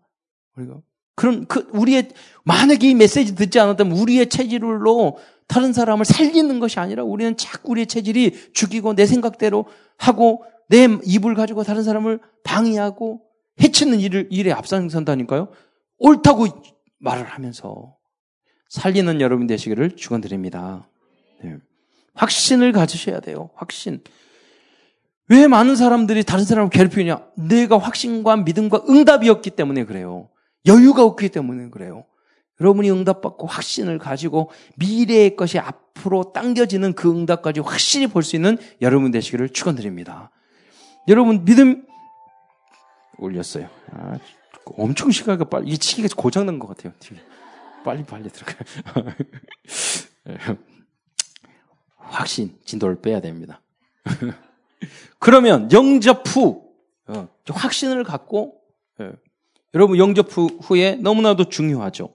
우리가 0.56 0.82
그런 1.16 1.46
그 1.48 1.68
우리의 1.74 2.10
만약에 2.44 2.90
이 2.90 2.96
메시지 2.96 3.36
듣지 3.36 3.60
않았다면 3.60 3.98
우리의 3.98 4.30
체질로 4.30 5.18
다른 5.48 5.74
사람을 5.74 6.06
살리는 6.06 6.60
것이 6.60 6.80
아니라 6.80 7.04
우리는 7.04 7.36
자꾸 7.38 7.72
우리의 7.72 7.88
체질이 7.88 8.54
죽이고 8.54 8.96
내 8.96 9.06
생각대로 9.06 9.66
하고 9.98 10.44
내 10.70 10.88
입을 11.04 11.36
가지고 11.36 11.64
다른 11.64 11.84
사람을 11.84 12.20
방해하고 12.44 13.27
해치는 13.62 14.00
일을, 14.00 14.28
일에 14.32 14.52
앞장선다니까요. 14.52 15.50
옳다고 16.00 16.48
말을 17.00 17.26
하면서 17.26 17.96
살리는 18.70 19.22
여러분 19.22 19.48
되시기를 19.48 19.96
축원드립니다. 19.96 20.88
네. 21.44 21.58
확신을 22.14 22.72
가지셔야 22.72 23.20
돼요. 23.20 23.50
확신. 23.56 24.02
왜 25.30 25.48
많은 25.48 25.76
사람들이 25.76 26.24
다른 26.24 26.46
사람을 26.46 26.70
괴롭히냐? 26.70 27.22
내가 27.36 27.78
확신과 27.78 28.38
믿음과 28.38 28.84
응답이었기 28.90 29.52
때문에 29.52 29.86
그래요. 29.86 30.30
여유가 30.66 31.04
없기 31.04 31.30
때문에 31.30 31.70
그래요. 31.70 32.06
여러분이 32.60 32.90
응답받고 32.90 33.46
확신을 33.46 34.00
가지고 34.00 34.50
미래의 34.78 35.36
것이 35.36 35.60
앞으로 35.60 36.32
당겨지는 36.34 36.94
그 36.94 37.10
응답까지 37.12 37.60
확실히 37.60 38.08
볼 38.08 38.24
수 38.24 38.36
있는 38.36 38.58
여러분 38.82 39.12
되시기를 39.12 39.50
축원드립니다. 39.50 40.32
여러분 41.08 41.46
믿음 41.46 41.86
올렸어요. 43.20 43.70
아, 43.92 44.18
엄청 44.66 45.12
시간가 45.12 45.46
빨리 45.46 45.70
이 45.70 45.78
치기가 45.78 46.08
고장난 46.16 46.60
것 46.60 46.68
같아요. 46.68 46.94
빨리 47.84 48.04
빨리 48.04 48.30
들어가요. 48.30 48.58
확신 51.98 52.58
진도를 52.66 53.02
빼야 53.02 53.22
됩니다. 53.22 53.62
그러면 55.20 55.72
영접 55.72 56.24
후 56.28 56.64
어, 57.08 57.28
확신을 57.50 58.04
갖고 58.04 58.60
예. 59.00 59.12
여러분 59.74 59.98
영접 59.98 60.28
후에 60.32 60.96
너무나도 60.96 61.50
중요하죠. 61.50 62.14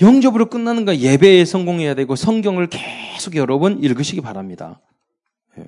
영접으로 0.00 0.48
끝나는 0.48 0.84
거 0.84 0.96
예배에 0.96 1.44
성공해야 1.44 1.94
되고 1.94 2.16
성경을 2.16 2.68
계속 2.68 3.36
여러분 3.36 3.82
읽으시기 3.82 4.20
바랍니다. 4.20 4.80
예. 5.58 5.64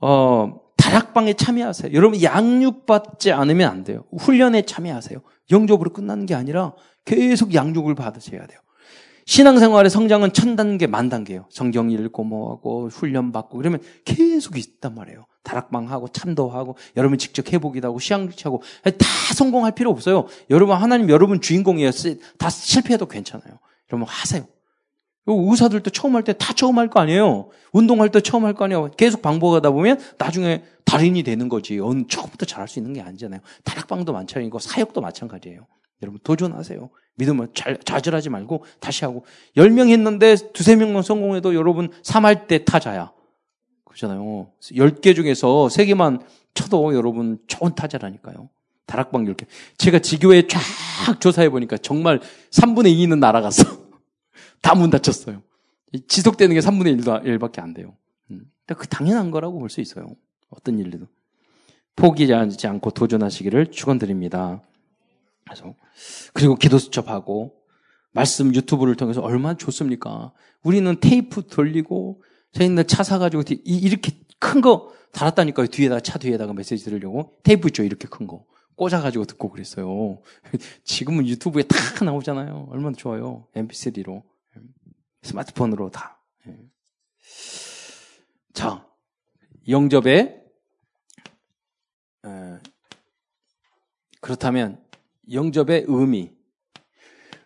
어, 0.00 0.60
다락방에 0.96 1.34
참여하세요. 1.34 1.92
여러분 1.92 2.22
양육받지 2.22 3.30
않으면 3.30 3.68
안 3.68 3.84
돼요. 3.84 4.04
훈련에 4.18 4.62
참여하세요. 4.62 5.20
영접으로 5.50 5.92
끝나는 5.92 6.24
게 6.24 6.34
아니라 6.34 6.72
계속 7.04 7.54
양육을 7.54 7.94
받으셔야 7.94 8.46
돼요. 8.46 8.58
신앙생활의 9.26 9.90
성장은 9.90 10.32
천 10.32 10.56
단계, 10.56 10.86
만 10.86 11.08
단계예요. 11.08 11.46
성경 11.50 11.90
읽고 11.90 12.24
뭐하고 12.24 12.88
훈련 12.88 13.32
받고 13.32 13.58
그러면 13.58 13.80
계속 14.04 14.56
있단 14.56 14.94
말이에요. 14.94 15.26
다락방하고 15.42 16.08
참도하고 16.08 16.76
여러분 16.96 17.18
직접 17.18 17.52
해보기도 17.52 17.88
하고 17.88 17.98
시향하고 17.98 18.62
다 18.84 19.34
성공할 19.34 19.72
필요 19.72 19.90
없어요. 19.90 20.26
여러분 20.48 20.76
하나님 20.76 21.10
여러분 21.10 21.40
주인공이에요. 21.40 21.90
다 22.38 22.48
실패해도 22.48 23.06
괜찮아요. 23.06 23.58
여러분 23.92 24.08
하세요. 24.08 24.46
의사들도 25.34 25.90
처음 25.90 26.14
할 26.14 26.22
때 26.22 26.32
다 26.34 26.52
처음 26.52 26.78
할 26.78 26.88
거 26.88 27.00
아니에요. 27.00 27.48
운동할 27.72 28.10
때 28.10 28.20
처음 28.20 28.44
할 28.44 28.54
거 28.54 28.64
아니에요. 28.64 28.90
계속 28.96 29.22
방법하다 29.22 29.70
보면 29.70 29.98
나중에 30.18 30.62
달인이 30.84 31.22
되는 31.24 31.48
거지. 31.48 31.78
처음부터 31.78 32.46
잘할 32.46 32.68
수 32.68 32.78
있는 32.78 32.92
게 32.92 33.00
아니잖아요. 33.00 33.40
다락방도 33.64 34.12
마찬가지고 34.12 34.58
사역도 34.60 35.00
마찬가지예요. 35.00 35.66
여러분 36.02 36.20
도전하세요. 36.22 36.90
믿음을 37.16 37.48
잘, 37.54 37.78
좌절하지 37.82 38.28
말고 38.30 38.64
다시 38.78 39.04
하고. 39.04 39.24
10명 39.56 39.88
했는데 39.88 40.36
두세 40.52 40.76
명만 40.76 41.02
성공해도 41.02 41.54
여러분 41.54 41.90
3할 42.02 42.46
때 42.46 42.64
타자야. 42.64 43.10
그렇잖아요. 43.84 44.50
10개 44.60 45.14
중에서 45.16 45.68
3개만 45.70 46.20
쳐도 46.54 46.94
여러분 46.94 47.38
좋은 47.46 47.74
타자라니까요. 47.74 48.48
다락방 48.86 49.24
10개. 49.24 49.46
제가 49.78 49.98
지교에 49.98 50.46
쫙 50.46 50.60
조사해 51.18 51.48
보니까 51.48 51.76
정말 51.78 52.20
3분의 52.50 52.94
2는 52.96 53.18
날아갔어. 53.18 53.85
다 54.66 54.74
문 54.74 54.90
닫혔어요. 54.90 55.42
지속되는 56.08 56.54
게 56.54 56.60
3분의 56.60 57.00
1도, 57.00 57.22
1밖에 57.24 57.60
안 57.60 57.72
돼요. 57.72 57.96
음. 58.30 58.50
그 58.66 58.88
당연한 58.88 59.30
거라고 59.30 59.58
볼 59.60 59.70
수 59.70 59.80
있어요. 59.80 60.06
어떤 60.50 60.78
일도. 60.78 61.06
포기하지 61.94 62.66
않고 62.66 62.90
도전하시기를 62.90 63.70
축원드립니다. 63.70 64.62
그래서 65.44 65.74
그리고 66.34 66.56
기도 66.56 66.78
수첩하고 66.78 67.54
말씀 68.12 68.54
유튜브를 68.54 68.96
통해서 68.96 69.20
얼마나 69.22 69.56
좋습니까? 69.56 70.32
우리는 70.62 70.96
테이프 71.00 71.46
돌리고 71.46 72.22
저희는 72.52 72.86
차 72.86 73.02
사가지고 73.04 73.44
이렇게 73.64 74.12
큰 74.38 74.60
거 74.60 74.92
달았다니까요. 75.12 75.68
뒤에다가 75.68 76.00
차 76.00 76.18
뒤에다가 76.18 76.52
메시지 76.52 76.84
들으려고 76.84 77.32
테이프 77.42 77.68
있죠. 77.68 77.82
이렇게 77.84 78.08
큰 78.08 78.26
거. 78.26 78.44
꽂아가지고 78.74 79.24
듣고 79.24 79.48
그랬어요. 79.50 80.18
지금은 80.84 81.26
유튜브에 81.26 81.62
다 81.62 82.04
나오잖아요. 82.04 82.68
얼마나 82.70 82.94
좋아요. 82.96 83.46
MP3로. 83.54 84.22
스마트폰으로 85.26 85.90
다. 85.90 86.20
예. 86.48 86.56
자, 88.54 88.86
영접에 89.68 90.46
그렇다면 94.26 94.78
영접의 95.30 95.84
의미. 95.86 96.30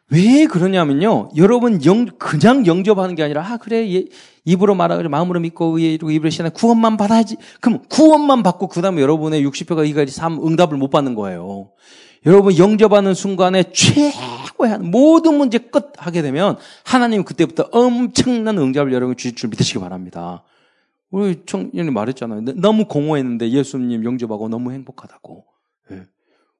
왜 0.08 0.46
그러냐면요. 0.46 1.28
여러분 1.36 1.84
영 1.84 2.06
그냥 2.18 2.66
영접하는 2.66 3.14
게 3.14 3.22
아니라 3.22 3.44
아 3.46 3.58
그래 3.58 3.86
예, 3.94 4.06
입으로 4.44 4.74
말하고 4.74 5.08
마음으로 5.08 5.40
믿고 5.40 5.78
의에 5.78 5.92
이루고 5.92 6.10
입으로 6.10 6.30
시나 6.30 6.48
구원만 6.48 6.96
받아야지. 6.96 7.36
그럼 7.60 7.82
구원만 7.88 8.42
받고 8.42 8.68
그다음에 8.68 9.02
여러분의 9.02 9.46
60표가 9.46 9.86
이가지 9.86 10.10
삶 10.10 10.44
응답을 10.44 10.78
못 10.78 10.88
받는 10.88 11.14
거예요. 11.14 11.70
여러분 12.26 12.56
영접하는 12.56 13.12
순간에 13.14 13.64
최 13.72 14.10
고의 14.60 14.78
모든 14.78 15.38
문제 15.38 15.56
끝 15.56 15.92
하게 15.96 16.20
되면 16.20 16.58
하나님 16.84 17.24
그때부터 17.24 17.70
엄청난 17.72 18.58
응답을 18.58 18.92
여러분 18.92 19.16
주실 19.16 19.34
줄 19.34 19.48
믿으시기 19.48 19.78
바랍니다. 19.78 20.44
우리 21.10 21.42
청년이 21.46 21.90
말했잖아요. 21.90 22.42
너무 22.56 22.84
공허했는데 22.84 23.50
예수님 23.50 24.04
영접하고 24.04 24.48
너무 24.50 24.72
행복하다고. 24.72 25.44
예. 25.92 26.06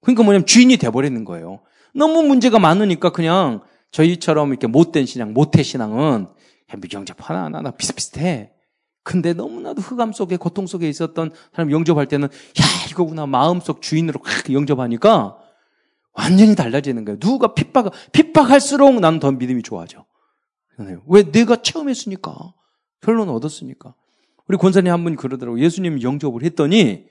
그러니까 0.01 0.23
뭐냐면 0.23 0.47
주인이 0.47 0.77
돼버리는 0.79 1.25
거예요. 1.27 1.61
너무 1.95 2.23
문제가 2.23 2.59
많으니까 2.59 3.11
그냥 3.11 3.61
저희처럼 3.91 4.49
이렇게 4.49 4.67
못된 4.67 5.05
신앙, 5.05 5.35
모태 5.35 5.63
신앙은 5.63 6.27
영접 6.93 7.17
하나하나 7.19 7.71
비슷비슷해. 7.73 8.53
근데 9.03 9.35
너무나도 9.35 9.83
흑암 9.83 10.13
속에 10.13 10.37
고통 10.37 10.67
속에 10.67 10.89
있었던 10.89 11.33
사람 11.53 11.71
영접할 11.71 12.07
때는 12.07 12.29
야 12.29 12.65
이거구나 12.91 13.27
마음속 13.27 13.83
주인으로 13.83 14.21
확 14.23 14.53
영접하니까 14.53 15.37
완전히 16.13 16.55
달라지는 16.55 17.05
거예요. 17.05 17.19
누가 17.19 17.55
핍박 17.55 17.93
핍박할수록 18.13 19.01
난 19.01 19.21
더 19.21 19.31
믿음이 19.33 19.63
좋아져. 19.63 20.05
왜 21.07 21.23
내가 21.31 21.57
체험했으니까 21.63 22.55
결론 23.01 23.29
얻었으니까. 23.29 23.95
우리 24.49 24.57
권사님 24.57 24.93
한분 24.93 25.15
그러더라고 25.17 25.61
예수님 25.61 26.03
영접을 26.03 26.43
했더니 26.43 27.07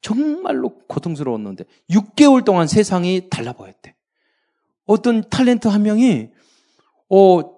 정말로 0.00 0.78
고통스러웠는데 0.86 1.64
6개월 1.90 2.44
동안 2.44 2.66
세상이 2.68 3.28
달라 3.30 3.52
보였대. 3.52 3.94
어떤 4.84 5.22
탤런트 5.24 5.68
한 5.68 5.82
명이 5.82 6.30
어 7.10 7.55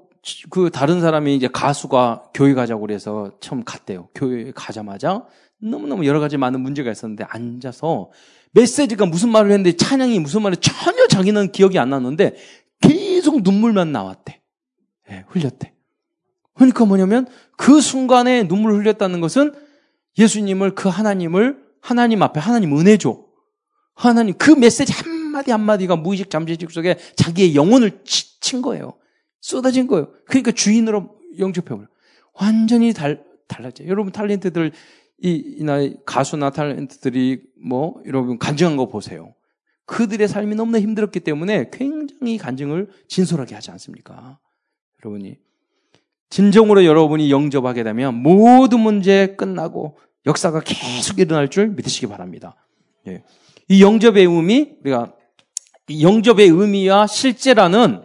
그 0.50 0.70
다른 0.70 1.00
사람이 1.00 1.34
이제 1.34 1.48
가수가 1.48 2.30
교회 2.34 2.54
가자고 2.54 2.80
그래서 2.82 3.32
처음 3.40 3.64
갔대요. 3.64 4.08
교회 4.14 4.52
가자마자 4.52 5.24
너무너무 5.60 6.06
여러 6.06 6.20
가지 6.20 6.36
많은 6.36 6.60
문제가 6.60 6.90
있었는데 6.90 7.24
앉아서 7.28 8.10
메시지가 8.52 9.06
무슨 9.06 9.30
말을 9.30 9.50
했는데 9.50 9.76
찬양이 9.76 10.18
무슨 10.20 10.42
말을 10.42 10.56
전혀 10.58 11.06
자기는 11.06 11.52
기억이 11.52 11.78
안 11.78 11.90
났는데 11.90 12.36
계속 12.80 13.42
눈물만 13.42 13.92
나왔대. 13.92 14.40
네, 15.08 15.24
흘렸대. 15.28 15.74
그러니까 16.54 16.84
뭐냐면 16.84 17.26
그 17.56 17.80
순간에 17.80 18.44
눈물을 18.44 18.78
흘렸다는 18.78 19.20
것은 19.20 19.52
예수님을 20.18 20.74
그 20.74 20.88
하나님을 20.88 21.58
하나님 21.80 22.22
앞에 22.22 22.40
하나님 22.40 22.76
은혜죠. 22.76 23.26
하나님 23.94 24.34
그 24.36 24.50
메시지 24.50 24.92
한마디 24.92 25.50
한마디가 25.50 25.96
무의식 25.96 26.30
잠재적 26.30 26.70
속에 26.70 26.98
자기의 27.16 27.54
영혼을 27.54 28.02
치, 28.04 28.40
친 28.40 28.62
거예요. 28.62 28.94
쏟아진 29.40 29.86
거예요. 29.86 30.12
그러니까 30.26 30.52
주인으로 30.52 31.18
영접해버려. 31.38 31.86
완전히 32.34 32.92
달, 32.92 33.24
달라져요. 33.46 33.88
여러분 33.88 34.12
탤런트들 34.12 34.72
이, 35.20 35.56
이나 35.58 35.78
가수나 36.06 36.50
탤런트들이 36.50 37.42
뭐 37.60 38.00
여러분 38.06 38.38
간증한 38.38 38.76
거 38.76 38.86
보세요. 38.86 39.34
그들의 39.86 40.28
삶이 40.28 40.54
너무나 40.54 40.80
힘들었기 40.80 41.20
때문에 41.20 41.70
굉장히 41.72 42.38
간증을 42.38 42.88
진솔하게 43.08 43.54
하지 43.54 43.70
않습니까? 43.70 44.38
여러분이 45.02 45.36
진정으로 46.30 46.84
여러분이 46.84 47.30
영접하게 47.30 47.84
되면 47.84 48.14
모든 48.14 48.80
문제 48.80 49.34
끝나고 49.36 49.98
역사가 50.26 50.60
계속 50.60 51.18
일어날 51.18 51.48
줄 51.48 51.68
믿으시기 51.68 52.06
바랍니다. 52.06 52.54
예. 53.06 53.22
이 53.68 53.82
영접의 53.82 54.26
의미, 54.26 54.76
우리가 54.82 55.14
영접의 55.90 56.48
의미와 56.48 57.06
실제라는 57.06 58.02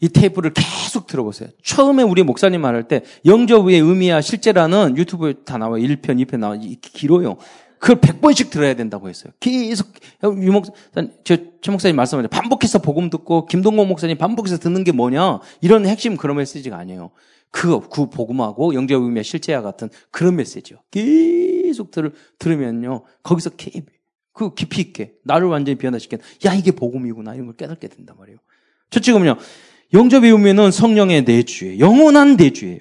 이 0.00 0.08
테이프를 0.08 0.52
계속 0.52 1.06
들어보세요. 1.06 1.48
처음에 1.62 2.02
우리 2.02 2.22
목사님 2.22 2.60
말할 2.60 2.86
때 2.86 3.02
영접의 3.24 3.78
의미와 3.80 4.20
실제라는 4.20 4.96
유튜브에 4.96 5.34
다 5.44 5.58
나와요. 5.58 5.82
1편, 5.82 6.24
2편 6.24 6.38
나와요. 6.38 6.60
길어요. 6.80 7.36
그걸 7.78 8.00
100번씩 8.00 8.50
들어야 8.50 8.74
된다고 8.74 9.08
했어요. 9.08 9.32
계속, 9.40 9.88
유 10.24 10.52
목사, 10.52 10.72
저, 11.24 11.36
최 11.60 11.70
목사님 11.70 11.96
말씀하죠. 11.96 12.28
반복해서 12.28 12.80
복음 12.80 13.08
듣고, 13.08 13.46
김동건 13.46 13.86
목사님 13.88 14.18
반복해서 14.18 14.58
듣는 14.58 14.84
게 14.84 14.92
뭐냐? 14.92 15.40
이런 15.60 15.86
핵심 15.86 16.16
그런 16.16 16.36
메시지가 16.36 16.76
아니에요. 16.76 17.10
그, 17.50 17.80
그 17.88 18.10
복음하고 18.10 18.74
영적 18.74 19.02
의미와 19.02 19.22
실제와 19.22 19.62
같은 19.62 19.90
그런 20.10 20.36
메시지요. 20.36 20.78
계속 20.90 21.90
들, 21.90 22.12
들으면요. 22.38 23.04
거기서 23.22 23.50
그 24.32 24.54
깊이 24.54 24.80
있게, 24.80 25.14
나를 25.24 25.48
완전히 25.48 25.78
변화시킨, 25.78 26.18
야, 26.46 26.54
이게 26.54 26.72
복음이구나. 26.72 27.34
이런 27.34 27.46
걸 27.46 27.56
깨닫게 27.56 27.88
된단 27.88 28.16
말이에요. 28.18 28.38
저쪽은요. 28.90 29.36
영접의 29.92 30.30
의미는 30.30 30.70
성령의 30.70 31.22
내주예요. 31.22 31.78
영원한 31.78 32.36
내주예요. 32.36 32.80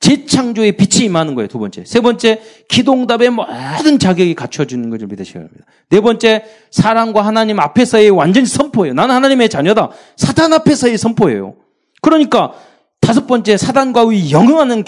재창조의 0.00 0.72
빛이 0.72 1.04
임하는 1.04 1.36
거예요. 1.36 1.46
두 1.46 1.58
번째. 1.60 1.84
세 1.84 2.00
번째, 2.00 2.40
기동답의 2.68 3.30
모든 3.30 4.00
자격이 4.00 4.34
갖춰주는 4.34 4.90
것을 4.90 5.06
믿으셔야 5.06 5.44
합니다. 5.44 5.64
네 5.90 6.00
번째, 6.00 6.44
사랑과 6.72 7.22
하나님 7.22 7.60
앞에서의 7.60 8.10
완전히 8.10 8.46
선포예요. 8.46 8.94
나는 8.94 9.14
하나님의 9.14 9.48
자녀다. 9.48 9.90
사탄 10.16 10.52
앞에서의 10.54 10.98
선포예요. 10.98 11.54
그러니까 12.00 12.52
다섯 13.00 13.26
번째, 13.26 13.56
사단과의 13.56 14.32
영영하는 14.32 14.82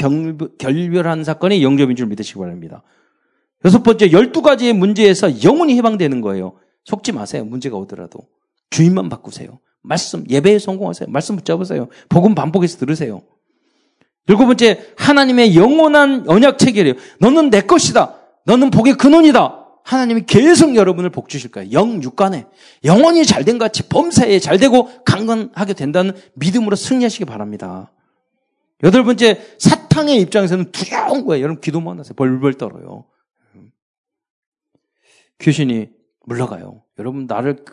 결별하는 0.59 1.23
사건이 1.23 1.63
영접인 1.63 1.95
줄 1.95 2.07
믿으시기 2.07 2.39
바랍니다. 2.39 2.83
여섯 3.65 3.85
번째, 3.85 4.11
열두 4.11 4.43
가지의 4.43 4.73
문제에서 4.73 5.45
영원히 5.45 5.77
해방되는 5.77 6.21
거예요. 6.23 6.55
속지 6.85 7.13
마세요. 7.13 7.45
문제가 7.45 7.77
오더라도. 7.77 8.19
주인만 8.71 9.09
바꾸세요. 9.09 9.61
말씀, 9.85 10.25
예배에 10.29 10.59
성공하세요. 10.59 11.09
말씀 11.11 11.37
붙잡으세요. 11.37 11.89
복음 12.09 12.35
반복해서 12.35 12.79
들으세요. 12.79 13.23
일곱 14.27 14.47
번째, 14.47 14.95
하나님의 14.97 15.55
영원한 15.55 16.25
언약 16.27 16.59
체결이에요. 16.59 16.97
너는 17.21 17.51
내 17.51 17.61
것이다. 17.61 18.15
너는 18.47 18.71
복의 18.71 18.95
근원이다. 18.95 19.61
하나님이 19.85 20.25
계속 20.27 20.75
여러분을 20.75 21.11
복 21.11 21.29
주실 21.29 21.51
거예요. 21.51 21.71
영, 21.73 22.03
육간에. 22.03 22.47
영원히 22.85 23.27
잘된 23.27 23.59
같이 23.59 23.83
범사에 23.83 24.39
잘 24.39 24.59
되고 24.59 24.89
강건하게 25.05 25.75
된다는 25.75 26.15
믿음으로 26.35 26.75
승리하시기 26.75 27.27
바랍니다. 27.27 27.93
여덟 28.83 29.05
번째, 29.05 29.43
사탕의 29.59 30.19
입장에서는 30.23 30.73
두려운 30.73 31.27
거예요. 31.27 31.45
여러분 31.45 31.61
기도만 31.61 31.99
하세요. 31.99 32.15
벌벌 32.15 32.55
떨어요. 32.55 33.05
귀신이 35.39 35.91
물러가요. 36.27 36.83
여러분 36.99 37.27
나를 37.27 37.65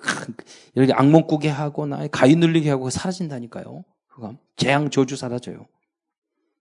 이렇게 0.76 0.94
악몽 0.94 1.28
꾸게 1.28 1.50
하고 1.50 1.86
나의 1.86 2.10
가위 2.12 2.36
눌리게 2.36 2.70
하고 2.70 2.90
사라진다니까요. 2.90 3.84
그거 4.08 4.36
재앙 4.58 4.90
저주 4.90 5.16
사라져요. 5.16 5.68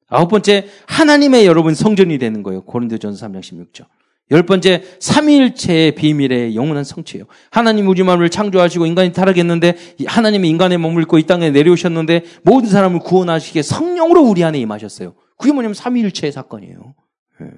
아홉 0.08 0.28
번째, 0.28 0.66
하나님의 0.86 1.46
여러분 1.46 1.74
성전이 1.74 2.18
되는 2.18 2.42
거예요. 2.42 2.62
고린도전서 2.62 3.26
3장 3.26 3.40
16절. 3.40 3.86
열 4.32 4.44
번째, 4.44 4.84
삼위일체의 5.00 5.94
비밀의 5.96 6.54
영원한 6.54 6.84
성취예요. 6.84 7.26
하나님 7.50 7.88
우리 7.88 8.02
마음을 8.04 8.30
창조하시고 8.30 8.86
인간이 8.86 9.12
타락했는데 9.12 9.76
하나님이 10.06 10.48
인간의 10.50 10.78
몸을 10.78 11.02
입고 11.02 11.18
이 11.18 11.24
땅에 11.24 11.50
내려오셨는데 11.50 12.24
모든 12.42 12.68
사람을 12.68 13.00
구원하시기에 13.00 13.62
성령으로 13.62 14.22
우리 14.22 14.44
안에 14.44 14.58
임하셨어요. 14.60 15.14
그게 15.36 15.52
뭐냐면 15.52 15.74
삼위일체의 15.74 16.32
사건이에요. 16.32 16.94
예. 17.42 17.50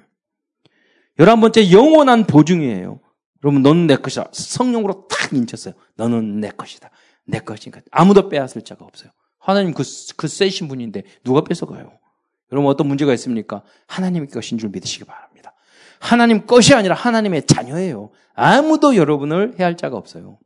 열한 1.19 1.41
번째, 1.41 1.71
영원한 1.71 2.25
보증이에요. 2.25 2.99
여러분, 3.43 3.61
너는 3.61 3.87
내 3.87 3.95
것이다. 3.95 4.29
성령으로 4.31 5.07
탁 5.09 5.33
인쳤어요. 5.33 5.73
너는 5.95 6.39
내 6.39 6.49
것이다. 6.49 6.89
내 7.25 7.39
것이니까 7.39 7.81
아무도 7.91 8.29
빼앗을 8.29 8.61
자가 8.63 8.85
없어요. 8.85 9.11
하나님 9.39 9.73
그, 9.73 9.83
그 10.15 10.27
세신 10.27 10.67
분인데 10.67 11.03
누가 11.23 11.43
뺏어가요? 11.43 11.91
여러분 12.51 12.69
어떤 12.69 12.87
문제가 12.87 13.13
있습니까? 13.13 13.63
하나님의 13.87 14.29
것인 14.29 14.57
줄 14.57 14.69
믿으시기 14.69 15.05
바랍니다. 15.05 15.53
하나님 15.99 16.45
것이 16.45 16.73
아니라 16.73 16.95
하나님의 16.95 17.45
자녀예요. 17.47 18.11
아무도 18.35 18.95
여러분을 18.95 19.55
해할 19.59 19.75
자가 19.77 19.97
없어요. 19.97 20.37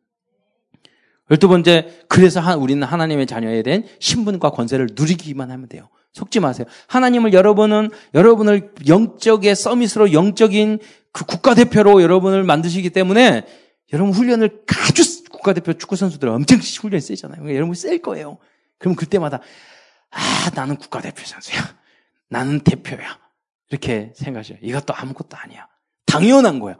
열두 1.30 1.50
번째, 1.50 2.04
그래서 2.08 2.58
우리는 2.58 2.82
하나님의 2.88 3.28
자녀에 3.28 3.62
대한 3.62 3.84
신분과 4.00 4.52
권세를 4.52 4.90
누리기만 4.94 5.52
하면 5.52 5.68
돼요. 5.68 5.90
속지 6.14 6.40
마세요. 6.40 6.66
하나님을 6.88 7.34
여러분은 7.34 7.90
여러분을 8.14 8.74
영적의 8.88 9.56
서밋으로 9.56 10.14
영적인 10.14 10.80
그 11.18 11.26
국가대표로 11.26 12.04
여러분을 12.04 12.44
만드시기 12.44 12.92
때문에 12.92 13.44
여러분 13.92 14.14
훈련을 14.14 14.62
아주 14.88 15.24
국가대표 15.32 15.74
축구 15.74 15.96
선수들 15.96 16.30
엄청 16.30 16.60
훈련 16.60 17.02
세잖아요. 17.02 17.56
여러분 17.56 17.74
셀 17.74 17.98
거예요. 18.04 18.38
그럼 18.78 18.96
그때마다 18.96 19.40
아 20.12 20.52
나는 20.54 20.76
국가대표 20.76 21.26
선수야. 21.26 21.60
나는 22.30 22.60
대표야. 22.60 23.18
이렇게 23.72 24.14
생각하셔요. 24.16 24.60
이것도 24.62 24.94
아무것도 24.94 25.38
아니야. 25.38 25.68
당연한 26.06 26.60
거야. 26.60 26.78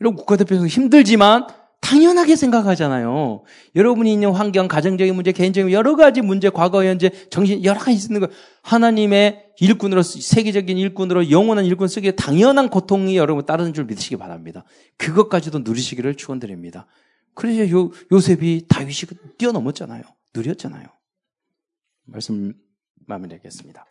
여러분 0.00 0.16
국가대표는 0.16 0.66
힘들지만 0.66 1.46
당연하게 1.80 2.36
생각하잖아요. 2.36 3.42
여러분이 3.74 4.12
있는 4.12 4.30
환경, 4.30 4.68
가정적인 4.68 5.14
문제, 5.14 5.32
개인적인 5.32 5.72
여러 5.72 5.96
가지 5.96 6.20
문제, 6.20 6.50
과거, 6.50 6.84
현재, 6.84 7.10
정신 7.30 7.64
여러 7.64 7.80
가지 7.80 8.06
있는 8.06 8.20
거. 8.20 8.28
하나님의 8.62 9.46
일꾼으로 9.60 10.02
세계적인 10.02 10.76
일꾼으로 10.76 11.30
영원한 11.30 11.64
일꾼 11.64 11.88
쓰기에 11.88 12.12
당연한 12.12 12.68
고통이 12.68 13.16
여러분 13.16 13.46
따르는 13.46 13.72
줄 13.72 13.86
믿으시기 13.86 14.16
바랍니다. 14.16 14.64
그것까지도 14.98 15.60
누리시기를 15.60 16.16
축원드립니다. 16.16 16.86
그래서 17.34 17.70
요 17.70 17.90
요셉이 18.12 18.66
다윗이 18.68 19.18
뛰어넘었잖아요. 19.38 20.02
누렸잖아요. 20.34 20.86
말씀 22.04 22.54
마무리하겠습니다. 23.06 23.86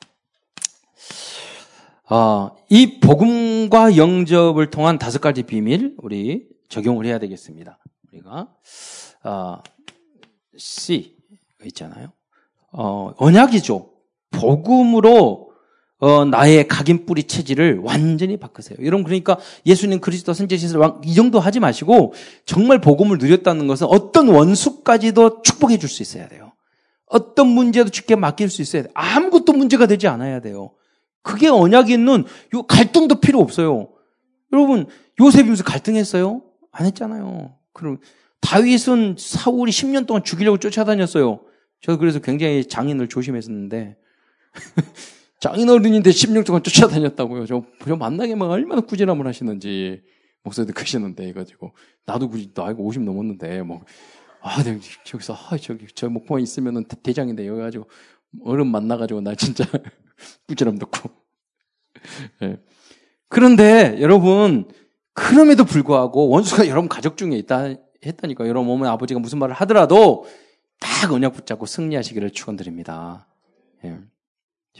어, 2.11 2.55
이 2.69 2.99
복음과 2.99 3.97
영접을 3.97 4.69
통한 4.69 4.97
다섯 4.97 5.19
가지 5.19 5.43
비밀 5.43 5.95
우리 5.97 6.47
적용을 6.69 7.05
해야 7.05 7.19
되겠습니다. 7.19 7.79
우리가 8.11 8.47
어, 9.23 9.57
C 10.57 11.17
있잖아요. 11.65 12.11
어, 12.71 13.13
언약이죠. 13.17 13.89
복음으로 14.31 15.49
어, 16.01 16.23
나의 16.23 16.67
각인 16.67 17.05
뿌리 17.05 17.23
체질을 17.23 17.79
완전히 17.83 18.37
바꾸세요. 18.37 18.77
여러분 18.83 19.03
그러니까 19.03 19.37
예수님 19.65 19.99
그리스도 19.99 20.33
선제시설 20.33 20.81
이 21.03 21.13
정도 21.13 21.39
하지 21.41 21.59
마시고 21.59 22.13
정말 22.45 22.79
복음을 22.79 23.17
누렸다는 23.17 23.67
것은 23.67 23.87
어떤 23.87 24.29
원수까지도 24.29 25.41
축복해 25.41 25.77
줄 25.77 25.89
수 25.89 26.01
있어야 26.01 26.29
돼요. 26.29 26.53
어떤 27.05 27.47
문제도 27.47 27.89
쉽게 27.91 28.15
맡길 28.15 28.49
수 28.49 28.61
있어야 28.61 28.83
돼요. 28.83 28.91
아무것도 28.95 29.51
문제가 29.53 29.87
되지 29.87 30.07
않아야 30.07 30.39
돼요. 30.39 30.71
그게 31.21 31.49
언약이 31.49 31.91
있는 31.91 32.23
요 32.53 32.63
갈등도 32.63 33.19
필요 33.19 33.39
없어요. 33.39 33.89
여러분 34.53 34.87
요셉이 35.19 35.49
무슨 35.49 35.65
갈등했어요? 35.65 36.41
안 36.71 36.85
했잖아요. 36.85 37.55
그럼 37.73 37.99
다윗은 38.41 39.15
사울이 39.17 39.71
10년 39.71 40.05
동안 40.05 40.23
죽이려고 40.23 40.57
쫓아다녔어요. 40.57 41.41
저도 41.81 41.97
그래서 41.97 42.19
굉장히 42.19 42.65
장인을 42.65 43.07
조심했었는데 43.07 43.97
장인 45.39 45.69
어른인데 45.69 46.09
10년 46.09 46.45
동안 46.45 46.63
쫓아다녔다고요. 46.63 47.45
저, 47.45 47.63
저 47.85 47.95
만나게만 47.95 48.49
얼마나 48.49 48.81
꾸지람을 48.81 49.25
하시는지 49.25 50.01
목소리도 50.43 50.73
크시는데 50.73 51.27
해가지고 51.27 51.73
나도 52.05 52.29
굳이 52.29 52.51
나이가 52.53 52.79
50 52.79 53.03
넘었는데 53.03 53.61
뭐 53.61 53.83
아, 54.41 54.63
내가 54.63 54.79
저기서 55.03 55.33
아, 55.33 55.57
저기 55.57 55.87
저 55.93 56.09
목포에 56.09 56.41
있으면은 56.41 56.85
대장인데 56.85 57.47
여기 57.47 57.59
가지고 57.59 57.89
어른 58.43 58.67
만나가지고 58.67 59.21
나 59.21 59.35
진짜 59.35 59.65
꾸지람 60.47 60.77
듣고. 60.77 61.09
네. 62.41 62.57
그런데 63.27 63.97
여러분 63.99 64.69
그럼에도 65.19 65.65
불구하고 65.65 66.29
원수가 66.29 66.67
여러분 66.67 66.87
가족 66.87 67.17
중에 67.17 67.35
있다 67.37 67.73
했다니까 68.05 68.47
여러분 68.47 68.71
어머니 68.71 68.89
아버지가 68.89 69.19
무슨 69.19 69.37
말을 69.39 69.53
하더라도 69.55 70.25
딱 70.79 71.11
언약 71.11 71.33
붙잡고 71.33 71.65
승리하시기를 71.65 72.31
축원드립니다. 72.31 73.27
예. 73.83 73.99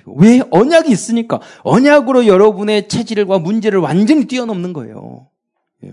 왜 0.06 0.42
언약이 0.50 0.90
있으니까 0.90 1.42
언약으로 1.64 2.26
여러분의 2.26 2.88
체질과 2.88 3.40
문제를 3.40 3.80
완전히 3.80 4.26
뛰어넘는 4.26 4.72
거예요. 4.72 5.30
예. 5.84 5.92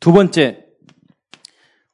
두 0.00 0.12
번째, 0.12 0.64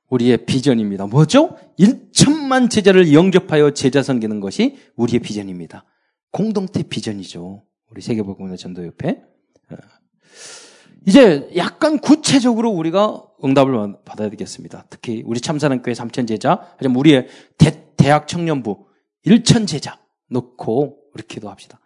우리의 0.09 0.47
비전입니다. 0.47 1.07
뭐죠? 1.07 1.57
1천만 1.79 2.71
제자를 2.71 3.13
영접하여 3.13 3.73
제자 3.73 4.03
섬기는 4.03 4.41
것이 4.41 4.79
우리의 4.97 5.21
비전입니다. 5.21 5.85
공동체 6.33 6.83
비전이죠. 6.83 7.63
우리 7.91 8.01
세계복음의 8.01 8.57
전도협회. 8.57 9.23
어. 11.01 11.05
이제 11.07 11.51
약간 11.57 11.99
구체적으로 11.99 12.71
우리가 12.71 13.23
응답을 13.45 13.97
받아야 14.05 14.29
되겠습니다. 14.31 14.85
특히 14.91 15.23
우리 15.27 15.41
참사랑교회 15.41 15.95
삼천 15.95 16.27
제자, 16.27 16.61
하지만 16.77 16.97
우리의 16.97 17.29
대, 17.59 18.09
학 18.11 18.27
청년부 18.27 18.87
1천 19.27 19.67
제자 19.69 19.99
놓고 20.31 20.99
우리 21.15 21.23
기도합시다. 21.27 21.79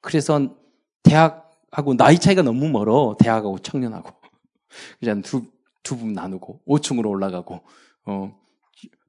그래서 0.00 0.56
대학하고 1.02 1.94
나이 1.96 2.18
차이가 2.18 2.42
너무 2.42 2.68
멀어. 2.68 3.16
대학하고 3.18 3.58
청년하고. 3.58 4.10
그냥 5.00 5.20
두, 5.22 5.44
두 5.82 5.96
분 5.96 6.12
나누고 6.14 6.62
5층으로 6.66 7.08
올라가고 7.10 7.60
어 8.06 8.34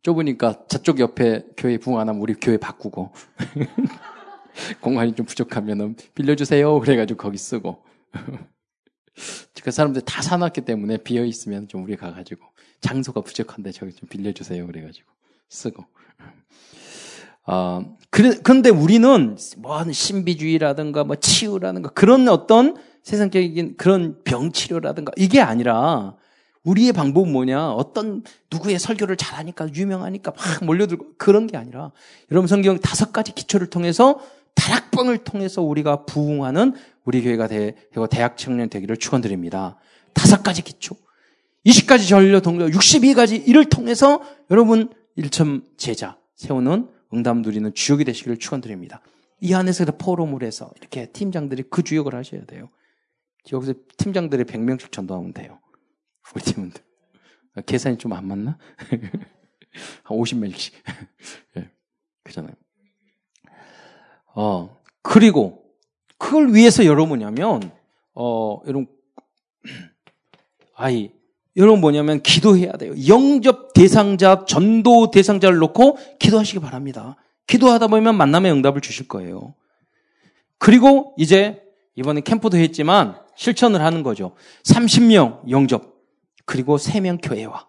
좁으니까 0.02 0.66
저쪽 0.68 1.00
옆에 1.00 1.46
교회 1.56 1.78
부흥하면 1.78 2.18
우리 2.18 2.34
교회 2.34 2.58
바꾸고 2.58 3.12
공간이 4.82 5.16
좀 5.16 5.26
부족하면은 5.26 5.96
빌려주세요. 6.16 6.80
그래가지고 6.80 7.18
거기 7.18 7.38
쓰고. 7.38 7.84
그 9.64 9.72
사람들 9.72 10.02
다 10.02 10.22
사놨기 10.22 10.62
때문에 10.62 10.98
비어 10.98 11.26
있으면 11.26 11.68
좀 11.68 11.84
우리 11.84 11.96
가가지고 11.96 12.46
장소가 12.82 13.22
부족한데 13.22 13.72
저기 13.72 13.94
좀 13.94 14.10
빌려주세요. 14.10 14.66
그래가지고 14.68 15.08
쓰고. 15.50 15.86
어, 17.46 17.98
그래, 18.10 18.38
그런데 18.42 18.70
우리는 18.70 19.38
뭐 19.58 19.92
신비주의라든가 19.92 21.04
뭐 21.04 21.16
치유라든가 21.16 21.90
그런 21.90 22.28
어떤 22.30 22.78
세상적인 23.04 23.76
그런 23.78 24.24
병치료라든가 24.24 25.12
이게 25.18 25.42
아니라 25.42 26.16
우리의 26.64 26.94
방법은 26.94 27.32
뭐냐? 27.32 27.72
어떤 27.72 28.24
누구의 28.50 28.80
설교를 28.80 29.18
잘하니까 29.18 29.68
유명하니까 29.74 30.32
막 30.32 30.66
몰려들고 30.66 31.16
그런 31.18 31.48
게 31.48 31.58
아니라 31.58 31.92
여러분 32.32 32.48
성경 32.48 32.80
다섯 32.80 33.12
가지 33.12 33.34
기초를 33.34 33.70
통해서 33.70 34.22
다락방을 34.56 35.20
통해서 35.20 35.62
우리가 35.62 36.06
부흥하는 36.06 36.74
우리 37.06 37.22
교회가 37.22 37.48
되고 37.48 38.08
대학 38.08 38.38
청년 38.38 38.70
되기를 38.70 38.98
축원드립니다. 38.98 39.78
다섯 40.14 40.44
가지 40.44 40.62
기초. 40.62 40.96
20가지 41.66 42.08
전려 42.08 42.40
동료 42.42 42.68
62가지 42.68 43.48
이를 43.48 43.66
통해서 43.66 44.22
여러분 44.52 44.94
일천 45.16 45.66
제자 45.78 46.18
세우는 46.36 46.90
응답 47.14 47.38
누리는 47.38 47.74
주역이 47.74 48.04
되시기를 48.06 48.38
축원드립니다. 48.38 49.02
이 49.40 49.54
안에서 49.54 49.86
포럼을 49.86 50.44
해서 50.44 50.72
이렇게 50.78 51.08
팀장들이 51.12 51.64
그 51.70 51.84
주역을 51.84 52.16
하셔야 52.16 52.46
돼요. 52.46 52.70
여기서 53.52 53.74
팀장들이 53.98 54.46
100명씩 54.46 54.92
전도하면 54.92 55.34
돼요. 55.34 55.60
우리 56.34 56.44
팀원들. 56.44 56.82
계산이 57.66 57.98
좀 57.98 58.14
안 58.14 58.28
맞나? 58.28 58.58
한 60.04 60.18
50명씩. 60.18 60.74
예, 61.58 61.70
그잖아요. 62.24 62.54
어, 64.36 64.82
그리고 65.02 65.63
그걸 66.24 66.54
위해서 66.54 66.86
여러분 66.86 67.10
뭐냐면, 67.10 67.70
어, 68.16 68.62
여러분, 68.66 68.88
아이, 70.74 71.12
여러분 71.58 71.82
뭐냐면 71.82 72.22
기도해야 72.22 72.72
돼요. 72.74 72.94
영접 73.10 73.74
대상자, 73.74 74.46
전도 74.46 75.12
대상자를 75.12 75.58
놓고 75.58 75.98
기도하시기 76.20 76.60
바랍니다. 76.60 77.18
기도하다 77.46 77.88
보면 77.88 78.16
만남의 78.16 78.54
응답을 78.54 78.80
주실 78.80 79.10
거예요. 79.10 79.54
그리고 80.58 81.14
이제 81.18 81.62
이번에 81.96 82.22
캠프도 82.22 82.58
했지만 82.58 83.20
실천을 83.36 83.82
하는 83.82 84.02
거죠. 84.02 84.34
30명 84.64 85.50
영접, 85.50 85.94
그리고 86.46 86.78
3명 86.78 87.20
교회와 87.22 87.68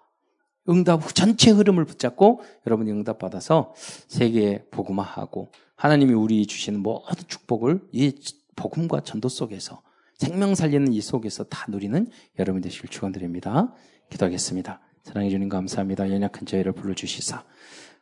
응답 0.69 1.13
전체 1.13 1.51
흐름을 1.51 1.85
붙잡고 1.87 2.43
여러분이 2.69 2.93
응답 2.93 3.19
받아서 3.19 3.75
세계에 4.07 4.63
복음화하고 4.71 5.51
하나님이 5.75 6.15
우리 6.15 6.47
주시는 6.47 6.81
모든 6.81 7.25
축복을 7.27 7.81
이 7.93 8.13
복음과 8.57 9.01
전도 9.01 9.29
속에서 9.29 9.83
생명 10.17 10.55
살리는 10.55 10.93
이 10.93 11.01
속에서 11.01 11.45
다 11.45 11.67
누리는 11.69 12.07
여러분 12.39 12.61
되시길 12.61 12.89
축원드립니다. 12.91 13.73
기도하겠습니다. 14.11 14.81
사랑해 15.03 15.29
주님 15.31 15.49
감사합니다. 15.49 16.11
연약한 16.11 16.47
저희를 16.47 16.73
불러 16.73 16.95
주시사 16.95 17.45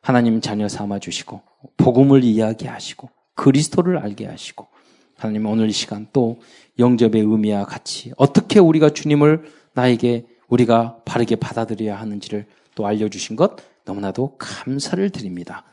하나님 0.01 0.41
자녀 0.41 0.69
삼아 0.69 0.99
주시고 0.99 1.43
복음을 1.77 2.25
이야기하시고 2.25 3.09
그리스도를 3.35 3.99
알게 3.99 4.27
하시고 4.27 4.69
하나님 5.17 5.47
오늘 5.47 5.69
이 5.69 5.73
시간 5.73 6.07
또 6.13 6.41
영접의 6.79 7.23
의미와 7.23 7.65
같이 7.65 8.13
어떻게 8.17 8.59
우리가 8.59 8.91
주님을 8.91 9.45
나에게 9.75 10.27
우리가 10.49 10.99
바르게 11.05 11.37
받아들여야 11.37 11.99
하는지를 11.99 12.47
또 12.75 12.87
알려주신 12.87 13.37
것 13.37 13.57
너무나도 13.85 14.37
감사를 14.39 15.09
드립니다. 15.11 15.65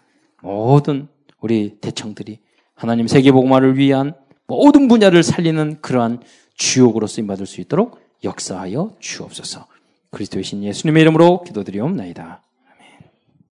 모든 0.41 1.07
우리 1.41 1.77
대청들이 1.81 2.39
하나님 2.75 3.07
세계복음화를 3.07 3.77
위한 3.77 4.13
모든 4.49 4.87
분야를 4.87 5.21
살리는 5.21 5.79
그러한 5.81 6.21
주역으로 6.55 7.05
쓰임받을 7.05 7.45
수 7.45 7.61
있도록 7.61 8.01
역사하여 8.23 8.95
주옵소서. 8.99 9.67
그리스도의 10.09 10.43
신 10.43 10.63
예수님의 10.63 11.01
이름으로 11.01 11.43
기도드리옵나이다. 11.43 12.41